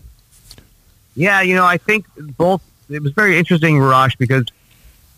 Yeah, 1.15 1.41
you 1.41 1.55
know, 1.55 1.65
I 1.65 1.77
think 1.77 2.05
both. 2.37 2.61
It 2.89 3.01
was 3.01 3.13
very 3.13 3.37
interesting, 3.37 3.79
Rush, 3.79 4.15
because 4.17 4.45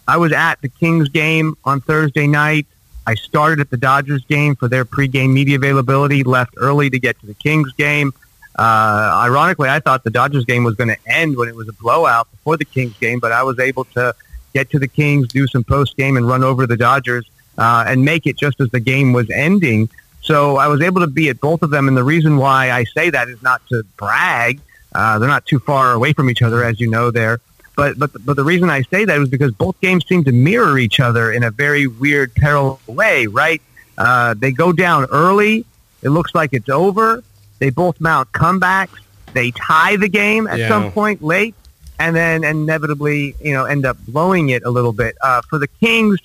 I 0.07 0.17
was 0.17 0.31
at 0.31 0.61
the 0.61 0.69
Kings 0.69 1.09
game 1.09 1.57
on 1.65 1.81
Thursday 1.81 2.27
night. 2.27 2.67
I 3.07 3.15
started 3.15 3.59
at 3.59 3.69
the 3.69 3.77
Dodgers 3.77 4.23
game 4.25 4.55
for 4.55 4.67
their 4.67 4.85
pregame 4.85 5.33
media 5.33 5.57
availability. 5.57 6.23
Left 6.23 6.53
early 6.57 6.89
to 6.89 6.99
get 6.99 7.19
to 7.21 7.25
the 7.25 7.33
Kings 7.33 7.71
game. 7.73 8.13
Uh, 8.57 9.11
ironically, 9.25 9.67
I 9.69 9.79
thought 9.79 10.03
the 10.03 10.09
Dodgers 10.09 10.45
game 10.45 10.63
was 10.63 10.75
going 10.75 10.87
to 10.87 10.97
end 11.05 11.35
when 11.35 11.49
it 11.49 11.55
was 11.55 11.67
a 11.67 11.73
blowout 11.73 12.29
before 12.31 12.55
the 12.55 12.65
Kings 12.65 12.97
game, 12.99 13.19
but 13.19 13.31
I 13.31 13.43
was 13.43 13.59
able 13.59 13.83
to 13.85 14.15
get 14.53 14.69
to 14.69 14.79
the 14.79 14.87
Kings, 14.87 15.27
do 15.27 15.47
some 15.47 15.63
post 15.63 15.97
game, 15.97 16.15
and 16.15 16.27
run 16.27 16.43
over 16.43 16.65
the 16.65 16.77
Dodgers 16.77 17.29
uh, 17.57 17.83
and 17.87 18.05
make 18.05 18.25
it 18.25 18.37
just 18.37 18.61
as 18.61 18.69
the 18.69 18.79
game 18.79 19.11
was 19.11 19.29
ending. 19.29 19.89
So 20.21 20.57
I 20.57 20.67
was 20.67 20.81
able 20.81 21.01
to 21.01 21.07
be 21.07 21.29
at 21.29 21.39
both 21.39 21.61
of 21.61 21.69
them, 21.69 21.87
and 21.87 21.95
the 21.95 22.03
reason 22.03 22.37
why 22.37 22.71
I 22.71 22.85
say 22.85 23.09
that 23.09 23.27
is 23.27 23.41
not 23.43 23.61
to 23.67 23.83
brag. 23.97 24.59
Uh, 24.95 25.19
they're 25.19 25.27
not 25.29 25.45
too 25.45 25.59
far 25.59 25.91
away 25.93 26.13
from 26.13 26.29
each 26.29 26.41
other, 26.41 26.63
as 26.63 26.79
you 26.79 26.89
know. 26.89 27.11
There, 27.11 27.39
but 27.75 27.99
but 27.99 28.11
but 28.25 28.35
the 28.35 28.43
reason 28.43 28.69
I 28.69 28.81
say 28.83 29.03
that 29.05 29.19
is 29.19 29.29
because 29.29 29.51
both 29.51 29.79
games 29.81 30.07
seem 30.07 30.23
to 30.23 30.31
mirror 30.31 30.77
each 30.77 30.99
other 30.99 31.31
in 31.31 31.43
a 31.43 31.51
very 31.51 31.85
weird, 31.85 32.33
parallel 32.35 32.79
way. 32.87 33.27
Right? 33.27 33.61
Uh, 33.97 34.33
they 34.37 34.51
go 34.51 34.71
down 34.71 35.05
early. 35.11 35.65
It 36.01 36.09
looks 36.09 36.33
like 36.33 36.51
it's 36.53 36.69
over. 36.69 37.23
They 37.59 37.69
both 37.71 37.99
mount 37.99 38.31
comebacks. 38.31 38.99
They 39.33 39.51
tie 39.51 39.97
the 39.97 40.07
game 40.09 40.47
at 40.47 40.59
Yeah. 40.59 40.69
some 40.69 40.91
point 40.91 41.21
late, 41.21 41.55
and 41.99 42.15
then 42.15 42.43
inevitably, 42.43 43.35
you 43.41 43.53
know, 43.53 43.65
end 43.65 43.85
up 43.85 43.97
blowing 44.07 44.49
it 44.49 44.63
a 44.63 44.69
little 44.69 44.93
bit. 44.93 45.17
Uh, 45.21 45.41
for 45.49 45.59
the 45.59 45.67
Kings, 45.67 46.19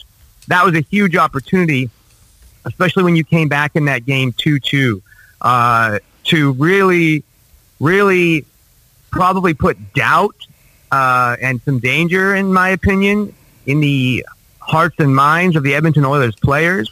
that 0.49 0.65
was 0.65 0.75
a 0.75 0.81
huge 0.81 1.17
opportunity, 1.17 1.91
especially 2.65 3.03
when 3.05 3.17
you 3.17 3.25
came 3.25 3.49
back 3.49 3.75
in 3.75 3.87
that 3.87 4.05
game 4.07 4.33
two-two, 4.37 5.03
uh, 5.41 5.99
to 6.25 6.53
really, 6.53 7.25
really 7.81 8.45
probably 9.11 9.55
put 9.55 9.95
doubt 9.95 10.35
uh, 10.91 11.37
and 11.41 11.61
some 11.63 11.79
danger, 11.79 12.35
in 12.35 12.53
my 12.53 12.71
opinion, 12.71 13.35
in 13.67 13.81
the 13.81 14.27
hearts 14.59 14.97
and 14.99 15.15
minds 15.15 15.57
of 15.57 15.63
the 15.63 15.75
Edmonton 15.75 16.05
Oilers 16.05 16.37
players. 16.37 16.91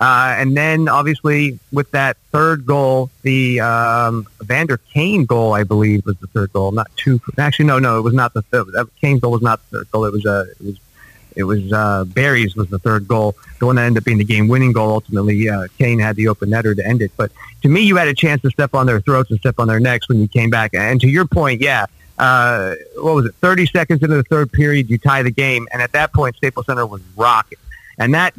Uh, 0.00 0.34
and 0.36 0.56
then, 0.56 0.88
obviously, 0.88 1.60
with 1.70 1.88
that 1.92 2.16
third 2.32 2.66
goal, 2.66 3.08
the 3.22 3.60
um, 3.60 4.26
Vander 4.40 4.78
Kane 4.92 5.24
goal, 5.24 5.52
I 5.52 5.62
believe, 5.62 6.04
was 6.04 6.16
the 6.18 6.26
third 6.26 6.52
goal. 6.52 6.72
Not 6.72 6.90
two. 6.96 7.20
Actually, 7.38 7.66
no, 7.66 7.78
no, 7.78 7.98
it 7.98 8.02
was 8.02 8.12
not 8.12 8.34
the 8.34 8.42
third. 8.42 8.66
Kane's 9.00 9.20
goal 9.20 9.30
was 9.30 9.42
not 9.42 9.60
the 9.70 9.78
third 9.78 9.90
goal. 9.92 10.04
It 10.06 10.12
was 10.12 10.26
uh, 10.26 10.46
it 10.58 10.66
was 10.66 10.80
it 11.36 11.44
was 11.44 11.72
uh, 11.72 12.04
Barrie's 12.04 12.56
was 12.56 12.68
the 12.68 12.78
third 12.78 13.08
goal, 13.08 13.36
the 13.58 13.66
one 13.66 13.76
that 13.76 13.84
ended 13.84 14.02
up 14.02 14.04
being 14.04 14.18
the 14.18 14.24
game-winning 14.24 14.72
goal. 14.72 14.90
Ultimately, 14.90 15.48
uh, 15.48 15.68
Kane 15.78 15.98
had 15.98 16.16
the 16.16 16.28
open 16.28 16.50
netter 16.50 16.74
to 16.74 16.86
end 16.86 17.02
it. 17.02 17.12
But 17.16 17.32
to 17.62 17.68
me, 17.68 17.80
you 17.80 17.96
had 17.96 18.08
a 18.08 18.14
chance 18.14 18.42
to 18.42 18.50
step 18.50 18.74
on 18.74 18.86
their 18.86 19.00
throats 19.00 19.30
and 19.30 19.38
step 19.38 19.56
on 19.58 19.68
their 19.68 19.80
necks 19.80 20.08
when 20.08 20.20
you 20.20 20.28
came 20.28 20.50
back. 20.50 20.74
And 20.74 21.00
to 21.00 21.08
your 21.08 21.26
point, 21.26 21.60
yeah, 21.60 21.86
uh, 22.18 22.74
what 22.96 23.14
was 23.14 23.26
it? 23.26 23.34
Thirty 23.36 23.66
seconds 23.66 24.02
into 24.02 24.16
the 24.16 24.24
third 24.24 24.52
period, 24.52 24.90
you 24.90 24.98
tie 24.98 25.22
the 25.22 25.30
game, 25.30 25.68
and 25.72 25.82
at 25.82 25.92
that 25.92 26.12
point, 26.12 26.36
Staples 26.36 26.66
Center 26.66 26.86
was 26.86 27.02
rocking. 27.16 27.58
And 27.98 28.14
that 28.14 28.34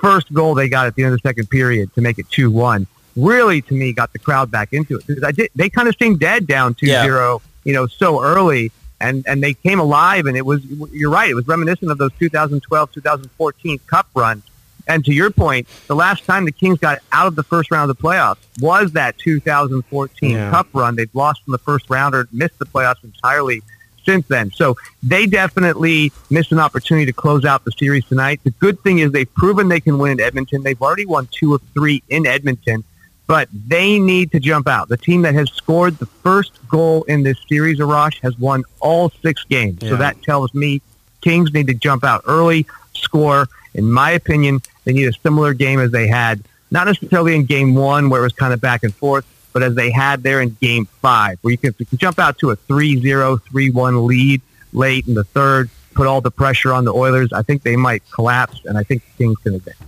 first 0.00 0.32
goal 0.32 0.54
they 0.54 0.68
got 0.68 0.86
at 0.86 0.94
the 0.94 1.04
end 1.04 1.14
of 1.14 1.22
the 1.22 1.28
second 1.28 1.48
period 1.48 1.94
to 1.94 2.00
make 2.00 2.18
it 2.18 2.28
two-one 2.28 2.86
really, 3.16 3.62
to 3.62 3.74
me, 3.74 3.92
got 3.92 4.12
the 4.12 4.18
crowd 4.18 4.50
back 4.50 4.72
into 4.72 4.96
it 4.96 5.06
because 5.06 5.22
I 5.22 5.32
did. 5.32 5.50
They 5.54 5.68
kind 5.68 5.88
of 5.88 5.94
seemed 5.96 6.20
dead 6.20 6.46
down 6.46 6.74
2-0, 6.74 7.40
you 7.64 7.72
know, 7.72 7.86
so 7.86 8.22
early 8.22 8.72
and 9.02 9.24
and 9.26 9.42
they 9.42 9.54
came 9.54 9.78
alive 9.80 10.24
and 10.26 10.36
it 10.36 10.46
was 10.46 10.64
you're 10.92 11.10
right 11.10 11.28
it 11.30 11.34
was 11.34 11.46
reminiscent 11.46 11.90
of 11.90 11.98
those 11.98 12.12
2012 12.18 12.92
2014 12.92 13.78
cup 13.86 14.06
runs. 14.14 14.42
And 14.88 15.04
to 15.04 15.12
your 15.12 15.30
point 15.30 15.68
the 15.86 15.94
last 15.94 16.24
time 16.24 16.44
the 16.44 16.52
kings 16.52 16.78
got 16.78 16.98
out 17.12 17.26
of 17.26 17.34
the 17.36 17.42
first 17.42 17.70
round 17.70 17.90
of 17.90 17.96
the 17.96 18.02
playoffs 18.02 18.38
was 18.60 18.92
that 18.92 19.18
2014 19.18 20.30
Yeah. 20.30 20.50
cup 20.50 20.68
run. 20.72 20.96
They've 20.96 21.14
lost 21.14 21.42
in 21.46 21.52
the 21.52 21.58
first 21.58 21.88
round 21.90 22.14
or 22.14 22.28
missed 22.32 22.58
the 22.58 22.66
playoffs 22.66 23.02
entirely 23.04 23.62
since 24.04 24.26
then. 24.26 24.50
So 24.50 24.76
they 25.02 25.26
definitely 25.26 26.10
missed 26.30 26.50
an 26.50 26.58
opportunity 26.58 27.06
to 27.06 27.12
close 27.12 27.44
out 27.44 27.64
the 27.64 27.70
series 27.72 28.04
tonight. 28.06 28.40
The 28.42 28.50
good 28.50 28.80
thing 28.80 28.98
is 28.98 29.12
they've 29.12 29.32
proven 29.34 29.68
they 29.68 29.78
can 29.80 29.98
win 29.98 30.12
in 30.12 30.20
edmonton. 30.20 30.62
They've 30.64 30.80
already 30.82 31.06
won 31.06 31.28
two 31.30 31.54
of 31.54 31.62
three 31.74 32.02
in 32.08 32.26
edmonton 32.26 32.82
but 33.26 33.48
they 33.52 33.98
need 33.98 34.32
to 34.32 34.40
jump 34.40 34.68
out. 34.68 34.88
The 34.88 34.96
team 34.96 35.22
that 35.22 35.34
has 35.34 35.50
scored 35.50 35.98
the 35.98 36.06
first 36.06 36.52
goal 36.68 37.04
in 37.04 37.22
this 37.22 37.38
series, 37.48 37.78
Arash, 37.78 38.20
has 38.20 38.38
won 38.38 38.64
all 38.80 39.10
six 39.22 39.44
games. 39.44 39.78
Yeah. 39.82 39.90
So 39.90 39.96
that 39.96 40.22
tells 40.22 40.52
me 40.54 40.82
Kings 41.20 41.52
need 41.54 41.68
to 41.68 41.74
jump 41.74 42.04
out 42.04 42.22
early, 42.26 42.66
score. 42.94 43.48
In 43.74 43.90
my 43.90 44.10
opinion, 44.10 44.60
they 44.84 44.92
need 44.92 45.06
a 45.06 45.12
similar 45.12 45.54
game 45.54 45.80
as 45.80 45.90
they 45.92 46.08
had, 46.08 46.42
not 46.70 46.86
necessarily 46.86 47.34
in 47.34 47.46
game 47.46 47.74
one 47.74 48.10
where 48.10 48.20
it 48.20 48.24
was 48.24 48.32
kind 48.32 48.52
of 48.52 48.60
back 48.60 48.82
and 48.82 48.94
forth, 48.94 49.24
but 49.52 49.62
as 49.62 49.74
they 49.74 49.90
had 49.90 50.22
there 50.22 50.40
in 50.40 50.56
game 50.60 50.86
five, 51.00 51.38
where 51.42 51.52
you 51.52 51.58
can, 51.58 51.74
you 51.78 51.86
can 51.86 51.98
jump 51.98 52.18
out 52.18 52.38
to 52.38 52.50
a 52.50 52.56
3-0, 52.56 53.02
3-1 53.40 54.06
lead 54.06 54.42
late 54.72 55.06
in 55.06 55.14
the 55.14 55.24
third, 55.24 55.70
put 55.94 56.06
all 56.06 56.20
the 56.20 56.30
pressure 56.30 56.72
on 56.72 56.84
the 56.84 56.92
Oilers. 56.92 57.32
I 57.32 57.42
think 57.42 57.62
they 57.62 57.76
might 57.76 58.02
collapse, 58.10 58.60
and 58.64 58.76
I 58.76 58.82
think 58.82 59.04
the 59.04 59.24
Kings 59.24 59.38
can 59.38 59.54
advance. 59.54 59.78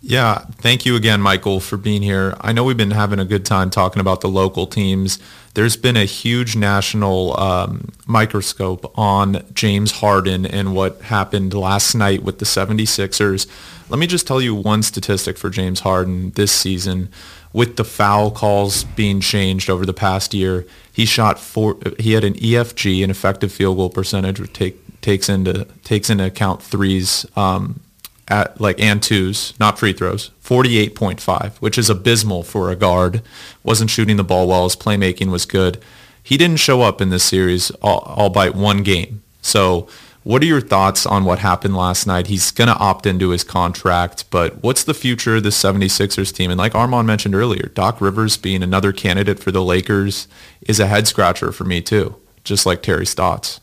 Yeah, 0.00 0.38
thank 0.58 0.86
you 0.86 0.96
again, 0.96 1.20
Michael, 1.20 1.60
for 1.60 1.76
being 1.76 2.02
here. 2.02 2.36
I 2.40 2.52
know 2.52 2.64
we've 2.64 2.76
been 2.76 2.92
having 2.92 3.18
a 3.18 3.24
good 3.24 3.44
time 3.44 3.70
talking 3.70 4.00
about 4.00 4.20
the 4.20 4.28
local 4.28 4.66
teams. 4.66 5.18
There's 5.54 5.76
been 5.76 5.96
a 5.96 6.04
huge 6.04 6.54
national 6.54 7.38
um, 7.40 7.90
microscope 8.06 8.92
on 8.98 9.42
James 9.54 9.90
Harden 9.90 10.44
and 10.46 10.74
what 10.74 11.00
happened 11.02 11.54
last 11.54 11.94
night 11.94 12.22
with 12.22 12.38
the 12.38 12.44
76ers. 12.44 13.48
Let 13.88 13.98
me 13.98 14.06
just 14.06 14.26
tell 14.26 14.40
you 14.40 14.54
one 14.54 14.82
statistic 14.82 15.38
for 15.38 15.48
James 15.48 15.80
Harden 15.80 16.30
this 16.32 16.52
season. 16.52 17.08
With 17.52 17.76
the 17.76 17.84
foul 17.84 18.30
calls 18.30 18.84
being 18.84 19.20
changed 19.20 19.70
over 19.70 19.86
the 19.86 19.94
past 19.94 20.34
year, 20.34 20.66
he 20.92 21.06
shot 21.06 21.38
four. 21.38 21.78
He 21.98 22.12
had 22.12 22.22
an 22.22 22.34
EFG, 22.34 23.02
an 23.02 23.10
effective 23.10 23.50
field 23.50 23.78
goal 23.78 23.88
percentage, 23.88 24.38
which 24.38 24.52
take, 24.52 25.00
takes 25.00 25.28
into 25.28 25.64
takes 25.82 26.10
into 26.10 26.26
account 26.26 26.62
threes. 26.62 27.24
Um, 27.34 27.80
at 28.28 28.60
like 28.60 28.80
and 28.80 29.02
twos, 29.02 29.54
not 29.60 29.78
free 29.78 29.92
throws, 29.92 30.30
48.5, 30.44 31.56
which 31.56 31.78
is 31.78 31.90
abysmal 31.90 32.42
for 32.42 32.70
a 32.70 32.76
guard. 32.76 33.22
Wasn't 33.62 33.90
shooting 33.90 34.16
the 34.16 34.24
ball 34.24 34.48
well. 34.48 34.64
His 34.64 34.76
playmaking 34.76 35.30
was 35.30 35.46
good. 35.46 35.82
He 36.22 36.36
didn't 36.36 36.58
show 36.58 36.82
up 36.82 37.00
in 37.00 37.10
this 37.10 37.24
series 37.24 37.70
all, 37.82 38.30
by 38.30 38.50
one 38.50 38.82
game. 38.82 39.22
So 39.42 39.88
what 40.24 40.42
are 40.42 40.46
your 40.46 40.60
thoughts 40.60 41.06
on 41.06 41.24
what 41.24 41.38
happened 41.38 41.76
last 41.76 42.04
night? 42.04 42.26
He's 42.26 42.50
going 42.50 42.66
to 42.66 42.76
opt 42.78 43.06
into 43.06 43.30
his 43.30 43.44
contract, 43.44 44.28
but 44.28 44.60
what's 44.60 44.82
the 44.82 44.92
future 44.92 45.36
of 45.36 45.44
the 45.44 45.50
76ers 45.50 46.34
team? 46.34 46.50
And 46.50 46.58
like 46.58 46.72
Armani 46.72 47.06
mentioned 47.06 47.36
earlier, 47.36 47.70
Doc 47.74 48.00
Rivers 48.00 48.36
being 48.36 48.64
another 48.64 48.92
candidate 48.92 49.38
for 49.38 49.52
the 49.52 49.62
Lakers 49.62 50.26
is 50.62 50.80
a 50.80 50.88
head 50.88 51.06
scratcher 51.06 51.52
for 51.52 51.62
me 51.62 51.80
too, 51.80 52.16
just 52.42 52.66
like 52.66 52.82
Terry 52.82 53.06
Stotts. 53.06 53.60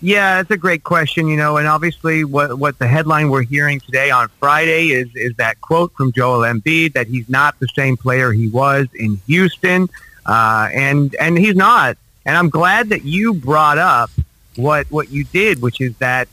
Yeah, 0.00 0.36
that's 0.36 0.50
a 0.52 0.56
great 0.56 0.84
question, 0.84 1.26
you 1.26 1.36
know, 1.36 1.56
and 1.56 1.66
obviously 1.66 2.24
what 2.24 2.56
what 2.58 2.78
the 2.78 2.86
headline 2.86 3.30
we're 3.30 3.42
hearing 3.42 3.80
today 3.80 4.10
on 4.10 4.28
Friday 4.40 4.90
is 4.90 5.08
is 5.16 5.34
that 5.36 5.60
quote 5.60 5.92
from 5.94 6.12
Joel 6.12 6.40
Embiid 6.40 6.92
that 6.92 7.08
he's 7.08 7.28
not 7.28 7.58
the 7.58 7.66
same 7.74 7.96
player 7.96 8.30
he 8.30 8.48
was 8.48 8.86
in 8.94 9.20
Houston, 9.26 9.88
uh, 10.24 10.68
and 10.72 11.14
and 11.16 11.36
he's 11.36 11.56
not. 11.56 11.98
And 12.24 12.36
I'm 12.36 12.48
glad 12.48 12.90
that 12.90 13.04
you 13.04 13.34
brought 13.34 13.78
up 13.78 14.10
what 14.54 14.86
what 14.90 15.10
you 15.10 15.24
did, 15.24 15.60
which 15.60 15.80
is 15.80 15.96
that 15.96 16.28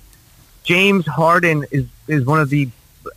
James 0.64 1.08
Harden 1.08 1.66
is 1.72 1.88
is 2.08 2.24
one 2.24 2.40
of 2.40 2.52
the 2.52 2.70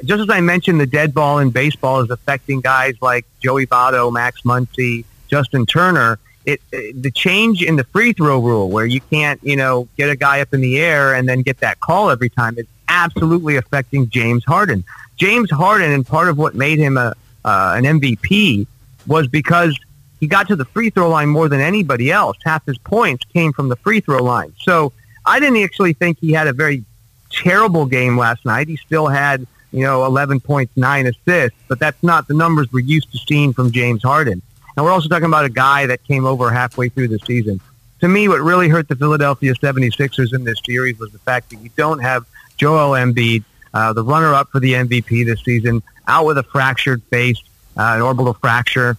just 0.05 0.21
as 0.21 0.31
I 0.31 0.41
mentioned, 0.41 0.81
the 0.81 0.87
dead 0.87 1.13
ball 1.13 1.39
in 1.39 1.51
baseball 1.51 2.01
is 2.01 2.11
affecting 2.11 2.61
guys 2.61 2.95
like 3.01 3.27
Joey 3.41 3.67
Votto, 3.67 4.13
Max 4.13 4.43
Muncy, 4.43 5.05
Justin 5.29 5.67
Turner. 5.67 6.19
It, 6.49 6.63
it 6.73 7.03
the 7.03 7.11
change 7.11 7.63
in 7.63 7.77
the 7.77 7.85
free 7.85 8.13
throw 8.13 8.39
rule, 8.41 8.71
where 8.71 8.87
you 8.87 9.01
can't, 9.01 9.39
you 9.43 9.57
know, 9.57 9.87
get 9.97 10.09
a 10.11 10.17
guy 10.17 10.41
up 10.41 10.55
in 10.55 10.61
the 10.61 10.81
air 10.81 11.15
and 11.15 11.29
then 11.29 11.43
get 11.43 11.59
that 11.59 11.81
call 11.81 12.11
every 12.11 12.31
time, 12.31 12.57
is 12.59 12.67
absolutely 12.89 13.57
affecting 13.57 14.09
James 14.09 14.45
Harden. 14.45 14.83
James 15.17 15.51
Harden, 15.51 15.91
and 15.93 16.07
part 16.07 16.29
of 16.29 16.39
what 16.39 16.55
made 16.55 16.79
him 16.79 16.97
a 16.97 17.15
uh, 17.45 17.75
an 17.77 17.85
MVP 17.85 18.67
was 19.07 19.27
because 19.27 19.79
he 20.21 20.27
got 20.27 20.49
to 20.49 20.57
the 20.57 20.65
free 20.65 20.91
throw 20.91 21.09
line 21.09 21.29
more 21.29 21.49
than 21.49 21.61
anybody 21.61 22.11
else. 22.11 22.37
Half 22.45 22.67
his 22.67 22.79
points 22.79 23.25
came 23.33 23.53
from 23.53 23.69
the 23.69 23.77
free 23.77 24.01
throw 24.01 24.23
line. 24.23 24.53
So 24.61 24.93
I 25.25 25.41
didn't 25.41 25.63
actually 25.63 25.93
think 25.93 26.19
he 26.19 26.33
had 26.33 26.49
a 26.49 26.53
very 26.53 26.85
terrible 27.31 27.87
game 27.87 28.17
last 28.17 28.45
night. 28.45 28.69
He 28.69 28.77
still 28.77 29.07
had, 29.07 29.47
you 29.73 29.83
know, 29.83 30.05
11 30.05 30.41
points, 30.41 30.77
nine 30.77 31.07
assists, 31.07 31.59
but 31.69 31.79
that's 31.79 32.03
not 32.03 32.27
the 32.29 32.35
numbers 32.35 32.73
we're 32.73 32.81
used 32.81 33.13
to 33.13 33.19
seeing 33.19 33.53
from 33.53 33.71
James 33.71 34.03
Harden. 34.03 34.43
And 34.79 34.85
we're 34.85 34.93
also 34.93 35.09
talking 35.09 35.25
about 35.25 35.45
a 35.45 35.49
guy 35.49 35.87
that 35.87 36.05
came 36.05 36.25
over 36.25 36.53
halfway 36.53 36.89
through 36.89 37.09
the 37.09 37.19
season. 37.27 37.61
to 37.99 38.07
me, 38.07 38.29
what 38.29 38.41
really 38.41 38.69
hurt 38.69 38.87
the 38.87 38.95
Philadelphia 38.95 39.53
76ers 39.55 40.33
in 40.33 40.45
this 40.45 40.61
series 40.65 41.01
was 41.01 41.11
the 41.11 41.19
fact 41.19 41.51
that 41.51 41.57
you 41.57 41.71
don't 41.77 41.99
have 41.99 42.25
Joel 42.59 42.93
Embiid, 42.93 43.43
uh, 43.75 43.93
the 43.93 44.05
runner-up 44.05 44.51
for 44.51 44.61
the 44.61 44.75
MVP 44.75 45.27
this 45.27 45.43
season, 45.43 45.83
out 46.07 46.27
with 46.27 46.39
a 46.39 46.45
fractured 46.45 47.03
face, 47.11 47.43
uh, 47.77 47.95
an 47.97 48.03
orbital 48.03 48.35
fracture 48.35 48.97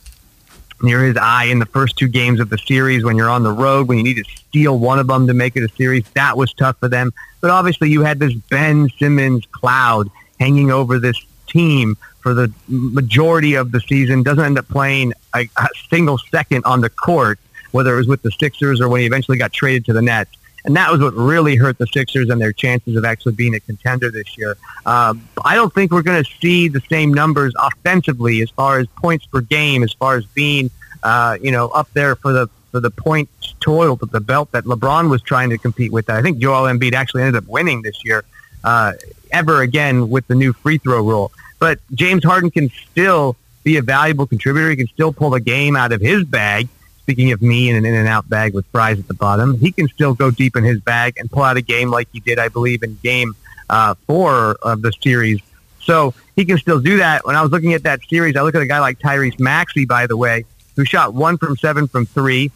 near 0.82 1.02
his 1.02 1.16
eye 1.16 1.46
in 1.46 1.60
the 1.60 1.66
first 1.66 1.96
two 1.96 2.10
games 2.10 2.42
of 2.42 2.50
the 2.50 2.58
series 2.58 3.06
when 3.06 3.16
you're 3.16 3.30
on 3.30 3.44
the 3.44 3.54
road, 3.54 3.88
when 3.88 3.98
you 3.98 4.04
need 4.04 4.18
to 4.18 4.26
steal 4.26 4.78
one 4.78 5.00
of 5.00 5.08
them 5.08 5.28
to 5.28 5.34
make 5.34 5.56
it 5.56 5.64
a 5.64 5.74
series. 5.76 6.04
That 6.10 6.36
was 6.36 6.52
tough 6.52 6.78
for 6.80 6.90
them. 6.90 7.14
But 7.40 7.52
obviously 7.52 7.90
you 7.90 8.02
had 8.02 8.20
this 8.20 8.34
Ben 8.34 8.90
Simmons 9.00 9.46
cloud 9.46 10.10
hanging 10.42 10.72
over 10.72 11.00
this 11.00 11.24
team 11.48 11.96
for 12.22 12.34
the 12.34 12.52
majority 12.68 13.56
of 13.56 13.72
the 13.72 13.80
season, 13.82 14.24
doesn't 14.24 14.44
end 14.44 14.58
up 14.58 14.68
playing 14.68 15.14
a, 15.36 15.50
a 15.58 15.68
single 15.90 16.18
second 16.18 16.66
on 16.66 16.82
the 16.82 16.90
court, 16.90 17.40
whether 17.72 17.94
it 17.94 17.98
was 17.98 18.08
with 18.08 18.22
the 18.22 18.32
Sixers 18.32 18.82
or 18.82 18.90
when 18.90 19.02
he 19.02 19.08
eventually 19.08 19.38
got 19.38 19.54
traded 19.54 19.86
to 19.86 19.94
the 19.94 20.02
Nets. 20.02 20.32
And 20.66 20.76
that 20.76 20.92
was 20.92 21.00
what 21.00 21.14
really 21.14 21.56
hurt 21.56 21.78
the 21.78 21.88
Sixers 21.88 22.30
and 22.30 22.42
their 22.42 22.52
chances 22.52 22.96
of 22.96 23.06
actually 23.06 23.34
being 23.34 23.56
a 23.56 23.60
contender 23.60 24.12
this 24.12 24.38
year. 24.38 24.58
Um, 24.86 25.28
I 25.44 25.56
don't 25.56 25.74
think 25.74 25.92
we're 25.92 26.02
going 26.02 26.24
to 26.24 26.32
see 26.42 26.68
the 26.68 26.82
same 26.90 27.14
numbers 27.14 27.54
offensively 27.58 28.42
as 28.42 28.50
far 28.50 28.80
as 28.80 28.88
points 28.98 29.26
per 29.26 29.42
game, 29.42 29.84
as 29.84 29.94
far 29.94 30.18
as 30.18 30.26
being, 30.26 30.70
uh, 31.04 31.38
you 31.42 31.52
know, 31.52 31.70
up 31.70 31.90
there 31.94 32.16
for 32.16 32.34
the 32.34 32.50
for 32.72 32.80
the 32.80 32.92
point 32.92 33.30
toil 33.60 33.98
to 33.98 34.06
the 34.06 34.20
belt 34.20 34.52
that 34.52 34.64
LeBron 34.66 35.10
was 35.10 35.22
trying 35.22 35.50
to 35.50 35.58
compete 35.58 35.92
with. 35.92 36.10
I 36.10 36.22
think 36.22 36.38
Joel 36.40 36.72
Embiid 36.72 36.94
actually 36.94 37.24
ended 37.24 37.44
up 37.44 37.50
winning 37.50 37.82
this 37.82 38.06
year, 38.06 38.24
uh, 38.64 38.94
ever 39.32 39.62
again 39.62 40.10
with 40.10 40.28
the 40.28 40.36
new 40.36 40.54
free 40.54 40.78
throw 40.78 41.02
rule. 41.02 41.32
But 41.60 41.80
James 41.94 42.24
Harden 42.24 42.50
can 42.50 42.70
still 42.70 43.36
be 43.64 43.78
a 43.78 43.82
valuable 43.82 44.26
contributor. 44.26 44.70
He 44.70 44.78
can 44.78 44.88
still 44.88 45.14
pull 45.14 45.30
the 45.30 45.40
game 45.40 45.76
out 45.76 45.92
of 45.92 46.02
his 46.02 46.24
bag 46.24 46.70
speaking 47.10 47.32
of 47.32 47.42
me 47.42 47.72
in 47.72 47.76
an 47.76 47.88
In-N-Out 47.88 48.30
bag 48.30 48.54
with 48.54 48.68
fries 48.68 49.00
at 49.00 49.08
the 49.08 49.16
bottom, 49.16 49.58
he 49.58 49.72
can 49.72 49.88
still 49.88 50.14
go 50.14 50.30
deep 50.30 50.56
in 50.56 50.64
his 50.64 50.80
bag 50.80 51.16
and 51.18 51.28
pull 51.32 51.42
out 51.42 51.58
a 51.58 51.62
game 51.62 51.90
like 51.90 52.08
he 52.14 52.20
did, 52.20 52.38
I 52.38 52.50
believe, 52.50 52.84
in 52.84 53.00
game 53.02 53.36
uh, 53.68 53.96
four 54.06 54.58
of 54.62 54.84
the 54.84 54.92
series. 55.02 55.42
So 55.82 56.14
he 56.36 56.46
can 56.46 56.60
still 56.60 56.80
do 56.80 56.98
that. 56.98 57.26
When 57.26 57.36
I 57.36 57.42
was 57.42 57.50
looking 57.50 57.74
at 57.74 57.82
that 57.82 58.02
series, 58.08 58.36
I 58.36 58.44
look 58.44 58.54
at 58.54 58.62
a 58.62 58.68
guy 58.68 58.78
like 58.78 59.00
Tyrese 59.00 59.40
Maxey, 59.40 59.86
by 59.86 60.06
the 60.06 60.16
way, 60.16 60.46
who 60.76 60.86
shot 60.86 61.16
one 61.16 61.40
from 61.40 61.58
seven 61.58 61.88
from 61.88 62.06
three. 62.06 62.52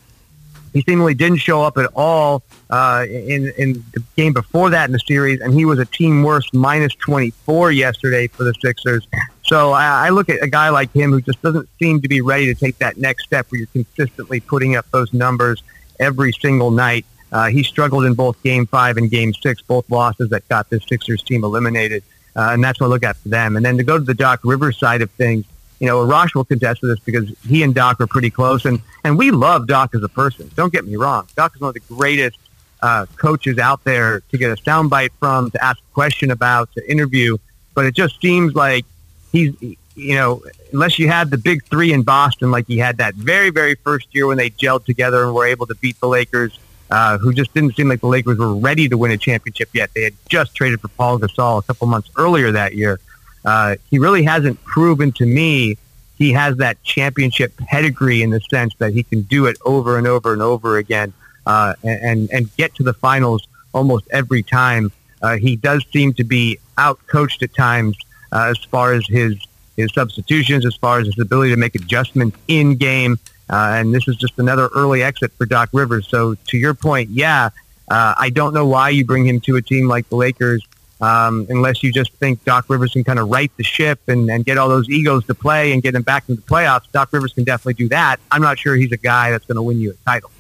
He 0.74 0.82
seemingly 0.82 1.14
didn't 1.14 1.38
show 1.38 1.62
up 1.62 1.78
at 1.78 1.86
all 1.96 2.44
uh, 2.70 3.06
in 3.08 3.54
in 3.58 3.84
the 3.94 4.04
game 4.18 4.34
before 4.34 4.72
that 4.72 4.86
in 4.86 4.92
the 4.92 5.00
series, 5.00 5.40
and 5.40 5.54
he 5.54 5.66
was 5.66 5.80
a 5.80 5.86
team 5.86 6.24
worst 6.24 6.54
minus 6.54 6.96
24 6.96 7.72
yesterday 7.72 8.28
for 8.28 8.44
the 8.44 8.54
Sixers. 8.60 9.08
So 9.44 9.72
I, 9.72 10.08
I 10.08 10.10
look 10.10 10.30
at 10.30 10.42
a 10.42 10.48
guy 10.48 10.70
like 10.70 10.92
him 10.92 11.12
who 11.12 11.22
just 11.22 11.42
doesn't 11.42 11.70
seem 11.80 12.02
to 12.02 12.08
be 12.08 12.22
ready 12.22 12.46
to 12.48 12.56
take 12.56 12.80
that 12.80 12.98
next 12.98 13.26
step 13.26 13.46
where 13.50 13.60
you're 13.60 13.68
consistently 13.68 14.40
putting 14.40 14.76
up 14.76 14.90
those 14.92 15.14
numbers 15.14 15.62
every 16.00 16.32
single 16.34 16.72
night. 16.72 17.06
Uh, 17.32 17.48
he 17.48 17.64
struggled 17.64 18.06
in 18.06 18.14
both 18.14 18.42
Game 18.42 18.66
Five 18.66 18.98
and 18.98 19.12
Game 19.12 19.34
Six, 19.34 19.62
both 19.62 19.90
losses 19.92 20.30
that 20.30 20.48
got 20.50 20.70
this 20.70 20.84
Sixers 20.88 21.22
team 21.22 21.44
eliminated, 21.44 22.04
uh, 22.36 22.50
and 22.52 22.64
that's 22.64 22.80
what 22.80 22.88
I 22.88 22.90
look 22.90 23.04
at 23.04 23.18
for 23.18 23.30
them. 23.30 23.56
And 23.56 23.66
then 23.66 23.78
to 23.78 23.84
go 23.84 23.98
to 23.98 24.04
the 24.04 24.14
Doc 24.14 24.40
Rivers 24.44 24.80
side 24.80 25.02
of 25.04 25.12
things, 25.12 25.46
you 25.84 25.90
know, 25.90 26.02
Rosh 26.02 26.34
will 26.34 26.46
contest 26.46 26.80
to 26.80 26.88
this 26.88 27.00
because 27.00 27.30
he 27.46 27.62
and 27.62 27.76
Doc 27.76 28.00
are 28.00 28.08
pretty 28.08 28.30
close, 28.30 28.64
and 28.64 28.80
and 29.04 29.18
we 29.18 29.32
love 29.32 29.68
Doc 29.68 29.94
as 29.94 30.02
a 30.02 30.08
person. 30.08 30.50
Don't 30.56 30.72
get 30.72 30.86
me 30.86 30.96
wrong, 30.96 31.28
Doc 31.36 31.54
is 31.56 31.62
one 31.62 31.68
of 31.68 31.74
the 31.74 31.82
greatest 31.82 32.38
uh, 32.82 33.06
coaches 33.18 33.58
out 33.58 33.84
there 33.84 34.22
to 34.32 34.38
get 34.38 34.50
a 34.50 34.56
soundbite 34.62 35.10
from, 35.20 35.52
to 35.52 35.62
ask 35.62 35.80
a 35.80 35.94
question 35.94 36.32
about, 36.32 36.72
to 36.76 36.90
interview. 36.90 37.38
But 37.74 37.86
it 37.86 37.96
just 37.96 38.22
seems 38.22 38.56
like 38.56 38.86
he's 39.34 39.62
you 39.62 40.16
know 40.16 40.42
unless 40.72 41.00
you 41.00 41.10
had 41.10 41.30
the 41.30 41.38
big 41.38 41.66
three 41.66 41.92
in 41.92 42.04
Boston 42.04 42.50
like 42.50 42.66
he 42.66 42.78
had 42.78 43.00
that 43.00 43.16
very 43.16 43.50
very 43.50 43.76
first 43.76 44.08
year 44.16 44.26
when 44.26 44.38
they 44.38 44.52
gelled 44.52 44.86
together 44.86 45.26
and 45.26 45.36
were 45.36 45.46
able 45.46 45.68
to 45.68 45.76
beat 45.76 46.00
the 46.00 46.08
Lakers, 46.08 46.58
uh, 46.92 47.18
who 47.18 47.34
just 47.34 47.54
didn't 47.54 47.76
seem 47.76 47.90
like 47.90 48.00
the 48.00 48.08
Lakers 48.08 48.38
were 48.38 48.56
ready 48.56 48.88
to 48.88 48.98
win 48.98 49.12
a 49.12 49.18
championship 49.18 49.68
yet. 49.74 49.94
They 49.94 50.04
had 50.04 50.14
just 50.30 50.56
traded 50.56 50.80
for 50.80 50.88
Pau 50.88 51.18
Gasol 51.18 51.60
a 51.60 51.62
couple 51.62 51.88
months 51.88 52.10
earlier 52.16 52.54
that 52.54 52.74
year. 52.74 53.02
Uh, 53.46 53.76
he 53.90 54.00
really 54.00 54.24
hasn't 54.24 54.64
proven 54.64 55.12
to 55.12 55.26
me 55.26 55.78
he 56.18 56.32
has 56.34 56.58
that 56.58 56.82
championship 56.84 57.56
pedigree 57.58 58.22
in 58.22 58.30
the 58.30 58.40
sense 58.50 58.74
that 58.78 58.94
he 58.94 59.04
can 59.04 59.22
do 59.24 59.46
it 59.46 59.58
over 59.66 59.98
and 59.98 60.08
over 60.08 60.32
and 60.32 60.42
over 60.42 60.78
again 60.78 61.12
uh, 61.46 61.74
and 61.84 62.30
and 62.32 62.56
get 62.56 62.74
to 62.76 62.84
the 62.84 62.94
finals 62.94 63.48
almost 63.74 64.06
every 64.12 64.44
time. 64.44 64.92
Uh, 65.22 65.38
he 65.38 65.56
does 65.56 65.86
seem 65.92 66.14
to 66.14 66.24
be 66.24 66.60
out 66.78 67.00
coached 67.08 67.44
at 67.44 67.54
times 67.54 67.98
uh, 68.32 68.46
as 68.50 68.58
far 68.58 68.94
as 68.94 69.06
his 69.08 69.36
his 69.76 69.92
substitutions, 69.94 70.66
as 70.66 70.76
far 70.76 71.00
as 71.00 71.08
his 71.08 71.20
ability 71.20 71.52
to 71.52 71.58
make 71.58 71.76
adjustments 71.76 72.38
in 72.48 72.76
game. 72.76 73.18
Uh, 73.50 73.76
and 73.78 73.94
this 73.94 74.08
is 74.08 74.16
just 74.16 74.38
another 74.38 74.70
early 74.76 75.04
exit 75.04 75.32
for 75.34 75.46
Doc 75.46 75.70
Rivers. 75.74 76.08
So 76.08 76.36
to 76.36 76.58
your 76.58 76.74
point, 76.74 77.10
yeah, 77.10 77.50
I 77.90 78.32
don't 78.34 78.54
know 78.54 78.66
why 78.66 78.90
you 78.90 79.06
bring 79.06 79.26
him 79.28 79.40
to 79.42 79.58
a 79.58 79.62
team 79.62 79.88
like 79.88 80.08
the 80.10 80.16
Lakers 80.16 80.66
um, 81.04 81.46
unless 81.50 81.84
you 81.84 81.92
just 81.92 82.14
think 82.14 82.44
Doc 82.46 82.66
Rivers 82.70 82.94
can 82.94 83.04
kind 83.04 83.20
of 83.20 83.30
right 83.30 83.52
the 83.58 83.64
ship 83.64 84.00
and, 84.08 84.30
and 84.30 84.46
get 84.46 84.58
all 84.58 84.70
those 84.70 84.90
egos 84.90 85.26
to 85.26 85.36
play 85.36 85.74
and 85.74 85.84
get 85.84 85.92
them 85.92 86.02
back 86.02 86.30
into 86.30 86.42
the 86.42 86.48
playoffs. 86.48 86.90
Doc 86.94 87.10
Rivers 87.12 87.34
can 87.34 87.44
definitely 87.44 87.74
do 87.74 87.90
that. 87.90 88.22
I'm 88.32 88.42
not 88.42 88.58
sure 88.58 88.76
he's 88.76 88.94
a 88.94 88.98
guy 88.98 89.30
that's 89.32 89.46
going 89.46 89.58
to 89.58 89.62
win 89.62 89.82
you 89.82 89.92
a 89.92 90.10
title. 90.10 90.32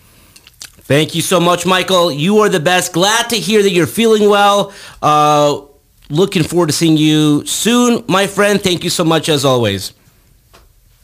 Thank 0.85 1.15
you 1.15 1.21
so 1.21 1.41
much, 1.41 1.65
Michael. 1.65 2.11
You 2.11 2.39
are 2.39 2.49
the 2.49 2.61
best. 2.61 2.93
Glad 2.93 3.29
to 3.31 3.35
hear 3.35 3.61
that 3.61 3.71
you're 3.71 3.87
feeling 3.87 4.29
well. 4.29 4.73
Uh, 5.01 5.61
looking 6.09 6.43
forward 6.43 6.67
to 6.67 6.73
seeing 6.73 6.95
you 6.95 7.45
soon, 7.45 8.05
my 8.07 8.27
friend. 8.27 8.61
Thank 8.61 8.85
you 8.85 8.89
so 8.89 9.03
much 9.03 9.27
as 9.27 9.43
always. 9.43 9.93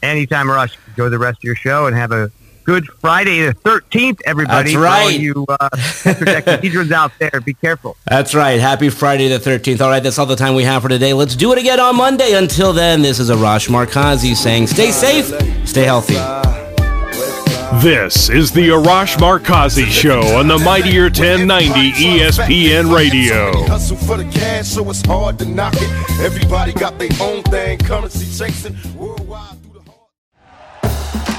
Anytime, 0.01 0.49
Rush. 0.49 0.77
Enjoy 0.87 1.09
the 1.09 1.19
rest 1.19 1.39
of 1.39 1.43
your 1.43 1.55
show 1.55 1.87
and 1.87 1.95
have 1.95 2.13
a 2.13 2.31
good 2.69 2.87
Friday 3.01 3.47
the 3.47 3.55
13th, 3.55 4.19
everybody. 4.27 4.75
That's 4.75 4.75
right. 4.75 4.99
For 4.99 5.03
all 5.03 5.11
you 5.11 5.45
uh, 5.49 6.57
teachers 6.57 6.91
out 6.91 7.11
there, 7.17 7.41
be 7.41 7.55
careful. 7.55 7.97
That's 8.05 8.35
right. 8.35 8.59
Happy 8.59 8.89
Friday 8.89 9.27
the 9.27 9.39
13th. 9.39 9.81
All 9.81 9.89
right, 9.89 10.03
that's 10.03 10.19
all 10.19 10.27
the 10.27 10.35
time 10.35 10.53
we 10.53 10.63
have 10.65 10.83
for 10.83 10.89
today. 10.89 11.13
Let's 11.13 11.35
do 11.35 11.51
it 11.51 11.57
again 11.57 11.79
on 11.79 11.95
Monday. 11.95 12.33
Until 12.33 12.71
then, 12.71 13.01
this 13.01 13.19
is 13.19 13.31
Arash 13.31 13.69
Markazi 13.69 14.35
saying 14.35 14.67
stay 14.67 14.91
safe, 14.91 15.25
stay 15.67 15.83
healthy. 15.83 16.13
This 17.81 18.29
is 18.29 18.51
the 18.51 18.69
Arash 18.69 19.17
Markazi 19.17 19.85
Show 19.85 20.21
on 20.37 20.47
the 20.47 20.59
Mightier 20.59 21.05
1090 21.05 21.91
ESPN 21.93 22.95
Radio. 22.95 23.65
Hustle 23.65 23.97
for 23.97 24.17
the 24.17 24.25
cash, 24.25 24.67
so 24.67 24.87
it's 24.89 25.03
hard 25.05 25.39
to 25.39 25.45
knock 25.45 25.73
it. 25.75 25.89
Everybody 26.21 26.73
got 26.73 26.99
their 26.99 27.09
own 27.19 27.41
thing, 27.43 27.79
currency 27.79 28.25
chasing 28.25 28.77
worldwide. 28.95 29.58